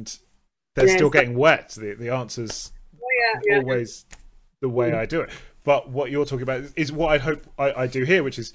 they're 0.75 0.87
Yes. 0.87 0.95
still 0.95 1.11
getting 1.11 1.35
wet. 1.38 1.71
The 1.71 1.95
the 1.95 2.11
answers 2.11 2.73
yeah, 2.93 3.41
yeah. 3.47 3.59
always 3.59 4.05
the 4.61 4.69
way 4.69 4.93
I 4.93 5.07
do 5.07 5.21
it. 5.23 5.31
But 5.65 5.91
what 5.91 6.11
you're 6.11 6.25
talking 6.25 6.43
about 6.43 6.65
is 6.77 6.93
what 6.93 7.12
I 7.12 7.19
hope 7.19 7.47
I, 7.59 7.73
I 7.83 7.87
do 7.87 8.05
here, 8.05 8.23
which 8.23 8.38
is 8.38 8.53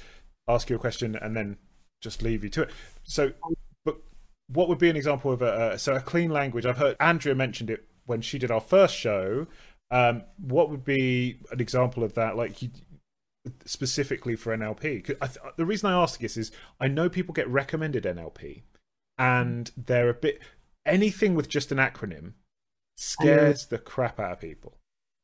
ask 0.48 0.70
you 0.70 0.76
a 0.76 0.80
question 0.80 1.16
and 1.16 1.36
then 1.36 1.58
just 2.02 2.22
leave 2.22 2.44
you 2.44 2.50
to 2.52 2.64
it. 2.64 2.70
So, 3.04 3.32
what 4.48 4.68
would 4.70 4.78
be 4.78 4.90
an 4.90 4.96
example 4.96 5.32
of 5.32 5.42
a, 5.42 5.72
a 5.74 5.80
so 5.80 5.94
a 5.96 6.00
clean 6.00 6.30
language? 6.32 6.66
I've 6.66 6.78
heard 6.78 6.96
Andrea 7.00 7.36
mentioned 7.36 7.70
it 7.70 7.86
when 8.06 8.22
she 8.22 8.38
did 8.40 8.52
our 8.52 8.62
first 8.62 8.96
show. 8.96 9.48
Um, 9.92 10.24
what 10.38 10.70
would 10.70 10.84
be 10.84 11.40
an 11.52 11.60
example 11.60 12.04
of 12.04 12.14
that? 12.16 12.36
Like 12.36 12.62
you, 12.62 12.70
specifically 13.66 14.36
for 14.36 14.56
NLP? 14.56 15.02
'Cause 15.06 15.16
I 15.22 15.28
th- 15.28 15.56
the 15.58 15.66
reason 15.66 15.90
I 15.90 16.02
ask 16.02 16.20
this 16.20 16.38
is 16.38 16.52
I 16.80 16.88
know 16.88 17.10
people 17.10 17.34
get 17.34 17.48
recommended 17.48 18.06
NLP, 18.06 18.64
and 19.18 19.72
they're 19.78 20.10
a 20.10 20.14
bit 20.14 20.40
anything 20.86 21.36
with 21.36 21.50
just 21.50 21.72
an 21.72 21.78
acronym 21.78 22.34
scares 22.96 23.68
the 23.68 23.78
crap 23.78 24.20
out 24.20 24.32
of 24.34 24.40
people. 24.40 24.78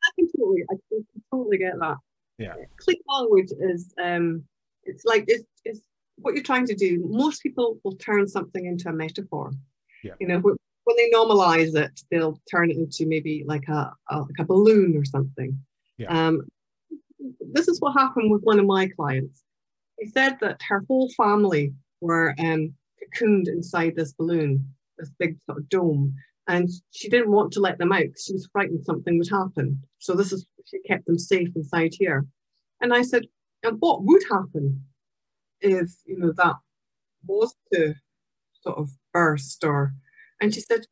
I 0.04 0.10
can 0.16 0.28
totally, 0.38 0.64
I 0.70 0.76
can 0.90 1.06
totally 1.32 1.58
get 1.58 1.74
that. 1.80 1.98
Yeah. 2.38 2.56
Clean 2.78 3.00
language 3.08 3.52
is, 3.60 3.94
um, 4.02 4.44
it's 4.84 5.06
like 5.06 5.24
it's, 5.28 5.46
it's 5.66 5.82
what 6.24 6.34
you're 6.34 6.44
trying 6.44 6.66
to 6.68 6.76
do. 6.76 7.06
Most 7.10 7.44
people 7.44 7.78
will 7.84 7.96
turn 7.96 8.28
something 8.28 8.66
into 8.66 8.90
a 8.90 8.94
metaphor. 8.94 9.52
Yeah. 10.04 10.14
You 10.20 10.28
know, 10.28 10.40
when 10.40 10.98
they 10.98 11.10
normalize 11.12 11.76
it, 11.76 12.02
they'll 12.10 12.40
turn 12.50 12.72
it 12.72 12.78
into 12.78 13.06
maybe 13.06 13.44
like 13.46 13.68
a, 13.68 13.94
a 14.10 14.20
like 14.20 14.40
a 14.40 14.46
balloon 14.46 14.98
or 14.98 15.06
something. 15.06 15.58
Yeah. 15.98 16.08
Um, 16.10 16.42
this 17.54 17.68
is 17.68 17.80
what 17.80 17.94
happened 17.94 18.32
with 18.32 18.42
one 18.44 18.60
of 18.60 18.66
my 18.66 18.88
clients. 18.88 19.44
He 20.00 20.08
said 20.08 20.38
that 20.42 20.60
her 20.68 20.84
whole 20.88 21.10
family 21.16 21.74
were 22.02 22.34
um, 22.40 22.74
cocooned 23.00 23.48
inside 23.48 23.96
this 23.96 24.14
balloon, 24.14 24.68
this 24.98 25.12
big 25.20 25.38
sort 25.46 25.60
of 25.60 25.70
dome, 25.70 26.16
and 26.48 26.70
she 26.92 27.10
didn't 27.10 27.32
want 27.32 27.54
to 27.54 27.62
let 27.62 27.78
them 27.78 27.94
out 27.94 28.04
'cause 28.04 28.24
she 28.26 28.34
was 28.34 28.50
frightened 28.52 28.84
something 28.84 29.18
would 29.18 29.30
happen. 29.30 29.82
So 30.00 30.16
this 30.16 30.34
is 30.34 30.46
she 30.66 30.80
kept 30.80 31.06
them 31.06 31.20
safe 31.20 31.50
inside 31.56 31.94
here. 31.94 32.26
And 32.82 32.94
I 32.94 33.02
said, 33.02 33.24
and 33.64 33.78
what 33.80 34.04
would 34.04 34.24
happen 34.30 34.84
if 35.64 35.92
you 36.06 36.18
know 36.20 36.34
that 36.38 36.56
was 37.26 37.56
to 37.74 37.96
sort 38.62 38.78
of 38.78 38.92
burst 39.14 39.64
or? 39.64 39.94
And 40.42 40.54
she 40.54 40.62
said, 40.62 40.86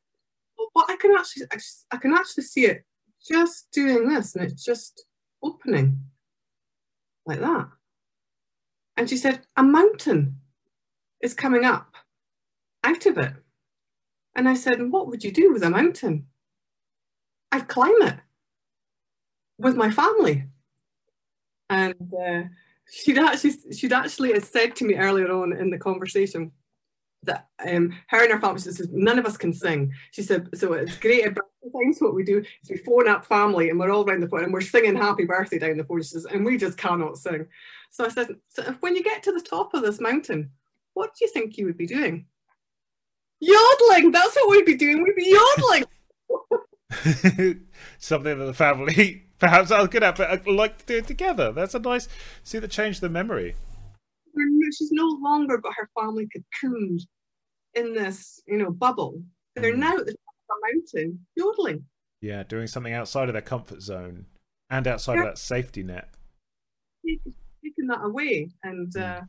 well, 0.57 0.69
what 0.73 0.89
I 0.89 0.95
can 0.95 1.15
actually 1.17 1.47
i 1.91 1.97
can 1.97 2.13
actually 2.13 2.43
see 2.45 2.65
it 2.65 2.85
just 3.27 3.67
doing 3.71 4.07
this, 4.09 4.35
and 4.35 4.45
it's 4.45 4.63
just 4.63 5.05
opening 5.43 5.99
like 7.25 7.39
that. 7.39 7.67
And 8.97 9.09
she 9.09 9.17
said, 9.17 9.41
a 9.57 9.63
mountain 9.63 10.37
is 11.21 11.33
coming 11.33 11.65
up 11.65 11.95
out 12.83 13.05
of 13.05 13.17
it. 13.17 13.33
And 14.35 14.47
I 14.47 14.53
said, 14.53 14.91
What 14.91 15.07
would 15.07 15.23
you 15.23 15.31
do 15.31 15.51
with 15.51 15.63
a 15.63 15.69
mountain? 15.69 16.27
I'd 17.51 17.67
climb 17.67 18.01
it 18.01 18.15
with 19.57 19.75
my 19.75 19.91
family. 19.91 20.45
And 21.69 22.13
uh, 22.13 22.43
she'd 22.89 23.17
actually 23.17 23.53
she'd 23.73 23.93
actually 23.93 24.33
had 24.33 24.43
said 24.43 24.75
to 24.77 24.85
me 24.85 24.95
earlier 24.95 25.31
on 25.31 25.53
in 25.53 25.69
the 25.69 25.77
conversation 25.77 26.51
that 27.23 27.47
um, 27.67 27.95
her 28.07 28.23
and 28.23 28.31
her 28.31 28.39
family 28.39 28.59
says 28.59 28.87
none 28.91 29.19
of 29.19 29.25
us 29.25 29.37
can 29.37 29.53
sing. 29.53 29.93
She 30.11 30.23
said, 30.23 30.49
so 30.55 30.73
it's 30.73 30.97
great 30.97 31.25
at 31.25 31.35
birthday 31.35 31.69
times. 31.71 31.99
What 31.99 32.15
we 32.15 32.23
do 32.23 32.39
is 32.39 32.69
we 32.69 32.77
phone 32.77 33.07
up 33.07 33.25
family 33.25 33.69
and 33.69 33.79
we're 33.79 33.91
all 33.91 34.03
around 34.03 34.21
the 34.21 34.27
phone 34.27 34.43
and 34.43 34.53
we're 34.53 34.61
singing 34.61 34.95
happy 34.95 35.25
birthday 35.25 35.59
down 35.59 35.77
the 35.77 35.83
phone. 35.83 36.01
She 36.01 36.09
says, 36.09 36.25
and 36.25 36.43
we 36.43 36.57
just 36.57 36.77
cannot 36.77 37.17
sing. 37.17 37.45
So 37.91 38.05
I 38.05 38.09
said, 38.09 38.29
so 38.49 38.75
when 38.79 38.95
you 38.95 39.03
get 39.03 39.21
to 39.23 39.31
the 39.31 39.41
top 39.41 39.73
of 39.73 39.83
this 39.83 40.01
mountain, 40.01 40.49
what 40.93 41.11
do 41.13 41.25
you 41.25 41.31
think 41.31 41.57
you 41.57 41.65
would 41.65 41.77
be 41.77 41.87
doing? 41.87 42.25
Yodeling. 43.39 44.11
That's 44.11 44.35
what 44.35 44.49
we'd 44.49 44.65
be 44.65 44.75
doing. 44.75 45.03
We'd 45.03 45.15
be 45.15 45.29
yodeling. 45.29 45.85
Something 47.99 48.39
that 48.39 48.45
the 48.45 48.53
family 48.53 49.25
perhaps 49.41 49.71
are 49.71 49.87
good 49.87 50.03
at, 50.03 50.15
but 50.15 50.29
I'd 50.29 50.47
like 50.47 50.77
to 50.77 50.85
do 50.85 50.97
it 50.99 51.07
together. 51.07 51.51
That's 51.51 51.73
a 51.75 51.79
nice 51.79 52.07
see 52.43 52.59
that 52.59 52.71
changed 52.71 53.01
the 53.01 53.09
memory. 53.09 53.55
She's 54.77 54.91
no 54.93 55.17
longer 55.21 55.57
got 55.57 55.73
her 55.75 55.89
family 55.99 56.27
cocooned 56.33 57.01
in 57.73 57.93
this, 57.93 58.41
you 58.47 58.57
know, 58.57 58.71
bubble. 58.71 59.21
They're 59.55 59.73
Mm. 59.73 59.79
now 59.79 59.97
at 59.97 60.05
the 60.05 60.13
top 60.13 60.35
of 60.49 60.55
a 60.55 60.73
mountain 60.73 61.25
yodeling. 61.35 61.85
Yeah, 62.21 62.43
doing 62.43 62.67
something 62.67 62.93
outside 62.93 63.27
of 63.27 63.33
their 63.33 63.41
comfort 63.41 63.81
zone 63.81 64.27
and 64.69 64.87
outside 64.87 65.15
Yeah. 65.15 65.21
of 65.23 65.25
that 65.29 65.37
safety 65.39 65.83
net. 65.83 66.13
Taking 67.05 67.87
that 67.87 68.01
away, 68.03 68.49
and 68.63 68.93
Mm. 68.93 69.01
uh, 69.01 69.21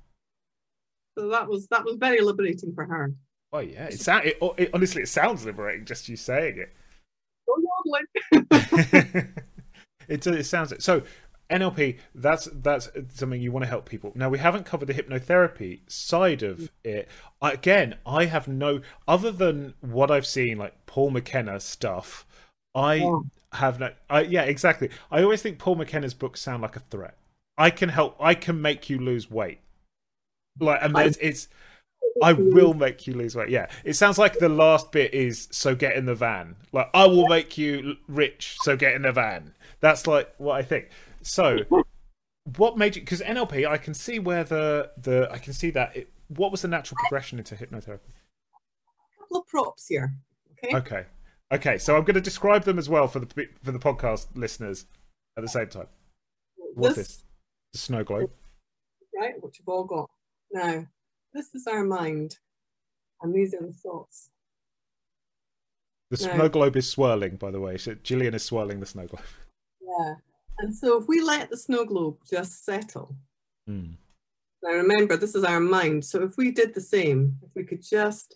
so 1.19 1.29
that 1.31 1.49
was 1.49 1.67
that 1.69 1.85
was 1.85 1.97
very 1.97 2.21
liberating 2.21 2.73
for 2.75 2.85
her. 2.85 3.13
Oh 3.53 3.59
yeah, 3.59 3.87
it, 3.87 3.99
sound, 4.01 4.27
it, 4.27 4.39
it 4.59 4.71
honestly 4.73 5.03
it 5.03 5.09
sounds 5.09 5.45
liberating 5.45 5.85
just 5.85 6.09
you 6.09 6.17
saying 6.17 6.59
it. 6.59 6.73
Go 7.47 7.57
yodeling. 7.59 9.29
it, 10.13 10.27
it 10.27 10.45
sounds 10.45 10.73
it 10.73 10.83
so 10.83 11.03
NLP. 11.53 11.99
That's 12.15 12.49
that's 12.53 12.89
something 13.11 13.41
you 13.41 13.53
want 13.53 13.65
to 13.65 13.69
help 13.69 13.89
people. 13.89 14.13
Now 14.15 14.29
we 14.29 14.39
haven't 14.39 14.65
covered 14.65 14.87
the 14.87 14.95
hypnotherapy 14.95 15.81
side 15.91 16.43
of 16.43 16.59
mm. 16.59 16.69
it. 16.85 17.09
Again, 17.41 17.97
I 18.07 18.25
have 18.25 18.49
no 18.49 18.81
other 19.07 19.31
than 19.31 19.75
what 19.81 20.11
I've 20.11 20.27
seen, 20.27 20.59
like 20.59 20.87
Paul 20.87 21.11
McKenna 21.11 21.61
stuff. 21.61 22.27
I 22.75 23.01
Oh. 23.01 23.25
have 23.53 23.79
no. 23.79 23.93
I, 24.09 24.23
yeah, 24.23 24.43
exactly. 24.43 24.91
I 25.11 25.23
always 25.23 25.43
think 25.43 25.59
Paul 25.59 25.77
McKenna's 25.77 26.15
books 26.15 26.41
sound 26.41 26.63
like 26.63 26.77
a 26.77 26.81
threat. 26.81 27.17
I 27.59 27.71
can 27.71 27.91
help. 27.91 28.17
I 28.19 28.35
can 28.35 28.63
make 28.63 28.89
you 28.89 28.99
lose 28.99 29.31
weight. 29.31 29.61
Like, 30.59 30.83
and 30.83 30.97
I- 30.97 31.13
it's. 31.21 31.49
I 32.23 32.35
will 32.35 32.75
make 32.75 33.07
you 33.07 33.15
lose 33.15 33.35
weight. 33.35 33.49
Yeah, 33.49 33.69
it 33.85 33.95
sounds 33.95 34.19
like 34.19 34.39
the 34.39 34.49
last 34.49 34.93
bit 34.93 35.15
is 35.15 35.49
so 35.51 35.75
get 35.75 35.97
in 35.97 36.05
the 36.05 36.15
van. 36.15 36.57
Like 36.71 36.91
I 36.93 37.07
will 37.07 37.27
make 37.29 37.57
you 37.57 37.97
rich, 38.07 38.57
so 38.61 38.77
get 38.77 38.95
in 38.95 39.03
the 39.03 39.13
van. 39.13 39.55
That's 39.83 40.07
like 40.07 40.33
what 40.39 40.55
I 40.59 40.63
think. 40.63 40.89
So, 41.23 41.59
what 42.57 42.79
made 42.79 42.97
you? 42.97 43.03
Because 43.03 43.21
NLP, 43.21 43.69
I 43.69 43.77
can 43.77 43.95
see 43.95 44.19
where 44.19 44.45
the 44.45 44.91
the 44.97 45.29
I 45.31 45.39
can 45.39 45.53
see 45.53 45.71
that. 45.73 45.97
It, 45.97 46.13
what 46.29 46.51
was 46.51 46.63
the 46.63 46.69
natural 46.69 46.97
progression 47.01 47.39
into 47.39 47.55
hypnotherapy? 47.55 47.99
A 47.99 49.21
couple 49.21 49.39
of 49.41 49.47
props 49.49 49.87
here. 49.89 50.15
Okay. 50.65 50.77
Okay, 50.77 51.05
okay. 51.53 51.79
So 51.79 51.97
I'm 51.97 52.05
going 52.05 52.15
to 52.15 52.21
describe 52.21 52.65
them 52.65 52.79
as 52.79 52.89
well 52.89 53.09
for 53.09 53.19
the 53.19 53.49
for 53.63 53.73
the 53.73 53.79
podcast 53.79 54.29
listeners 54.35 54.87
at 55.37 55.43
the 55.43 55.49
same 55.49 55.69
time. 55.69 55.89
What's 56.75 56.97
this, 56.97 57.09
this? 57.09 57.25
The 57.73 57.79
snow 57.79 58.05
globe. 58.05 58.31
right, 59.19 59.35
which 59.43 59.59
you've 59.59 59.69
all 59.69 59.85
got. 59.85 60.09
Now, 60.53 60.87
this 61.35 61.55
is 61.55 61.67
our 61.67 61.85
mind, 61.85 62.39
and 63.21 63.35
these 63.35 63.53
are 63.55 63.67
the 63.67 63.73
thoughts. 63.73 64.31
The 66.11 66.27
No. 66.27 66.35
snow 66.35 66.49
globe 66.49 66.77
is 66.77 66.89
swirling, 66.91 67.37
by 67.37 67.51
the 67.51 67.61
way. 67.61 67.79
So 67.79 67.95
Gillian 67.95 68.35
is 68.35 68.45
swirling 68.45 68.81
the 68.81 68.87
snow 68.87 69.07
globe. 69.07 69.25
Yeah. 69.99 70.15
And 70.59 70.75
so 70.75 71.01
if 71.01 71.09
we 71.09 71.21
let 71.21 71.51
the 71.51 71.57
snow 71.57 71.85
globe 71.85 72.19
just 72.29 72.65
settle, 72.65 73.17
Hmm. 73.67 73.93
now 74.63 74.73
remember, 74.73 75.17
this 75.17 75.35
is 75.35 75.45
our 75.45 75.61
mind. 75.61 76.05
So 76.05 76.23
if 76.23 76.37
we 76.37 76.51
did 76.51 76.75
the 76.75 76.81
same, 76.81 77.39
if 77.43 77.51
we 77.55 77.65
could 77.65 77.83
just 77.83 78.35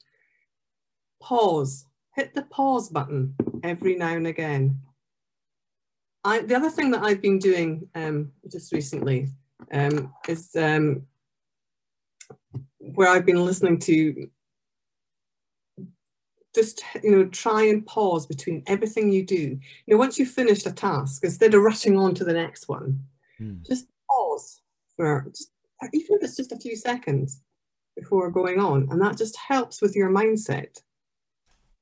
pause, 1.21 1.85
hit 2.15 2.35
the 2.35 2.43
pause 2.43 2.89
button 2.89 3.35
every 3.63 3.97
now 3.97 4.15
and 4.15 4.27
again. 4.27 4.81
I, 6.25 6.41
the 6.41 6.57
other 6.57 6.71
thing 6.71 6.91
that 6.93 7.03
I've 7.03 7.23
been 7.23 7.39
doing 7.39 7.89
um, 7.95 8.33
just 8.51 8.73
recently 8.73 9.29
um, 9.73 10.13
is 10.29 10.55
um, 10.57 11.07
where 12.79 13.09
I've 13.09 13.27
been 13.27 13.45
listening 13.45 13.79
to 13.81 14.29
just 16.57 16.83
you 17.05 17.11
know 17.13 17.25
try 17.27 17.63
and 17.63 17.87
pause 17.87 18.27
between 18.27 18.63
everything 18.67 19.13
you 19.13 19.25
do 19.25 19.37
you 19.37 19.61
know 19.89 19.97
once 19.97 20.19
you've 20.19 20.31
finished 20.31 20.67
a 20.67 20.73
task 20.73 21.23
instead 21.23 21.55
of 21.55 21.63
rushing 21.63 21.97
on 21.97 22.13
to 22.15 22.25
the 22.25 22.33
next 22.33 22.67
one 22.69 22.99
Hmm. 23.39 23.59
just 23.67 23.87
pause 24.11 24.63
for 24.97 25.27
just, 25.29 25.51
even 25.93 26.17
if 26.17 26.23
it's 26.25 26.37
just 26.37 26.53
a 26.53 26.59
few 26.59 26.75
seconds 26.75 27.43
before 27.97 28.31
going 28.31 28.59
on 28.59 28.89
and 28.91 29.01
that 29.03 29.17
just 29.19 29.37
helps 29.37 29.83
with 29.83 29.95
your 29.95 30.11
mindset 30.11 30.81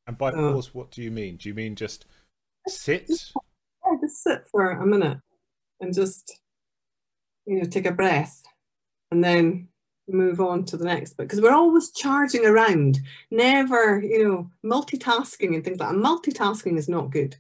And 0.07 0.19
by 0.19 0.31
Uh. 0.33 0.53
pause, 0.53 0.75
what 0.75 0.91
do 0.91 1.01
you 1.03 1.11
mean? 1.11 1.37
Do 1.39 1.49
you 1.49 1.55
mean 1.55 1.75
just 1.77 2.07
sit? 2.69 3.09
yeah, 3.09 3.97
just 4.03 4.23
sit 4.23 4.47
for 4.51 4.71
a 4.73 4.87
minute 4.87 5.19
and 5.81 5.95
just 5.95 6.41
you 7.47 7.59
know 7.59 7.65
take 7.65 7.87
a 7.87 7.93
breath 7.93 8.43
and 9.11 9.23
then 9.23 9.69
move 10.09 10.41
on 10.41 10.65
to 10.67 10.77
the 10.77 10.85
next 10.85 11.17
bit 11.17 11.25
because 11.29 11.41
we're 11.41 11.55
always 11.55 11.91
charging 11.91 12.45
around 12.45 12.99
never 13.31 14.03
you 14.03 14.23
know 14.23 14.51
multitasking 14.65 15.55
and 15.55 15.65
things 15.65 15.79
like 15.79 15.89
that 15.91 15.97
multitasking 15.97 16.77
is 16.77 16.89
not 16.89 17.11
good 17.11 17.37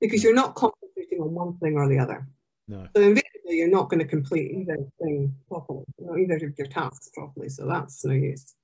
because 0.00 0.22
you're 0.22 0.34
not 0.34 0.54
concentrating 0.54 1.20
on 1.20 1.32
one 1.32 1.56
thing 1.58 1.76
or 1.76 1.88
the 1.88 1.98
other. 1.98 2.26
No. 2.68 2.86
So 2.96 3.02
invariably, 3.02 3.22
you're 3.56 3.68
not 3.68 3.88
going 3.88 4.00
to 4.00 4.06
complete 4.06 4.50
either 4.52 4.76
thing 5.02 5.34
properly, 5.48 5.84
you 5.98 6.06
know, 6.06 6.16
either 6.16 6.46
of 6.46 6.58
your 6.58 6.66
tasks 6.66 7.10
properly. 7.14 7.48
So 7.48 7.66
that's 7.66 8.04
no 8.04 8.12
use. 8.12 8.54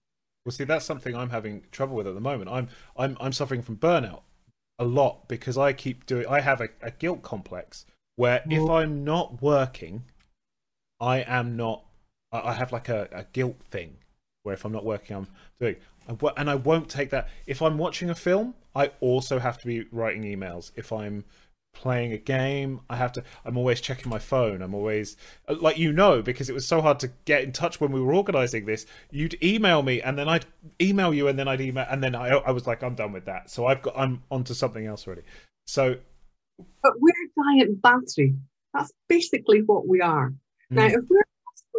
Well, 0.44 0.52
see, 0.52 0.64
that's 0.64 0.84
something 0.84 1.14
I'm 1.14 1.30
having 1.30 1.62
trouble 1.70 1.96
with 1.96 2.06
at 2.06 2.14
the 2.14 2.20
moment. 2.20 2.50
I'm 2.50 2.68
I'm 2.96 3.16
I'm 3.20 3.32
suffering 3.32 3.62
from 3.62 3.76
burnout 3.76 4.22
a 4.78 4.84
lot 4.84 5.28
because 5.28 5.58
I 5.58 5.72
keep 5.72 6.06
doing. 6.06 6.26
I 6.26 6.40
have 6.40 6.60
a, 6.60 6.68
a 6.82 6.90
guilt 6.90 7.22
complex 7.22 7.84
where 8.16 8.42
if 8.48 8.60
Mhm. 8.60 8.70
I'm 8.70 9.04
not 9.04 9.42
working, 9.42 10.04
I 10.98 11.18
am 11.20 11.56
not. 11.56 11.84
I 12.32 12.50
I 12.50 12.52
have 12.54 12.72
like 12.72 12.88
a, 12.88 13.08
a 13.12 13.24
guilt 13.32 13.60
thing 13.60 13.96
where 14.42 14.54
if 14.54 14.64
I'm 14.64 14.72
not 14.72 14.84
working, 14.84 15.16
I'm 15.16 15.28
doing. 15.58 15.76
I 16.08 16.16
And 16.36 16.50
I 16.50 16.54
won't 16.54 16.88
take 16.88 17.10
that. 17.10 17.28
If 17.46 17.62
I'm 17.62 17.78
watching 17.78 18.10
a 18.10 18.14
film, 18.14 18.54
I 18.74 18.90
also 19.00 19.38
have 19.38 19.58
to 19.58 19.66
be 19.66 19.86
writing 19.92 20.22
emails. 20.22 20.72
If 20.76 20.92
I'm 20.92 21.24
playing 21.72 22.12
a 22.12 22.18
game, 22.18 22.80
I 22.90 22.96
have 22.96 23.12
to. 23.12 23.24
I'm 23.44 23.56
always 23.56 23.80
checking 23.80 24.10
my 24.10 24.18
phone. 24.18 24.62
I'm 24.62 24.74
always 24.74 25.16
uh, 25.48 25.56
like 25.60 25.78
you 25.78 25.92
know 25.92 26.22
because 26.22 26.48
it 26.48 26.52
was 26.54 26.66
so 26.66 26.80
hard 26.80 26.98
to 27.00 27.12
get 27.26 27.42
in 27.42 27.52
touch 27.52 27.80
when 27.80 27.92
we 27.92 28.00
were 28.00 28.14
organizing 28.14 28.64
this. 28.64 28.86
You'd 29.10 29.42
email 29.42 29.82
me 29.82 30.00
and 30.00 30.18
then 30.18 30.28
I'd 30.28 30.46
email 30.80 31.14
you 31.14 31.28
and 31.28 31.38
then 31.38 31.48
I'd 31.48 31.60
email 31.60 31.86
and 31.88 32.02
then 32.02 32.14
I 32.14 32.28
I 32.28 32.50
was 32.50 32.66
like 32.66 32.82
I'm 32.82 32.94
done 32.94 33.12
with 33.12 33.26
that. 33.26 33.50
So 33.50 33.66
I've 33.66 33.82
got 33.82 33.94
I'm 33.96 34.22
onto 34.30 34.54
something 34.54 34.84
else 34.86 35.06
already. 35.06 35.22
So 35.66 35.96
But 36.82 36.92
we're 36.98 37.10
a 37.10 37.58
giant 37.58 37.82
battery. 37.82 38.34
That's 38.74 38.92
basically 39.08 39.62
what 39.62 39.86
we 39.86 40.00
are. 40.00 40.32
Now, 40.70 40.86
Mm. 40.86 40.94
if 40.94 41.04
we're 41.08 41.22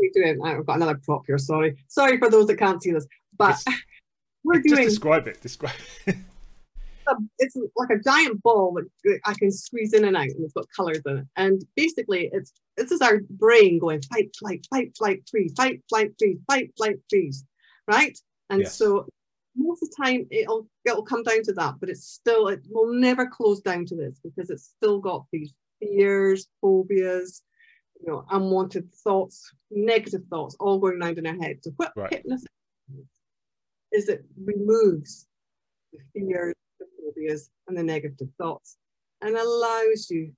actually 0.04 0.22
doing, 0.22 0.40
I've 0.44 0.66
got 0.66 0.78
another 0.78 1.00
prop 1.04 1.24
here. 1.28 1.38
Sorry, 1.38 1.76
sorry 1.88 2.18
for 2.18 2.30
those 2.30 2.48
that 2.48 2.58
can't 2.58 2.82
see 2.82 2.92
this, 2.92 3.08
but 3.38 3.52
It's- 3.52 3.66
we're 4.44 4.56
just 4.56 4.68
doing. 4.76 4.88
describe 4.88 5.28
it. 5.28 5.42
Describe. 5.42 5.76
a, 6.08 6.12
um, 7.12 7.30
it's 7.40 7.56
like 7.76 7.90
a 7.90 8.00
giant 8.00 8.42
ball 8.44 8.74
that 9.04 9.20
I 9.26 9.34
can 9.34 9.52
squeeze 9.52 9.94
in 9.94 10.06
and 10.06 10.16
out, 10.18 10.24
and 10.24 10.44
it's 10.44 10.54
got 10.54 10.66
colours 10.76 11.02
in 11.06 11.18
it. 11.20 11.26
And 11.36 11.64
basically, 11.76 12.30
it's 12.34 12.54
this 12.78 12.92
is 12.92 13.02
our 13.02 13.20
brain 13.30 13.80
going 13.80 14.02
fight, 14.04 14.30
flight, 14.40 14.66
fight, 14.74 14.96
flight, 14.98 15.24
freeze, 15.30 15.54
fight, 15.56 15.82
flight, 15.90 16.12
freeze, 16.18 16.40
fight, 16.48 16.72
flight, 16.78 16.98
freeze, 17.10 17.46
right? 17.88 18.18
And 18.50 18.62
Yes. 18.62 18.76
so 18.76 19.06
most 19.56 19.84
of 19.84 19.90
the 19.90 20.04
time 20.04 20.26
it'll 20.32 20.68
it'll 20.86 21.04
come 21.04 21.24
down 21.24 21.44
to 21.44 21.54
that, 21.54 21.76
but 21.80 21.90
it's 21.90 22.06
still 22.08 22.48
it 22.48 22.62
will 22.70 22.94
never 22.94 23.28
close 23.28 23.62
down 23.62 23.86
to 23.86 23.96
this 23.96 24.20
because 24.24 24.50
it's 24.50 24.74
still 24.78 25.00
got 25.00 25.26
these 25.32 25.54
fears, 25.80 26.48
phobias, 26.62 27.44
you 28.02 28.12
know, 28.12 28.26
unwanted 28.32 28.92
thoughts, 28.94 29.54
negative 29.70 30.24
thoughts, 30.30 30.56
all 30.60 30.80
going 30.80 31.00
round 31.00 31.18
in 31.18 31.28
our 31.28 31.36
head. 31.36 31.60
So 31.62 31.72
what 31.78 31.94
Right. 31.96 32.14
hypnosis 32.14 32.48
is, 32.90 34.04
is 34.04 34.10
it 34.10 34.26
removes 34.44 35.28
the 35.94 36.00
fears, 36.14 36.56
the 36.80 36.86
phobias, 36.98 37.50
and 37.68 37.78
the 37.78 37.84
negative 37.84 38.30
thoughts, 38.38 38.78
and 39.22 39.36
allows 39.36 40.10
you 40.10 40.34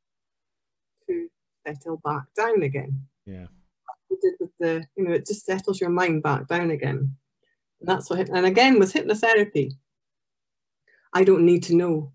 to 1.08 1.30
settle 1.66 2.02
back 2.04 2.24
down 2.36 2.64
again. 2.64 3.08
Yeah. 3.26 3.48
We 4.10 4.18
did 4.22 4.34
with 4.40 4.52
the, 4.60 4.86
you 4.96 5.06
know, 5.06 5.14
it 5.14 5.26
just 5.26 5.46
settles 5.46 5.80
your 5.80 5.90
mind 5.90 6.24
back 6.24 6.48
down 6.48 6.72
again. 6.72 7.16
And 7.80 7.90
that's 7.90 8.10
what, 8.10 8.30
and 8.30 8.46
again 8.46 8.80
with 8.80 8.94
hypnotherapy, 8.94 9.72
I 11.14 11.24
don't 11.24 11.46
need 11.46 11.64
to 11.64 11.76
know 11.76 12.12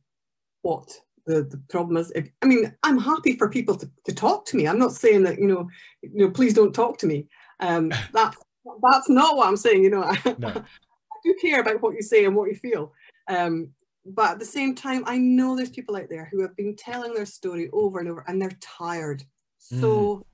what 0.62 1.00
the, 1.28 1.42
the 1.42 1.60
problem 1.68 1.96
is. 1.96 2.10
If, 2.12 2.28
I 2.42 2.46
mean, 2.46 2.74
I'm 2.82 2.98
happy 2.98 3.36
for 3.36 3.48
people 3.48 3.76
to, 3.76 3.88
to 4.06 4.14
talk 4.14 4.46
to 4.46 4.56
me. 4.56 4.66
I'm 4.66 4.78
not 4.78 4.92
saying 4.92 5.22
that, 5.24 5.38
you 5.38 5.46
know, 5.46 5.68
you 6.02 6.26
know, 6.26 6.30
please 6.30 6.54
don't 6.54 6.74
talk 6.74 6.98
to 6.98 7.06
me. 7.06 7.28
Um, 7.60 7.90
that, 8.12 8.34
that's 8.82 9.08
not 9.08 9.36
what 9.36 9.46
I'm 9.46 9.56
saying. 9.56 9.84
You 9.84 9.90
know, 9.90 10.02
I, 10.24 10.36
No. 10.38 10.48
I 10.48 11.18
do 11.24 11.34
care 11.40 11.60
about 11.60 11.82
what 11.82 11.94
you 11.94 12.02
say 12.02 12.24
and 12.24 12.34
what 12.34 12.48
you 12.48 12.56
feel. 12.56 12.92
Um, 13.28 13.70
but 14.06 14.32
at 14.32 14.38
the 14.38 14.44
same 14.44 14.74
time, 14.74 15.04
I 15.06 15.18
know 15.18 15.54
there's 15.54 15.70
people 15.70 15.96
out 15.96 16.08
there 16.08 16.28
who 16.32 16.40
have 16.40 16.56
been 16.56 16.74
telling 16.76 17.12
their 17.12 17.26
story 17.26 17.68
over 17.72 17.98
and 17.98 18.08
over 18.08 18.24
and 18.26 18.40
they're 18.40 18.56
tired, 18.60 19.22
so 19.58 20.24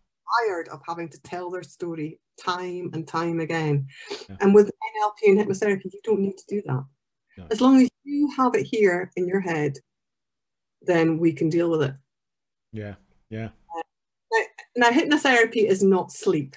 tired 0.46 0.68
of 0.68 0.80
having 0.86 1.08
to 1.08 1.20
tell 1.22 1.50
their 1.50 1.64
story 1.64 2.20
time 2.40 2.90
and 2.92 3.08
time 3.08 3.40
again. 3.40 3.88
Yeah. 4.28 4.36
And 4.40 4.54
with 4.54 4.66
NLP 4.66 5.30
and 5.30 5.38
hypnotherapy, 5.38 5.92
you 5.92 6.00
don't 6.04 6.20
need 6.20 6.36
to 6.36 6.44
do 6.48 6.62
that. 6.66 6.84
No. 7.36 7.46
As 7.50 7.60
long 7.60 7.80
as 7.80 7.88
you 8.04 8.30
have 8.36 8.54
it 8.54 8.64
here 8.64 9.10
in 9.16 9.26
your 9.26 9.40
head, 9.40 9.78
then 10.86 11.18
we 11.18 11.32
can 11.32 11.48
deal 11.48 11.70
with 11.70 11.82
it. 11.82 11.94
Yeah. 12.72 12.94
Yeah. 13.30 13.48
Now, 14.76 14.90
hypnotherapy 14.90 15.68
is 15.68 15.82
not 15.82 16.10
sleep. 16.10 16.56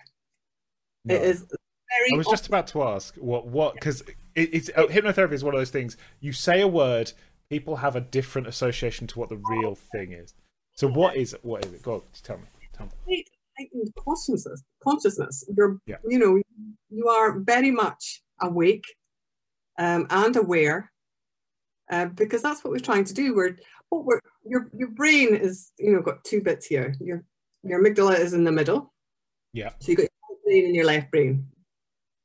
No. 1.05 1.15
It 1.15 1.21
is 1.21 1.41
very. 1.41 2.13
I 2.13 2.17
was 2.17 2.27
just 2.27 2.47
about 2.47 2.67
to 2.67 2.83
ask 2.83 3.15
what 3.15 3.47
what 3.47 3.75
because 3.75 4.01
it, 4.35 4.53
it's 4.53 4.69
uh, 4.75 4.85
hypnotherapy 4.87 5.33
is 5.33 5.43
one 5.43 5.53
of 5.53 5.59
those 5.59 5.69
things. 5.69 5.97
You 6.19 6.33
say 6.33 6.61
a 6.61 6.67
word, 6.67 7.11
people 7.49 7.75
have 7.75 7.95
a 7.95 8.01
different 8.01 8.47
association 8.47 9.07
to 9.07 9.19
what 9.19 9.29
the 9.29 9.39
real 9.49 9.75
thing 9.75 10.13
is. 10.13 10.33
So 10.73 10.87
what 10.87 11.15
is 11.15 11.35
what 11.41 11.65
is 11.65 11.73
it? 11.73 11.81
Go 11.83 11.95
on, 11.95 12.01
tell 12.23 12.37
me. 12.37 12.43
Tell 12.73 12.89
me. 13.07 13.25
heightened 13.57 13.93
consciousness. 14.03 14.63
Consciousness. 14.83 15.43
You're, 15.55 15.79
Yeah. 15.85 15.97
you 16.07 16.19
know, 16.19 16.41
you 16.89 17.07
are 17.07 17.39
very 17.39 17.71
much 17.71 18.21
awake 18.41 18.85
um, 19.79 20.07
and 20.09 20.35
aware, 20.35 20.91
uh, 21.89 22.05
because 22.05 22.41
that's 22.41 22.63
what 22.63 22.71
we're 22.71 22.79
trying 22.79 23.05
to 23.05 23.13
do. 23.13 23.35
We're, 23.35 23.57
what 23.89 24.05
we're, 24.05 24.19
your 24.45 24.69
your 24.77 24.89
brain 24.89 25.35
is, 25.35 25.71
you 25.77 25.93
know, 25.93 26.01
got 26.01 26.23
two 26.23 26.41
bits 26.41 26.65
here. 26.65 26.95
Your 26.99 27.23
your 27.63 27.81
amygdala 27.81 28.19
is 28.19 28.33
in 28.33 28.43
the 28.43 28.51
middle. 28.51 28.93
Yeah. 29.53 29.71
So 29.79 29.91
you 29.91 29.97
got 29.97 30.03
your 30.03 30.09
right 30.29 30.43
brain 30.45 30.65
and 30.65 30.75
your 30.75 30.85
left 30.85 31.11
brain. 31.11 31.47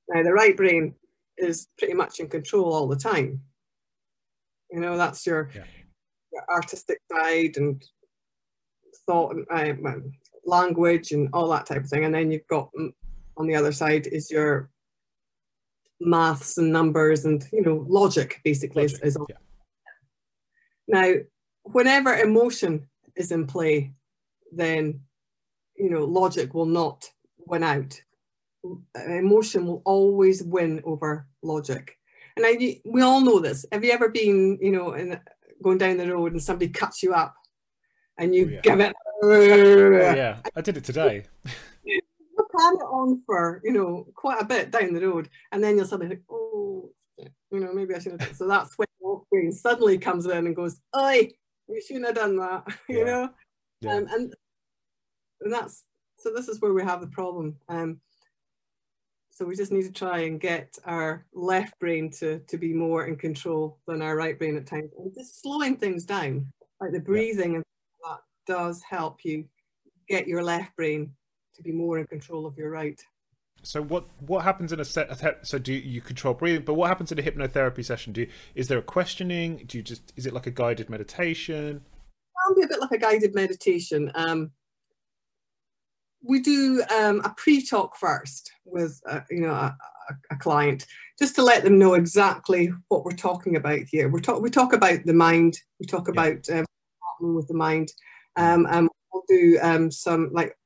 Now 0.09 0.23
the 0.23 0.33
right 0.33 0.57
brain 0.57 0.95
is 1.39 1.69
pretty 1.79 1.95
much 1.95 2.21
in 2.21 2.29
control 2.29 2.73
all 2.73 2.87
the 2.89 2.97
time. 2.97 3.41
You 4.71 4.81
know, 4.81 4.97
that's 4.97 5.27
your, 5.27 5.51
Yeah. 5.55 5.65
your 6.33 6.45
artistic 6.51 6.99
side 7.11 7.57
and 7.57 7.83
thought 9.07 9.35
and 9.35 9.87
uh, 9.87 9.95
language 10.45 11.13
and 11.13 11.29
all 11.33 11.49
that 11.51 11.67
type 11.67 11.85
of 11.85 11.89
thing. 11.89 12.05
And 12.05 12.15
then 12.15 12.31
you've 12.31 12.47
got 12.49 12.71
mm, 12.79 12.93
on 13.37 13.47
the 13.47 13.55
other 13.55 13.73
side 13.73 14.07
is 14.07 14.31
your 14.31 14.71
maths 16.01 16.59
and 16.59 16.73
numbers 16.73 17.25
and 17.25 17.45
you 17.53 17.63
know 17.63 17.87
logic 17.89 18.41
basically 18.45 18.85
is, 18.85 18.93
Logic, 18.95 19.07
is 19.07 19.17
on. 19.17 19.27
yeah. 19.29 19.37
Now, 20.89 21.15
whenever 21.65 22.15
emotion 22.15 22.89
is 23.17 23.33
in 23.33 23.47
play, 23.47 23.93
then 24.53 25.01
you 25.77 25.91
know 25.91 26.05
logic 26.05 26.55
will 26.55 26.67
not 26.67 27.11
win 27.39 27.63
out. 27.63 28.01
Emotion 29.07 29.67
will 29.67 29.83
always 29.85 30.43
win 30.43 30.81
over 30.85 31.27
logic. 31.43 31.99
And 32.37 32.47
I, 32.47 32.81
we 32.85 33.03
all 33.03 33.21
know 33.21 33.41
this. 33.41 33.67
Have 33.73 33.85
you 33.85 33.91
ever 33.91 34.09
been, 34.09 34.59
you 34.61 34.71
know, 34.73 34.93
in, 34.93 35.21
going 35.63 35.79
down 35.79 35.97
the 35.99 36.11
road 36.11 36.33
and 36.33 36.43
somebody 36.43 36.69
cuts 36.71 37.03
you 37.03 37.13
up, 37.13 37.35
and 38.19 38.35
you 38.35 38.47
Oh, 38.47 38.51
yeah. 38.51 38.61
give 38.61 38.81
it 38.81 38.95
Oh, 39.25 39.41
yeah, 40.15 40.39
I 40.57 40.61
did 40.61 40.77
it 40.77 40.85
today. 40.85 41.25
you 41.85 42.01
plan 42.51 42.75
it 42.75 42.85
on 42.85 43.23
for 43.25 43.61
you 43.65 43.73
know 43.73 44.07
quite 44.15 44.41
a 44.41 44.45
bit 44.45 44.71
down 44.71 44.93
the 44.95 45.07
road, 45.07 45.29
and 45.53 45.63
then 45.63 45.77
you'll 45.77 45.87
suddenly 45.87 46.17
think, 46.17 46.27
oh, 46.31 46.91
you 47.19 47.61
know, 47.61 47.73
maybe 47.73 47.95
I 47.95 47.99
should 47.99 48.21
have. 48.21 48.37
So 48.37 48.49
that's 48.49 48.77
when 48.77 48.89
brain 49.31 49.53
suddenly 49.53 49.99
comes 49.99 50.27
in 50.27 50.47
and 50.47 50.57
goes, 50.57 50.81
"Oi, 50.97 51.31
you 51.75 51.81
shouldn't 51.81 52.07
have 52.07 52.15
done 52.15 52.37
that," 52.37 52.65
you 52.89 52.99
Yeah. 52.99 53.05
know. 53.05 53.31
Yeah. 53.81 53.95
Um, 53.97 54.07
and 54.13 54.35
and 55.41 55.53
that's 55.53 55.85
so. 56.19 56.33
This 56.33 56.49
is 56.49 56.61
where 56.61 56.73
we 56.73 56.83
have 56.83 57.01
the 57.01 57.09
problem. 57.09 57.57
Um, 57.69 58.01
so 59.31 59.47
we 59.47 59.57
just 59.57 59.73
need 59.73 59.85
to 59.85 59.93
try 59.93 60.21
and 60.21 60.39
get 60.41 60.79
our 60.85 61.27
left 61.33 61.79
brain 61.81 62.11
to 62.13 62.39
to 62.41 62.59
be 62.59 62.73
more 62.73 63.07
in 63.07 63.17
control 63.17 63.79
than 63.87 64.03
our 64.03 64.17
right 64.17 64.39
brain 64.39 64.57
at 64.57 64.67
times, 64.67 64.91
and 64.99 65.13
just 65.15 65.41
slowing 65.41 65.77
things 65.77 66.05
down, 66.05 66.47
like 66.81 66.93
the 66.93 67.01
breathing 67.01 67.57
and 67.57 67.65
that 68.05 68.19
does 68.47 68.83
help 68.83 69.25
you 69.25 69.45
get 70.09 70.29
your 70.29 70.43
left 70.43 70.77
brain 70.77 71.13
to 71.55 71.63
be 71.63 71.73
more 71.73 71.99
in 71.99 72.07
control 72.07 72.47
of 72.47 72.57
your 72.57 72.71
right. 72.71 73.03
So 73.63 73.83
what 73.83 74.05
what 74.21 74.43
happens 74.45 74.73
in 74.73 74.81
a 74.81 74.85
set? 74.85 75.47
So 75.47 75.59
do 75.59 75.73
you, 75.73 75.81
you 75.81 76.01
control 76.01 76.35
breathing? 76.35 76.65
But 76.65 76.75
what 76.75 76.89
happens 76.89 77.13
in 77.13 77.19
a 77.19 77.23
hypnotherapy 77.23 77.85
session? 77.85 78.13
Do 78.13 78.23
you, 78.23 78.29
is 78.55 78.69
there 78.69 78.79
a 78.79 78.83
questioning? 78.83 79.65
Do 79.67 79.79
you 79.79 79.85
just 79.85 80.13
is 80.17 80.27
it 80.27 80.33
like 80.33 80.47
a 80.47 80.51
guided 80.51 80.91
meditation? 80.91 81.83
can 82.47 82.55
be 82.57 82.63
a 82.63 82.69
bit 82.69 82.81
like 82.81 82.93
a 82.93 82.99
guided 82.99 83.35
meditation. 83.35 84.11
Um, 84.15 84.51
we 86.25 86.41
do 86.41 86.83
um, 86.97 87.21
a 87.25 87.35
pre-talk 87.37 87.97
first 87.97 88.51
with 88.65 89.01
uh, 89.09 89.21
you 89.31 89.41
know 89.41 89.53
a, 89.53 89.77
a, 90.11 90.15
a 90.33 90.37
client 90.37 90.87
just 91.19 91.35
to 91.37 91.43
let 91.43 91.63
them 91.65 91.79
know 91.79 91.95
exactly 91.95 92.73
what 92.89 93.05
we're 93.05 93.13
talking 93.13 93.57
about 93.57 93.81
here. 93.91 94.09
We 94.09 94.21
talk 94.21 94.41
we 94.41 94.51
talk 94.51 94.73
about 94.73 95.05
the 95.05 95.15
mind. 95.15 95.59
We 95.81 95.87
talk 95.87 96.09
Yeah. 96.09 96.13
about 96.13 96.49
um, 96.51 96.65
with 97.35 97.49
the 97.49 97.55
mind. 97.55 97.93
Um, 98.37 98.67
and 98.71 98.89
we'll 99.13 99.25
do 99.29 99.59
um, 99.63 99.91
some 99.91 100.31
like 100.33 100.57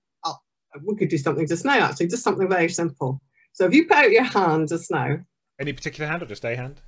we 0.84 0.96
could 0.96 1.08
do 1.08 1.18
something 1.18 1.46
just 1.46 1.64
now 1.64 1.78
actually, 1.88 2.08
just 2.08 2.22
something 2.24 2.48
very 2.48 2.68
simple. 2.68 3.20
So 3.52 3.64
if 3.66 3.74
you 3.74 3.86
put 3.86 3.96
out 3.96 4.10
your 4.10 4.24
hand 4.24 4.68
just 4.68 4.90
now 4.90 5.18
Any 5.58 5.72
particular 5.72 6.08
hand 6.08 6.22
or 6.22 6.26
just 6.26 6.44
a 6.44 6.54
hand? 6.56 6.80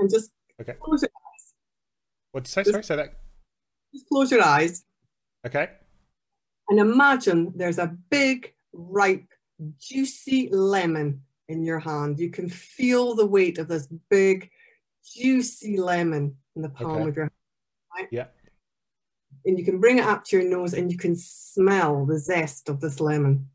and 0.00 0.10
just 0.10 0.30
Okay. 0.60 0.74
close 0.80 1.02
your, 1.02 1.10
What 2.32 2.44
did 2.44 2.48
you 2.56 2.64
say? 2.64 2.70
Sorry, 2.70 2.82
say 2.84 2.96
that. 2.96 3.14
just 3.94 4.06
close 4.08 4.30
your 4.30 4.42
eyes 4.42 4.84
Okay. 5.46 5.70
and 6.68 6.78
imagine 6.80 7.52
there's 7.56 7.78
a 7.78 7.96
big, 8.10 8.52
ripe, 8.72 9.26
juicy 9.80 10.48
lemon 10.50 11.22
in 11.48 11.64
your 11.64 11.78
hand. 11.78 12.18
You 12.18 12.30
can 12.30 12.48
feel 12.48 13.14
the 13.14 13.24
weight 13.26 13.58
of 13.58 13.68
this 13.68 13.88
big, 14.10 14.50
juicy 15.16 15.78
lemon 15.78 16.36
in 16.56 16.62
the 16.62 16.68
palm 16.68 16.90
Okay. 16.98 17.08
of 17.08 17.16
your 17.16 17.24
hand. 17.24 17.32
right? 17.96 18.08
Yeah. 18.10 18.26
And 19.44 19.58
you 19.58 19.64
can 19.64 19.80
bring 19.80 19.98
it 19.98 20.04
up 20.04 20.24
to 20.24 20.38
your 20.38 20.48
nose 20.48 20.74
and 20.74 20.90
you 20.90 20.98
can 20.98 21.16
smell 21.16 22.04
the 22.06 22.18
zest 22.18 22.68
of 22.68 22.80
this 22.80 23.00
lemon. 23.00 23.48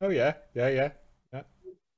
Oh 0.00 0.08
yeah, 0.08 0.34
yeah, 0.54 0.68
yeah. 0.68 0.90
yeah. 1.32 1.42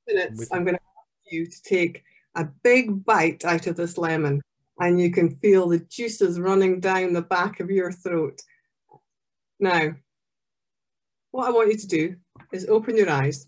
Minutes, 0.07 0.49
I'm 0.51 0.63
going 0.63 0.75
to 0.75 0.81
ask 0.81 1.31
you 1.31 1.47
to 1.47 1.63
take 1.63 2.03
a 2.35 2.45
big 2.63 3.03
bite 3.03 3.43
out 3.45 3.67
of 3.67 3.75
this 3.75 3.97
lemon, 3.97 4.41
and 4.79 4.99
you 4.99 5.11
can 5.11 5.35
feel 5.37 5.67
the 5.67 5.79
juices 5.79 6.39
running 6.39 6.79
down 6.79 7.13
the 7.13 7.21
back 7.21 7.59
of 7.59 7.71
your 7.71 7.91
throat. 7.91 8.41
Now, 9.59 9.95
what 11.31 11.47
I 11.47 11.51
want 11.51 11.71
you 11.71 11.77
to 11.77 11.87
do 11.87 12.15
is 12.51 12.67
open 12.67 12.97
your 12.97 13.09
eyes. 13.09 13.47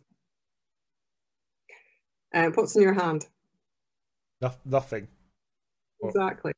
Uh, 2.33 2.49
what's 2.53 2.75
in 2.75 2.81
your 2.81 2.93
hand? 2.93 3.25
No, 4.41 4.51
nothing. 4.65 5.07
Exactly. 6.03 6.53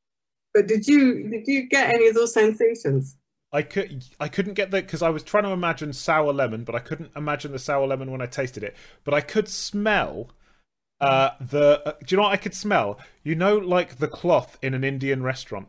But 0.53 0.67
did 0.67 0.87
you 0.87 1.29
did 1.29 1.47
you 1.47 1.67
get 1.67 1.93
any 1.93 2.07
of 2.07 2.15
those 2.15 2.33
sensations? 2.33 3.15
I 3.51 3.61
could 3.63 4.05
I 4.19 4.27
couldn't 4.27 4.53
get 4.53 4.71
that 4.71 4.85
because 4.85 5.01
I 5.01 5.09
was 5.09 5.23
trying 5.23 5.43
to 5.43 5.51
imagine 5.51 5.93
sour 5.93 6.31
lemon, 6.31 6.63
but 6.63 6.75
I 6.75 6.79
couldn't 6.79 7.11
imagine 7.15 7.51
the 7.51 7.59
sour 7.59 7.87
lemon 7.87 8.11
when 8.11 8.21
I 8.21 8.25
tasted 8.27 8.63
it. 8.63 8.75
But 9.03 9.13
I 9.13 9.21
could 9.21 9.47
smell 9.47 10.29
uh, 11.01 11.31
the. 11.39 11.81
Uh, 11.85 11.93
do 12.03 12.13
you 12.13 12.17
know 12.17 12.23
what 12.23 12.33
I 12.33 12.37
could 12.37 12.53
smell? 12.53 12.99
You 13.23 13.35
know, 13.35 13.57
like 13.57 13.97
the 13.97 14.07
cloth 14.07 14.57
in 14.61 14.73
an 14.73 14.83
Indian 14.83 15.23
restaurant. 15.23 15.67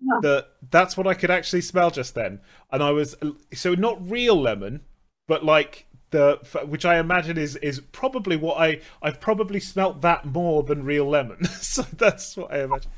Yeah. 0.00 0.18
The 0.22 0.46
that's 0.70 0.96
what 0.96 1.06
I 1.06 1.14
could 1.14 1.30
actually 1.30 1.62
smell 1.62 1.90
just 1.90 2.14
then, 2.14 2.40
and 2.70 2.82
I 2.82 2.90
was 2.90 3.16
so 3.52 3.74
not 3.74 4.10
real 4.10 4.40
lemon, 4.40 4.82
but 5.26 5.44
like 5.44 5.86
the 6.10 6.38
which 6.66 6.84
I 6.84 6.98
imagine 6.98 7.38
is 7.38 7.56
is 7.56 7.80
probably 7.92 8.36
what 8.36 8.58
I 8.58 8.80
I've 9.02 9.20
probably 9.20 9.60
smelt 9.60 10.00
that 10.02 10.24
more 10.24 10.62
than 10.62 10.84
real 10.84 11.08
lemon. 11.08 11.44
so 11.60 11.82
that's 11.82 12.36
what 12.36 12.52
I 12.52 12.62
imagine. 12.62 12.90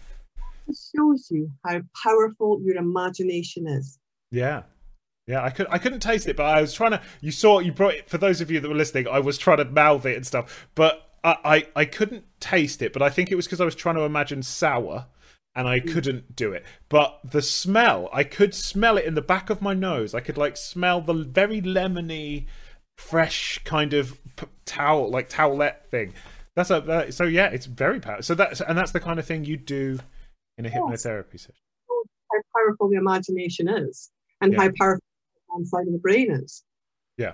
It 0.68 0.76
shows 0.96 1.28
you 1.30 1.50
how 1.64 1.80
powerful 2.02 2.60
your 2.62 2.76
imagination 2.76 3.66
is. 3.66 3.98
Yeah. 4.30 4.62
Yeah, 5.26 5.44
I 5.44 5.50
could 5.50 5.66
I 5.70 5.78
couldn't 5.78 6.00
taste 6.00 6.26
it, 6.26 6.36
but 6.36 6.46
I 6.46 6.60
was 6.60 6.74
trying 6.74 6.92
to. 6.92 7.02
You 7.20 7.30
saw 7.30 7.60
you 7.60 7.72
brought 7.72 7.94
it 7.94 8.10
for 8.10 8.18
those 8.18 8.40
of 8.40 8.50
you 8.50 8.58
that 8.58 8.68
were 8.68 8.74
listening. 8.74 9.06
I 9.06 9.20
was 9.20 9.38
trying 9.38 9.58
to 9.58 9.64
mouth 9.64 10.04
it 10.04 10.16
and 10.16 10.26
stuff, 10.26 10.68
but 10.74 11.10
I 11.22 11.36
I, 11.44 11.66
I 11.76 11.84
couldn't 11.84 12.24
taste 12.40 12.82
it. 12.82 12.92
But 12.92 13.02
I 13.02 13.10
think 13.10 13.30
it 13.30 13.36
was 13.36 13.46
because 13.46 13.60
I 13.60 13.64
was 13.64 13.76
trying 13.76 13.94
to 13.94 14.02
imagine 14.02 14.42
sour, 14.42 15.06
and 15.54 15.68
I 15.68 15.78
mm. 15.78 15.92
couldn't 15.92 16.34
do 16.34 16.52
it. 16.52 16.64
But 16.88 17.20
the 17.24 17.40
smell, 17.40 18.08
I 18.12 18.24
could 18.24 18.52
smell 18.52 18.96
it 18.96 19.04
in 19.04 19.14
the 19.14 19.22
back 19.22 19.48
of 19.48 19.62
my 19.62 19.74
nose. 19.74 20.12
I 20.12 20.20
could 20.20 20.36
like 20.36 20.56
smell 20.56 21.00
the 21.00 21.14
very 21.14 21.62
lemony, 21.62 22.46
fresh 22.96 23.60
kind 23.64 23.92
of 23.92 24.20
towel 24.64 25.08
like 25.08 25.30
towelette 25.30 25.86
thing. 25.88 26.14
That's 26.56 26.70
a 26.70 26.76
uh, 26.78 27.10
so 27.12 27.24
yeah, 27.24 27.46
it's 27.46 27.66
very 27.66 28.00
powerful. 28.00 28.24
So 28.24 28.34
that's 28.34 28.60
and 28.60 28.76
that's 28.76 28.92
the 28.92 29.00
kind 29.00 29.20
of 29.20 29.24
thing 29.24 29.44
you 29.44 29.56
do 29.56 30.00
in 30.58 30.66
a 30.66 30.68
yes. 30.68 30.78
hypnotherapy 30.78 31.38
session. 31.38 31.54
How 31.88 32.40
powerful 32.56 32.88
the 32.88 32.96
imagination 32.96 33.68
is, 33.68 34.10
and 34.40 34.52
yeah. 34.52 34.62
how 34.62 34.70
powerful 34.78 35.04
the 35.58 35.66
side 35.66 35.86
of 35.86 35.92
the 35.92 35.98
brain 35.98 36.30
is. 36.30 36.64
Yeah. 37.18 37.32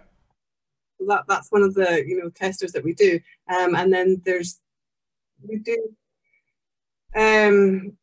So 0.98 1.06
that 1.08 1.24
that's 1.28 1.50
one 1.50 1.62
of 1.62 1.74
the 1.74 2.04
you 2.06 2.20
know 2.20 2.30
testers 2.30 2.72
that 2.72 2.84
we 2.84 2.94
do, 2.94 3.20
um, 3.48 3.74
and 3.74 3.92
then 3.92 4.20
there's 4.24 4.60
we 5.46 5.58
do. 5.58 5.76
Um, 7.16 7.96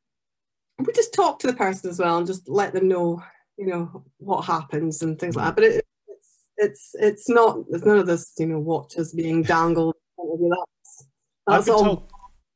we 0.80 0.94
just 0.94 1.14
talk 1.14 1.40
to 1.40 1.48
the 1.48 1.54
person 1.54 1.90
as 1.90 2.00
well 2.00 2.18
and 2.18 2.28
just 2.28 2.50
let 2.50 2.74
them 2.74 2.88
know 2.88 3.22
you 3.58 3.68
know 3.68 4.04
what 4.18 4.46
happens 4.46 5.02
and 5.02 5.20
things 5.20 5.36
like 5.36 5.46
that. 5.46 5.56
But 5.56 5.64
it, 5.66 5.86
it's 6.08 6.30
it's 6.58 6.96
it's 7.00 7.30
not 7.30 7.60
there's 7.70 7.86
none 7.86 7.98
of 7.98 8.08
this 8.08 8.34
you 8.38 8.48
know 8.48 8.60
watches 8.60 9.14
being 9.14 9.44
dangled. 9.44 9.96
That's, 10.18 11.06
that's 11.48 11.70
all. 11.70 11.84
Told, 11.84 12.10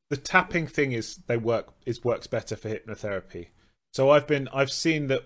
the 0.10 0.18
tapping 0.18 0.68
thing 0.68 0.92
is 0.92 1.18
they 1.28 1.38
work 1.38 1.74
is 1.86 2.04
works 2.04 2.28
better 2.28 2.56
for 2.56 2.70
hypnotherapy. 2.70 3.48
So 3.94 4.10
I've 4.10 4.28
been 4.28 4.48
I've 4.54 4.72
seen 4.72 5.08
that 5.08 5.24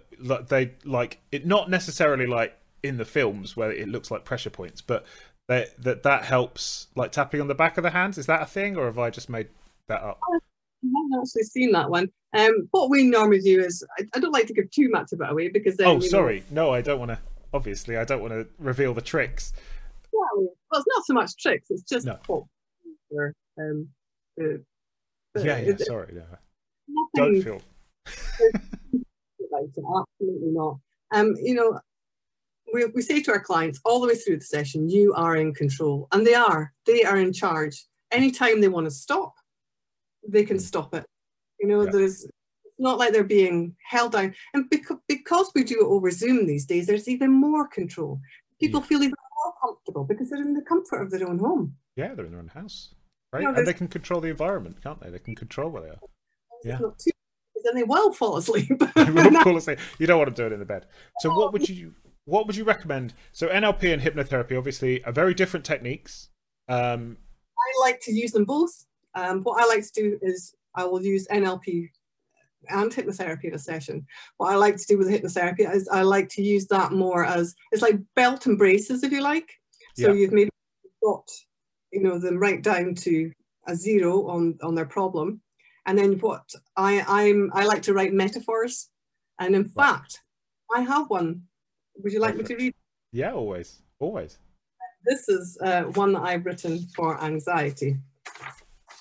they 0.49 0.73
like 0.83 1.19
it 1.31 1.45
not 1.45 1.69
necessarily 1.69 2.27
like 2.27 2.57
in 2.81 2.97
the 2.97 3.05
films 3.05 3.55
where 3.55 3.71
it 3.71 3.87
looks 3.87 4.11
like 4.11 4.25
pressure 4.25 4.49
points, 4.49 4.81
but 4.81 5.05
they, 5.47 5.67
that 5.79 6.03
that 6.03 6.25
helps 6.25 6.87
like 6.95 7.11
tapping 7.11 7.41
on 7.41 7.47
the 7.47 7.55
back 7.55 7.77
of 7.77 7.83
the 7.83 7.89
hands. 7.89 8.17
Is 8.17 8.25
that 8.27 8.41
a 8.41 8.45
thing, 8.45 8.77
or 8.77 8.85
have 8.85 8.99
I 8.99 9.09
just 9.09 9.29
made 9.29 9.47
that 9.87 10.01
up? 10.01 10.19
I 10.29 10.39
haven't 10.83 11.21
actually 11.21 11.43
seen 11.43 11.71
that 11.71 11.89
one. 11.89 12.09
Um, 12.33 12.67
what 12.71 12.89
we 12.89 13.03
normally 13.03 13.39
do 13.39 13.61
is 13.61 13.85
I, 13.99 14.03
I, 14.15 14.19
don't 14.19 14.31
like 14.31 14.47
to 14.47 14.53
give 14.53 14.71
too 14.71 14.89
much 14.89 15.13
of 15.13 15.21
it 15.21 15.29
away 15.29 15.49
because 15.49 15.77
then, 15.77 15.87
oh 15.87 15.99
sorry 15.99 16.43
know, 16.49 16.65
no 16.65 16.73
I 16.73 16.81
don't 16.81 16.97
want 16.97 17.11
to 17.11 17.19
obviously 17.53 17.95
I 17.95 18.05
don't 18.05 18.21
want 18.21 18.33
to 18.33 18.47
reveal 18.57 18.93
the 18.93 19.01
tricks. 19.01 19.53
Yeah, 20.11 20.19
well 20.35 20.55
it's 20.73 20.85
not 20.87 21.05
so 21.05 21.13
much 21.13 21.37
tricks. 21.37 21.67
It's 21.69 21.83
just 21.83 22.07
no. 22.07 22.17
what 22.25 22.43
um, 23.59 23.87
the 24.35 24.63
yeah, 25.37 25.57
yeah. 25.57 25.77
Sorry, 25.77 26.13
yeah. 26.15 26.37
Don't 27.15 27.41
feel. 27.41 27.61
absolutely 29.55 30.51
not. 30.51 30.79
Um, 31.11 31.35
you 31.41 31.53
know, 31.53 31.79
we, 32.73 32.85
we 32.85 33.01
say 33.01 33.21
to 33.21 33.31
our 33.31 33.39
clients 33.39 33.79
all 33.85 34.01
the 34.01 34.07
way 34.07 34.15
through 34.15 34.37
the 34.37 34.45
session, 34.45 34.89
you 34.89 35.13
are 35.13 35.35
in 35.35 35.53
control, 35.53 36.07
and 36.11 36.25
they 36.25 36.33
are. 36.33 36.73
They 36.85 37.03
are 37.03 37.17
in 37.17 37.33
charge. 37.33 37.85
Anytime 38.11 38.61
they 38.61 38.67
want 38.67 38.85
to 38.85 38.91
stop, 38.91 39.33
they 40.27 40.43
can 40.43 40.59
stop 40.59 40.93
it. 40.93 41.05
You 41.59 41.67
know, 41.67 41.83
yeah. 41.83 41.91
there's 41.91 42.27
not 42.79 42.97
like 42.97 43.13
they're 43.13 43.23
being 43.23 43.75
held 43.87 44.13
down, 44.13 44.33
and 44.53 44.69
because 44.69 44.97
because 45.07 45.51
we 45.55 45.63
do 45.63 45.81
it 45.81 45.87
over 45.87 46.11
Zoom 46.11 46.45
these 46.45 46.65
days, 46.65 46.87
there's 46.87 47.07
even 47.07 47.31
more 47.31 47.67
control. 47.67 48.19
People 48.59 48.81
yeah. 48.81 48.87
feel 48.87 49.03
even 49.03 49.15
more 49.45 49.53
comfortable 49.61 50.03
because 50.03 50.29
they're 50.29 50.41
in 50.41 50.53
the 50.53 50.61
comfort 50.61 51.01
of 51.01 51.11
their 51.11 51.27
own 51.27 51.39
home. 51.39 51.75
Yeah, 51.95 52.13
they're 52.15 52.25
in 52.25 52.31
their 52.31 52.41
own 52.41 52.47
house 52.47 52.93
right? 53.33 53.43
No, 53.43 53.53
and 53.53 53.67
they 53.67 53.73
can 53.73 53.87
control 53.87 54.21
the 54.21 54.29
environment, 54.29 54.81
can't 54.81 55.01
they? 55.01 55.09
They 55.09 55.19
can 55.19 55.35
control 55.35 55.69
where 55.69 55.81
they 55.81 55.89
are. 55.89 55.99
Yeah. 56.63 56.77
Then 57.63 57.75
they 57.75 57.83
will 57.83 58.13
fall 58.13 58.37
asleep. 58.37 58.81
they 58.95 59.03
will 59.05 59.31
fall 59.43 59.57
asleep. 59.57 59.79
You 59.97 60.07
don't 60.07 60.19
want 60.19 60.35
to 60.35 60.41
do 60.41 60.45
it 60.45 60.53
in 60.53 60.59
the 60.59 60.65
bed. 60.65 60.85
So 61.19 61.33
what 61.33 61.53
would 61.53 61.67
you 61.67 61.93
what 62.25 62.47
would 62.47 62.55
you 62.55 62.63
recommend? 62.63 63.13
So 63.31 63.47
NLP 63.47 63.93
and 63.93 64.01
hypnotherapy 64.01 64.57
obviously 64.57 65.03
are 65.03 65.11
very 65.11 65.33
different 65.33 65.65
techniques. 65.65 66.29
Um, 66.69 67.17
I 67.57 67.81
like 67.81 67.99
to 68.01 68.13
use 68.13 68.31
them 68.31 68.45
both. 68.45 68.85
Um, 69.15 69.41
what 69.43 69.61
I 69.61 69.67
like 69.67 69.83
to 69.83 69.91
do 69.93 70.19
is 70.21 70.53
I 70.75 70.85
will 70.85 71.03
use 71.03 71.27
NLP 71.27 71.89
and 72.69 72.91
hypnotherapy 72.91 73.45
in 73.45 73.55
a 73.55 73.59
session. 73.59 74.05
What 74.37 74.51
I 74.51 74.55
like 74.55 74.77
to 74.77 74.85
do 74.87 74.97
with 74.97 75.09
hypnotherapy 75.09 75.73
is 75.73 75.87
I 75.89 76.01
like 76.01 76.29
to 76.29 76.41
use 76.41 76.65
that 76.67 76.91
more 76.91 77.25
as 77.25 77.55
it's 77.71 77.81
like 77.81 77.99
belt 78.15 78.45
and 78.45 78.57
braces, 78.57 79.03
if 79.03 79.11
you 79.11 79.21
like. 79.21 79.49
So 79.95 80.07
yeah. 80.07 80.13
you've 80.13 80.33
maybe 80.33 80.49
got 81.03 81.29
you 81.93 82.01
know 82.01 82.17
them 82.19 82.37
right 82.39 82.61
down 82.61 82.95
to 82.95 83.31
a 83.67 83.75
zero 83.75 84.27
on 84.27 84.57
on 84.61 84.75
their 84.75 84.85
problem. 84.85 85.41
And 85.85 85.97
then 85.97 86.19
what 86.19 86.49
i 86.75 87.03
i'm 87.07 87.51
i 87.53 87.65
like 87.65 87.83
to 87.83 87.93
write 87.93 88.13
metaphors. 88.13 88.89
And 89.39 89.55
in 89.55 89.65
fact 89.65 90.19
i 90.75 90.81
have 90.81 91.09
one. 91.09 91.43
Would 91.97 92.11
you 92.11 92.19
like 92.19 92.31
Perfect. 92.31 92.49
me 92.49 92.55
to 92.55 92.63
read? 92.63 92.73
Yeah 93.11 93.33
always 93.33 93.81
always. 93.99 94.39
This 95.05 95.27
is 95.29 95.57
uh, 95.61 95.83
one 95.83 96.13
that 96.13 96.21
i've 96.23 96.45
written 96.45 96.87
for 96.95 97.21
anxiety. 97.23 97.97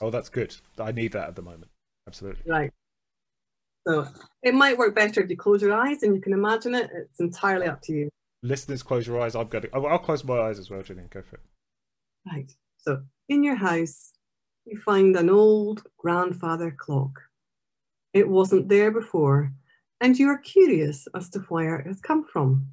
Oh 0.00 0.10
that's 0.10 0.28
good. 0.28 0.54
I 0.78 0.92
need 0.92 1.12
that 1.12 1.28
at 1.28 1.36
the 1.36 1.42
moment. 1.42 1.70
Absolutely. 2.06 2.42
Right. 2.50 2.72
So 3.86 4.06
it 4.42 4.54
might 4.54 4.78
work 4.78 4.94
better 4.94 5.22
if 5.22 5.30
you 5.30 5.36
close 5.36 5.62
your 5.62 5.72
eyes 5.72 6.02
and 6.02 6.14
you 6.14 6.20
can 6.20 6.32
imagine 6.32 6.74
it. 6.74 6.90
It's 6.94 7.20
entirely 7.20 7.66
up 7.66 7.80
to 7.82 7.92
you. 7.92 8.08
Listeners 8.42 8.82
close 8.82 9.06
your 9.06 9.20
eyes. 9.20 9.34
I've 9.34 9.50
got 9.50 9.62
to 9.62 9.70
i'll 9.74 9.98
close 9.98 10.24
my 10.24 10.40
eyes 10.40 10.58
as 10.58 10.68
well 10.70 10.82
Gillian. 10.82 11.08
go 11.10 11.22
for 11.22 11.36
it. 11.36 11.42
Right 12.26 12.52
so 12.82 13.02
in 13.28 13.44
your 13.44 13.54
house, 13.54 14.12
you 14.64 14.78
find 14.78 15.16
an 15.16 15.30
old 15.30 15.84
grandfather 15.98 16.74
clock. 16.76 17.20
It 18.12 18.28
wasn't 18.28 18.68
there 18.68 18.90
before, 18.90 19.52
and 20.00 20.18
you 20.18 20.28
are 20.28 20.38
curious 20.38 21.06
as 21.14 21.30
to 21.30 21.40
where 21.48 21.76
it 21.76 21.86
has 21.86 22.00
come 22.00 22.24
from. 22.24 22.66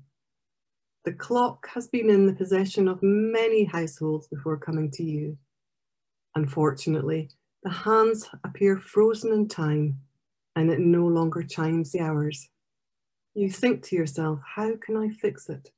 The 1.05 1.13
clock 1.13 1.67
has 1.73 1.87
been 1.87 2.09
in 2.09 2.25
the 2.25 2.33
possession 2.33 2.87
of 2.87 3.01
many 3.01 3.63
households 3.63 4.27
before 4.27 4.57
coming 4.57 4.91
to 4.91 5.03
you. 5.03 5.37
Unfortunately, 6.35 7.29
the 7.63 7.69
hands 7.69 8.29
appear 8.43 8.77
frozen 8.77 9.31
in 9.31 9.47
time 9.47 9.99
and 10.55 10.69
it 10.69 10.79
no 10.79 11.05
longer 11.05 11.43
chimes 11.43 11.91
the 11.91 12.01
hours. 12.01 12.49
You 13.33 13.49
think 13.49 13.83
to 13.83 13.95
yourself, 13.95 14.39
how 14.55 14.75
can 14.75 14.97
I 14.97 15.09
fix 15.09 15.49
it? 15.49 15.71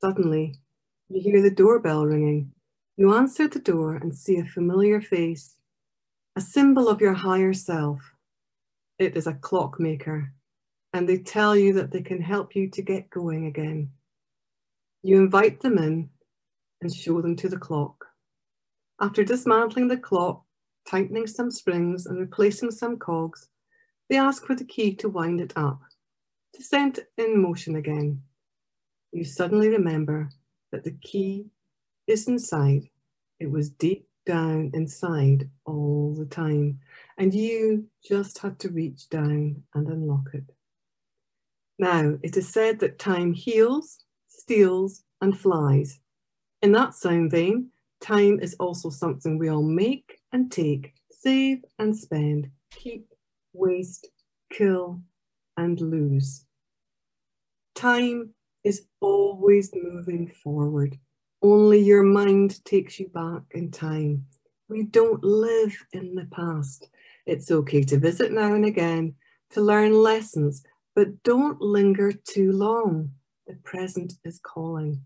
Suddenly, 0.00 0.56
you 1.08 1.20
hear 1.20 1.42
the 1.42 1.50
doorbell 1.50 2.06
ringing 2.06 2.52
you 3.02 3.12
answer 3.16 3.48
the 3.48 3.58
door 3.58 3.96
and 3.96 4.14
see 4.14 4.38
a 4.38 4.44
familiar 4.44 5.00
face, 5.00 5.56
a 6.36 6.40
symbol 6.40 6.88
of 6.88 7.00
your 7.00 7.14
higher 7.14 7.52
self. 7.52 8.00
It 9.00 9.16
is 9.16 9.26
a 9.26 9.34
clockmaker, 9.34 10.32
and 10.92 11.08
they 11.08 11.18
tell 11.18 11.56
you 11.56 11.72
that 11.72 11.90
they 11.90 12.02
can 12.02 12.22
help 12.22 12.54
you 12.54 12.70
to 12.70 12.80
get 12.80 13.10
going 13.10 13.46
again. 13.46 13.90
You 15.02 15.16
invite 15.16 15.60
them 15.60 15.78
in 15.78 16.10
and 16.80 16.94
show 16.94 17.20
them 17.20 17.34
to 17.38 17.48
the 17.48 17.58
clock. 17.58 18.04
After 19.00 19.24
dismantling 19.24 19.88
the 19.88 19.96
clock, 19.96 20.44
tightening 20.88 21.26
some 21.26 21.50
springs, 21.50 22.06
and 22.06 22.20
replacing 22.20 22.70
some 22.70 22.98
cogs, 22.98 23.48
they 24.10 24.16
ask 24.16 24.46
for 24.46 24.54
the 24.54 24.64
key 24.64 24.94
to 24.94 25.08
wind 25.08 25.40
it 25.40 25.52
up, 25.56 25.80
to 26.54 26.62
set 26.62 26.98
it 26.98 27.10
in 27.18 27.42
motion 27.42 27.74
again. 27.74 28.22
You 29.10 29.24
suddenly 29.24 29.70
remember 29.70 30.28
that 30.70 30.84
the 30.84 30.96
key 31.02 31.46
is 32.06 32.28
inside. 32.28 32.88
It 33.42 33.50
was 33.50 33.70
deep 33.70 34.06
down 34.24 34.70
inside 34.72 35.50
all 35.64 36.14
the 36.16 36.26
time. 36.26 36.78
And 37.18 37.34
you 37.34 37.88
just 38.00 38.38
had 38.38 38.60
to 38.60 38.68
reach 38.68 39.08
down 39.08 39.64
and 39.74 39.88
unlock 39.88 40.28
it. 40.32 40.44
Now, 41.76 42.18
it 42.22 42.36
is 42.36 42.48
said 42.48 42.78
that 42.78 43.00
time 43.00 43.32
heals, 43.32 44.04
steals, 44.28 45.02
and 45.20 45.36
flies. 45.36 45.98
In 46.62 46.70
that 46.70 46.94
same 46.94 47.28
vein, 47.28 47.70
time 48.00 48.38
is 48.38 48.54
also 48.60 48.90
something 48.90 49.38
we 49.38 49.48
all 49.48 49.64
make 49.64 50.20
and 50.30 50.52
take, 50.52 50.94
save 51.10 51.64
and 51.80 51.96
spend, 51.96 52.48
keep, 52.70 53.08
waste, 53.52 54.06
kill, 54.52 55.02
and 55.56 55.80
lose. 55.80 56.46
Time 57.74 58.34
is 58.62 58.86
always 59.00 59.72
moving 59.74 60.28
forward. 60.28 60.96
Only 61.44 61.80
your 61.80 62.04
mind 62.04 62.64
takes 62.64 63.00
you 63.00 63.08
back 63.08 63.42
in 63.50 63.72
time. 63.72 64.26
We 64.68 64.84
don't 64.84 65.24
live 65.24 65.76
in 65.92 66.14
the 66.14 66.26
past. 66.26 66.88
It's 67.26 67.50
okay 67.50 67.82
to 67.82 67.98
visit 67.98 68.30
now 68.30 68.54
and 68.54 68.64
again, 68.64 69.16
to 69.50 69.60
learn 69.60 69.92
lessons, 69.92 70.62
but 70.94 71.24
don't 71.24 71.60
linger 71.60 72.12
too 72.12 72.52
long. 72.52 73.10
The 73.48 73.54
present 73.64 74.14
is 74.24 74.38
calling. 74.38 75.02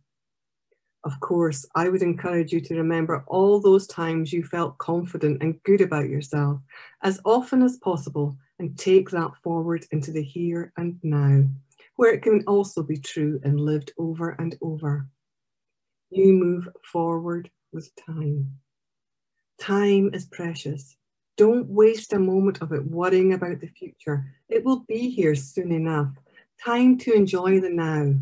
Of 1.05 1.19
course, 1.21 1.65
I 1.75 1.89
would 1.89 2.03
encourage 2.03 2.53
you 2.53 2.61
to 2.61 2.77
remember 2.77 3.25
all 3.29 3.59
those 3.59 3.87
times 3.87 4.31
you 4.31 4.45
felt 4.45 4.77
confident 4.77 5.43
and 5.43 5.63
good 5.63 5.81
about 5.81 6.11
yourself 6.11 6.61
as 7.03 7.19
often 7.25 7.63
as 7.63 7.79
possible 7.79 8.37
and 8.59 8.77
take 8.79 9.09
that 9.11 9.31
forward 9.43 9.87
into 9.91 10.13
the 10.13 10.23
here 10.23 10.73
and 10.77 10.99
now, 11.03 11.45
where 11.95 12.13
it 12.13 12.21
can 12.21 12.45
also 12.47 12.83
be 12.83 12.99
true 12.99 13.41
and 13.43 13.59
lived 13.59 13.93
over 13.97 14.31
and 14.39 14.55
over. 14.61 15.09
You 16.11 16.33
move 16.33 16.69
forward 16.85 17.51
with 17.73 17.91
time. 17.97 18.59
Time 19.61 20.11
is 20.15 20.27
precious. 20.27 20.97
Don't 21.37 21.69
waste 21.69 22.13
a 22.13 22.19
moment 22.19 22.63
of 22.63 22.73
it 22.73 22.85
worrying 22.85 23.33
about 23.33 23.61
the 23.61 23.67
future. 23.67 24.25
It 24.49 24.65
will 24.65 24.85
be 24.89 25.11
here 25.11 25.35
soon 25.35 25.73
enough. 25.73 26.09
Time 26.65 26.97
to 26.99 27.13
enjoy 27.13 27.61
the 27.61 27.71
now. 27.71 28.15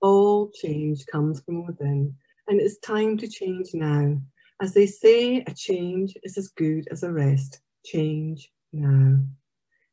All 0.00 0.50
change 0.50 1.06
comes 1.06 1.40
from 1.42 1.64
within, 1.64 2.14
and 2.48 2.60
it's 2.60 2.78
time 2.78 3.16
to 3.18 3.28
change 3.28 3.70
now. 3.72 4.20
As 4.60 4.74
they 4.74 4.86
say, 4.86 5.42
a 5.46 5.54
change 5.54 6.16
is 6.24 6.36
as 6.36 6.48
good 6.48 6.88
as 6.90 7.02
a 7.02 7.12
rest. 7.12 7.60
Change 7.84 8.50
now. 8.72 9.18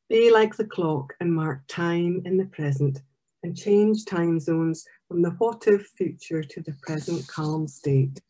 Be 0.09 0.31
like 0.31 0.57
the 0.57 0.65
clock 0.65 1.13
and 1.19 1.33
mark 1.33 1.61
time 1.67 2.23
in 2.25 2.37
the 2.37 2.45
present 2.45 3.01
and 3.43 3.55
change 3.55 4.05
time 4.05 4.39
zones 4.39 4.85
from 5.09 5.23
the 5.23 5.31
what 5.31 5.67
if 5.67 5.87
future 5.97 6.43
to 6.43 6.61
the 6.61 6.75
present 6.83 7.27
calm 7.27 7.67
state. 7.67 8.21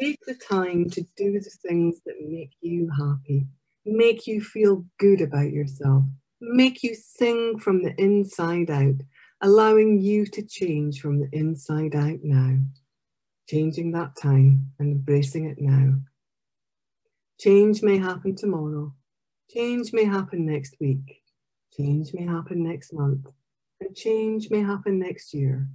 Take 0.00 0.20
the 0.24 0.36
time 0.36 0.88
to 0.90 1.02
do 1.16 1.40
the 1.40 1.50
things 1.66 2.00
that 2.06 2.14
make 2.20 2.52
you 2.60 2.88
happy, 2.96 3.48
make 3.84 4.28
you 4.28 4.40
feel 4.40 4.84
good 4.98 5.20
about 5.20 5.50
yourself, 5.50 6.04
make 6.40 6.84
you 6.84 6.94
sing 6.94 7.58
from 7.58 7.82
the 7.82 8.00
inside 8.00 8.70
out, 8.70 9.02
allowing 9.40 10.00
you 10.00 10.24
to 10.26 10.42
change 10.42 11.00
from 11.00 11.18
the 11.18 11.28
inside 11.32 11.96
out 11.96 12.20
now. 12.22 12.58
Changing 13.48 13.92
that 13.92 14.16
time 14.16 14.72
and 14.78 14.92
embracing 14.92 15.46
it 15.46 15.58
now. 15.60 15.94
Change 17.40 17.82
may 17.82 17.98
happen 17.98 18.36
tomorrow. 18.36 18.94
Change 19.50 19.92
may 19.92 20.04
happen 20.04 20.46
next 20.46 20.76
week. 20.80 21.22
Change 21.76 22.12
may 22.14 22.24
happen 22.24 22.64
next 22.64 22.92
month. 22.92 23.26
And 23.86 23.94
change 23.94 24.50
may 24.50 24.62
happen 24.62 24.98
next 24.98 25.32
year. 25.32 25.68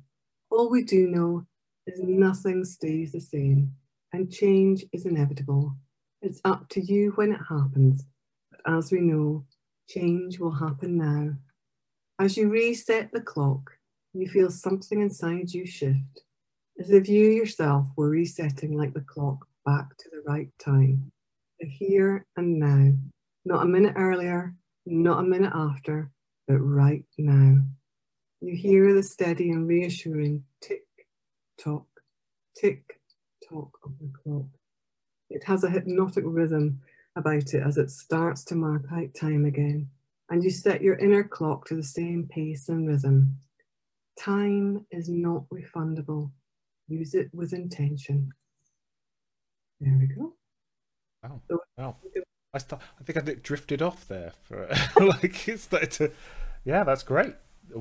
All 0.49 0.69
we 0.69 0.83
do 0.83 1.07
know 1.07 1.45
is 1.87 2.01
nothing 2.03 2.65
stays 2.65 3.13
the 3.13 3.21
same 3.21 3.71
and 4.11 4.29
change 4.29 4.83
is 4.91 5.05
inevitable. 5.05 5.77
It's 6.21 6.41
up 6.43 6.67
to 6.71 6.81
you 6.81 7.11
when 7.11 7.31
it 7.31 7.39
happens. 7.47 8.03
But 8.51 8.59
as 8.69 8.91
we 8.91 8.99
know, 8.99 9.45
change 9.87 10.39
will 10.39 10.51
happen 10.51 10.97
now. 10.97 11.35
As 12.19 12.35
you 12.35 12.49
reset 12.49 13.13
the 13.13 13.21
clock, 13.21 13.71
you 14.13 14.27
feel 14.27 14.51
something 14.51 14.99
inside 14.99 15.53
you 15.53 15.65
shift, 15.65 16.23
as 16.81 16.89
if 16.89 17.07
you 17.07 17.29
yourself 17.29 17.87
were 17.95 18.09
resetting 18.09 18.77
like 18.77 18.93
the 18.93 19.05
clock 19.07 19.47
back 19.65 19.95
to 19.95 20.09
the 20.11 20.29
right 20.29 20.49
time, 20.59 21.09
the 21.61 21.65
here 21.65 22.25
and 22.35 22.59
now, 22.59 22.91
not 23.45 23.63
a 23.63 23.69
minute 23.69 23.93
earlier, 23.95 24.53
not 24.85 25.19
a 25.19 25.23
minute 25.23 25.53
after, 25.55 26.11
but 26.45 26.57
right 26.57 27.05
now. 27.17 27.61
You 28.41 28.55
hear 28.55 28.91
the 28.93 29.03
steady 29.03 29.51
and 29.51 29.67
reassuring 29.67 30.43
tick 30.61 30.87
tock, 31.63 31.85
tick 32.59 32.99
tock 33.47 33.69
of 33.83 33.91
the 33.99 34.11
clock. 34.23 34.47
It 35.29 35.43
has 35.43 35.63
a 35.63 35.69
hypnotic 35.69 36.23
rhythm 36.25 36.81
about 37.15 37.53
it 37.53 37.61
as 37.63 37.77
it 37.77 37.91
starts 37.91 38.43
to 38.45 38.55
mark 38.55 38.85
out 38.91 39.13
time 39.13 39.45
again, 39.45 39.89
and 40.29 40.43
you 40.43 40.49
set 40.49 40.81
your 40.81 40.97
inner 40.97 41.23
clock 41.23 41.67
to 41.67 41.75
the 41.75 41.83
same 41.83 42.27
pace 42.31 42.67
and 42.67 42.87
rhythm. 42.87 43.37
Time 44.17 44.87
is 44.89 45.07
not 45.07 45.43
refundable. 45.49 46.31
Use 46.87 47.13
it 47.13 47.29
with 47.33 47.53
intention. 47.53 48.31
There 49.79 49.97
we 49.99 50.07
go. 50.07 50.33
Wow. 51.23 51.41
So, 51.47 51.59
wow. 51.77 51.95
I, 52.53 52.57
st- 52.57 52.81
I 52.99 53.03
think 53.03 53.17
I 53.17 53.33
drifted 53.35 53.83
off 53.83 54.07
there 54.07 54.33
for 54.43 54.67
like 54.99 55.47
it 55.47 55.59
started 55.59 55.91
to. 55.91 56.11
Yeah, 56.65 56.83
that's 56.83 57.03
great. 57.03 57.35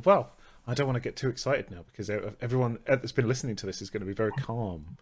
Well, 0.05 0.33
I 0.67 0.75
don't 0.75 0.87
want 0.87 0.97
to 0.97 1.01
get 1.01 1.17
too 1.17 1.29
excited 1.29 1.71
now 1.71 1.85
because 1.87 2.11
everyone 2.41 2.79
that's 2.87 3.13
been 3.13 3.29
listening 3.29 3.57
to 3.57 3.67
this 3.67 3.83
is 3.83 3.91
going 3.91 4.01
to 4.01 4.07
be 4.07 4.13
very 4.13 4.33
calm. 4.33 4.97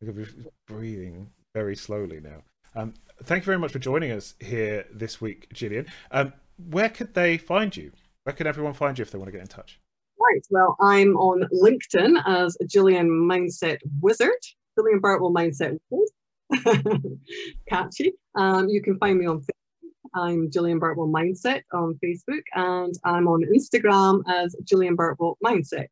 They're 0.00 0.12
going 0.12 0.26
to 0.26 0.32
be 0.32 0.48
breathing 0.66 1.30
very 1.54 1.76
slowly 1.76 2.20
now. 2.20 2.42
Um, 2.74 2.94
thank 3.22 3.42
you 3.42 3.46
very 3.46 3.58
much 3.58 3.72
for 3.72 3.78
joining 3.78 4.10
us 4.10 4.34
here 4.40 4.86
this 4.92 5.20
week, 5.20 5.48
Gillian. 5.52 5.86
Um, 6.10 6.32
where 6.70 6.88
could 6.88 7.14
they 7.14 7.36
find 7.38 7.76
you? 7.76 7.92
Where 8.24 8.34
can 8.34 8.46
everyone 8.46 8.72
find 8.72 8.98
you 8.98 9.02
if 9.02 9.10
they 9.10 9.18
want 9.18 9.28
to 9.28 9.32
get 9.32 9.42
in 9.42 9.48
touch? 9.48 9.78
Right. 10.18 10.46
Well, 10.50 10.76
I'm 10.80 11.16
on 11.16 11.48
LinkedIn 11.52 12.22
as 12.26 12.56
Gillian 12.66 13.08
Mindset 13.08 13.78
Wizard, 14.00 14.30
Gillian 14.78 15.00
Birtwell 15.00 15.32
Mindset 15.32 15.78
Wizard. 15.90 16.08
Catchy. 17.68 18.12
Um, 18.34 18.68
you 18.68 18.82
can 18.82 18.98
find 18.98 19.18
me 19.18 19.26
on 19.26 19.40
Facebook. 19.40 19.61
I'm 20.14 20.50
Gillian 20.50 20.80
Birtwell 20.80 21.10
Mindset 21.10 21.62
on 21.72 21.98
Facebook, 22.04 22.42
and 22.54 22.94
I'm 23.04 23.28
on 23.28 23.42
Instagram 23.44 24.22
as 24.28 24.54
Gillian 24.64 24.96
Birtwell 24.96 25.36
Mindset. 25.44 25.88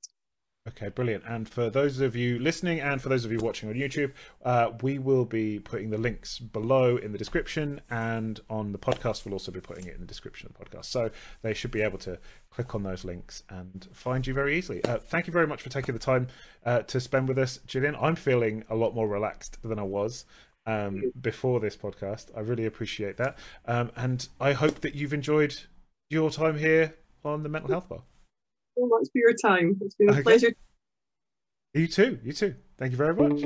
Okay, 0.69 0.89
brilliant. 0.89 1.25
And 1.27 1.49
for 1.49 1.71
those 1.71 2.01
of 2.01 2.15
you 2.15 2.39
listening 2.39 2.81
and 2.81 3.01
for 3.01 3.09
those 3.09 3.25
of 3.25 3.33
you 3.33 3.39
watching 3.39 3.71
on 3.71 3.75
YouTube, 3.75 4.13
uh, 4.45 4.73
we 4.83 4.99
will 4.99 5.25
be 5.25 5.59
putting 5.59 5.89
the 5.89 5.97
links 5.97 6.39
below 6.39 6.99
in 6.99 7.13
the 7.13 7.19
description 7.19 7.81
and 7.89 8.41
on 8.51 8.73
the 8.73 8.79
podcast, 8.79 9.25
we'll 9.25 9.33
also 9.33 9.51
be 9.51 9.61
putting 9.61 9.87
it 9.87 9.95
in 9.95 10.01
the 10.03 10.07
description 10.07 10.49
of 10.49 10.57
the 10.57 10.65
podcast. 10.65 10.85
So 10.85 11.11
they 11.41 11.55
should 11.55 11.71
be 11.71 11.81
able 11.81 11.99
to 12.01 12.19
click 12.51 12.75
on 12.75 12.83
those 12.83 13.05
links 13.07 13.43
and 13.49 13.89
find 13.95 14.27
you 14.27 14.35
very 14.35 14.57
easily. 14.59 14.85
Uh, 14.85 14.99
thank 14.99 15.27
you 15.27 15.33
very 15.33 15.47
much 15.47 15.63
for 15.63 15.71
taking 15.71 15.95
the 15.95 15.99
time 15.99 16.29
uh, 16.67 16.83
to 16.83 17.01
spend 17.01 17.27
with 17.27 17.39
us, 17.39 17.59
Gillian. 17.67 17.97
I'm 17.97 18.15
feeling 18.15 18.63
a 18.69 18.75
lot 18.75 18.95
more 18.95 19.09
relaxed 19.09 19.57
than 19.63 19.79
I 19.79 19.85
was 19.85 20.27
um, 20.71 21.13
before 21.21 21.61
this 21.61 21.77
podcast. 21.77 22.27
I 22.37 22.41
really 22.41 22.67
appreciate 22.67 23.17
that. 23.17 23.39
Um, 23.67 23.91
and 23.97 24.29
I 24.41 24.53
hope 24.53 24.81
that 24.81 24.95
you've 24.95 25.13
enjoyed 25.13 25.57
your 26.09 26.31
time 26.31 26.59
here 26.59 26.97
on 27.25 27.43
the 27.43 27.49
Mental 27.49 27.71
Health 27.71 27.89
Bar 27.89 28.03
so 28.81 28.87
much 28.87 29.09
for 29.13 29.19
your 29.19 29.35
time. 29.35 29.79
It's 29.81 29.95
been 29.95 30.09
a 30.09 30.13
okay. 30.13 30.23
pleasure. 30.23 30.53
You 31.75 31.87
too. 31.87 32.19
You 32.25 32.33
too. 32.33 32.55
Thank 32.79 32.93
you 32.93 32.99
very 32.99 33.15
much. 33.15 33.41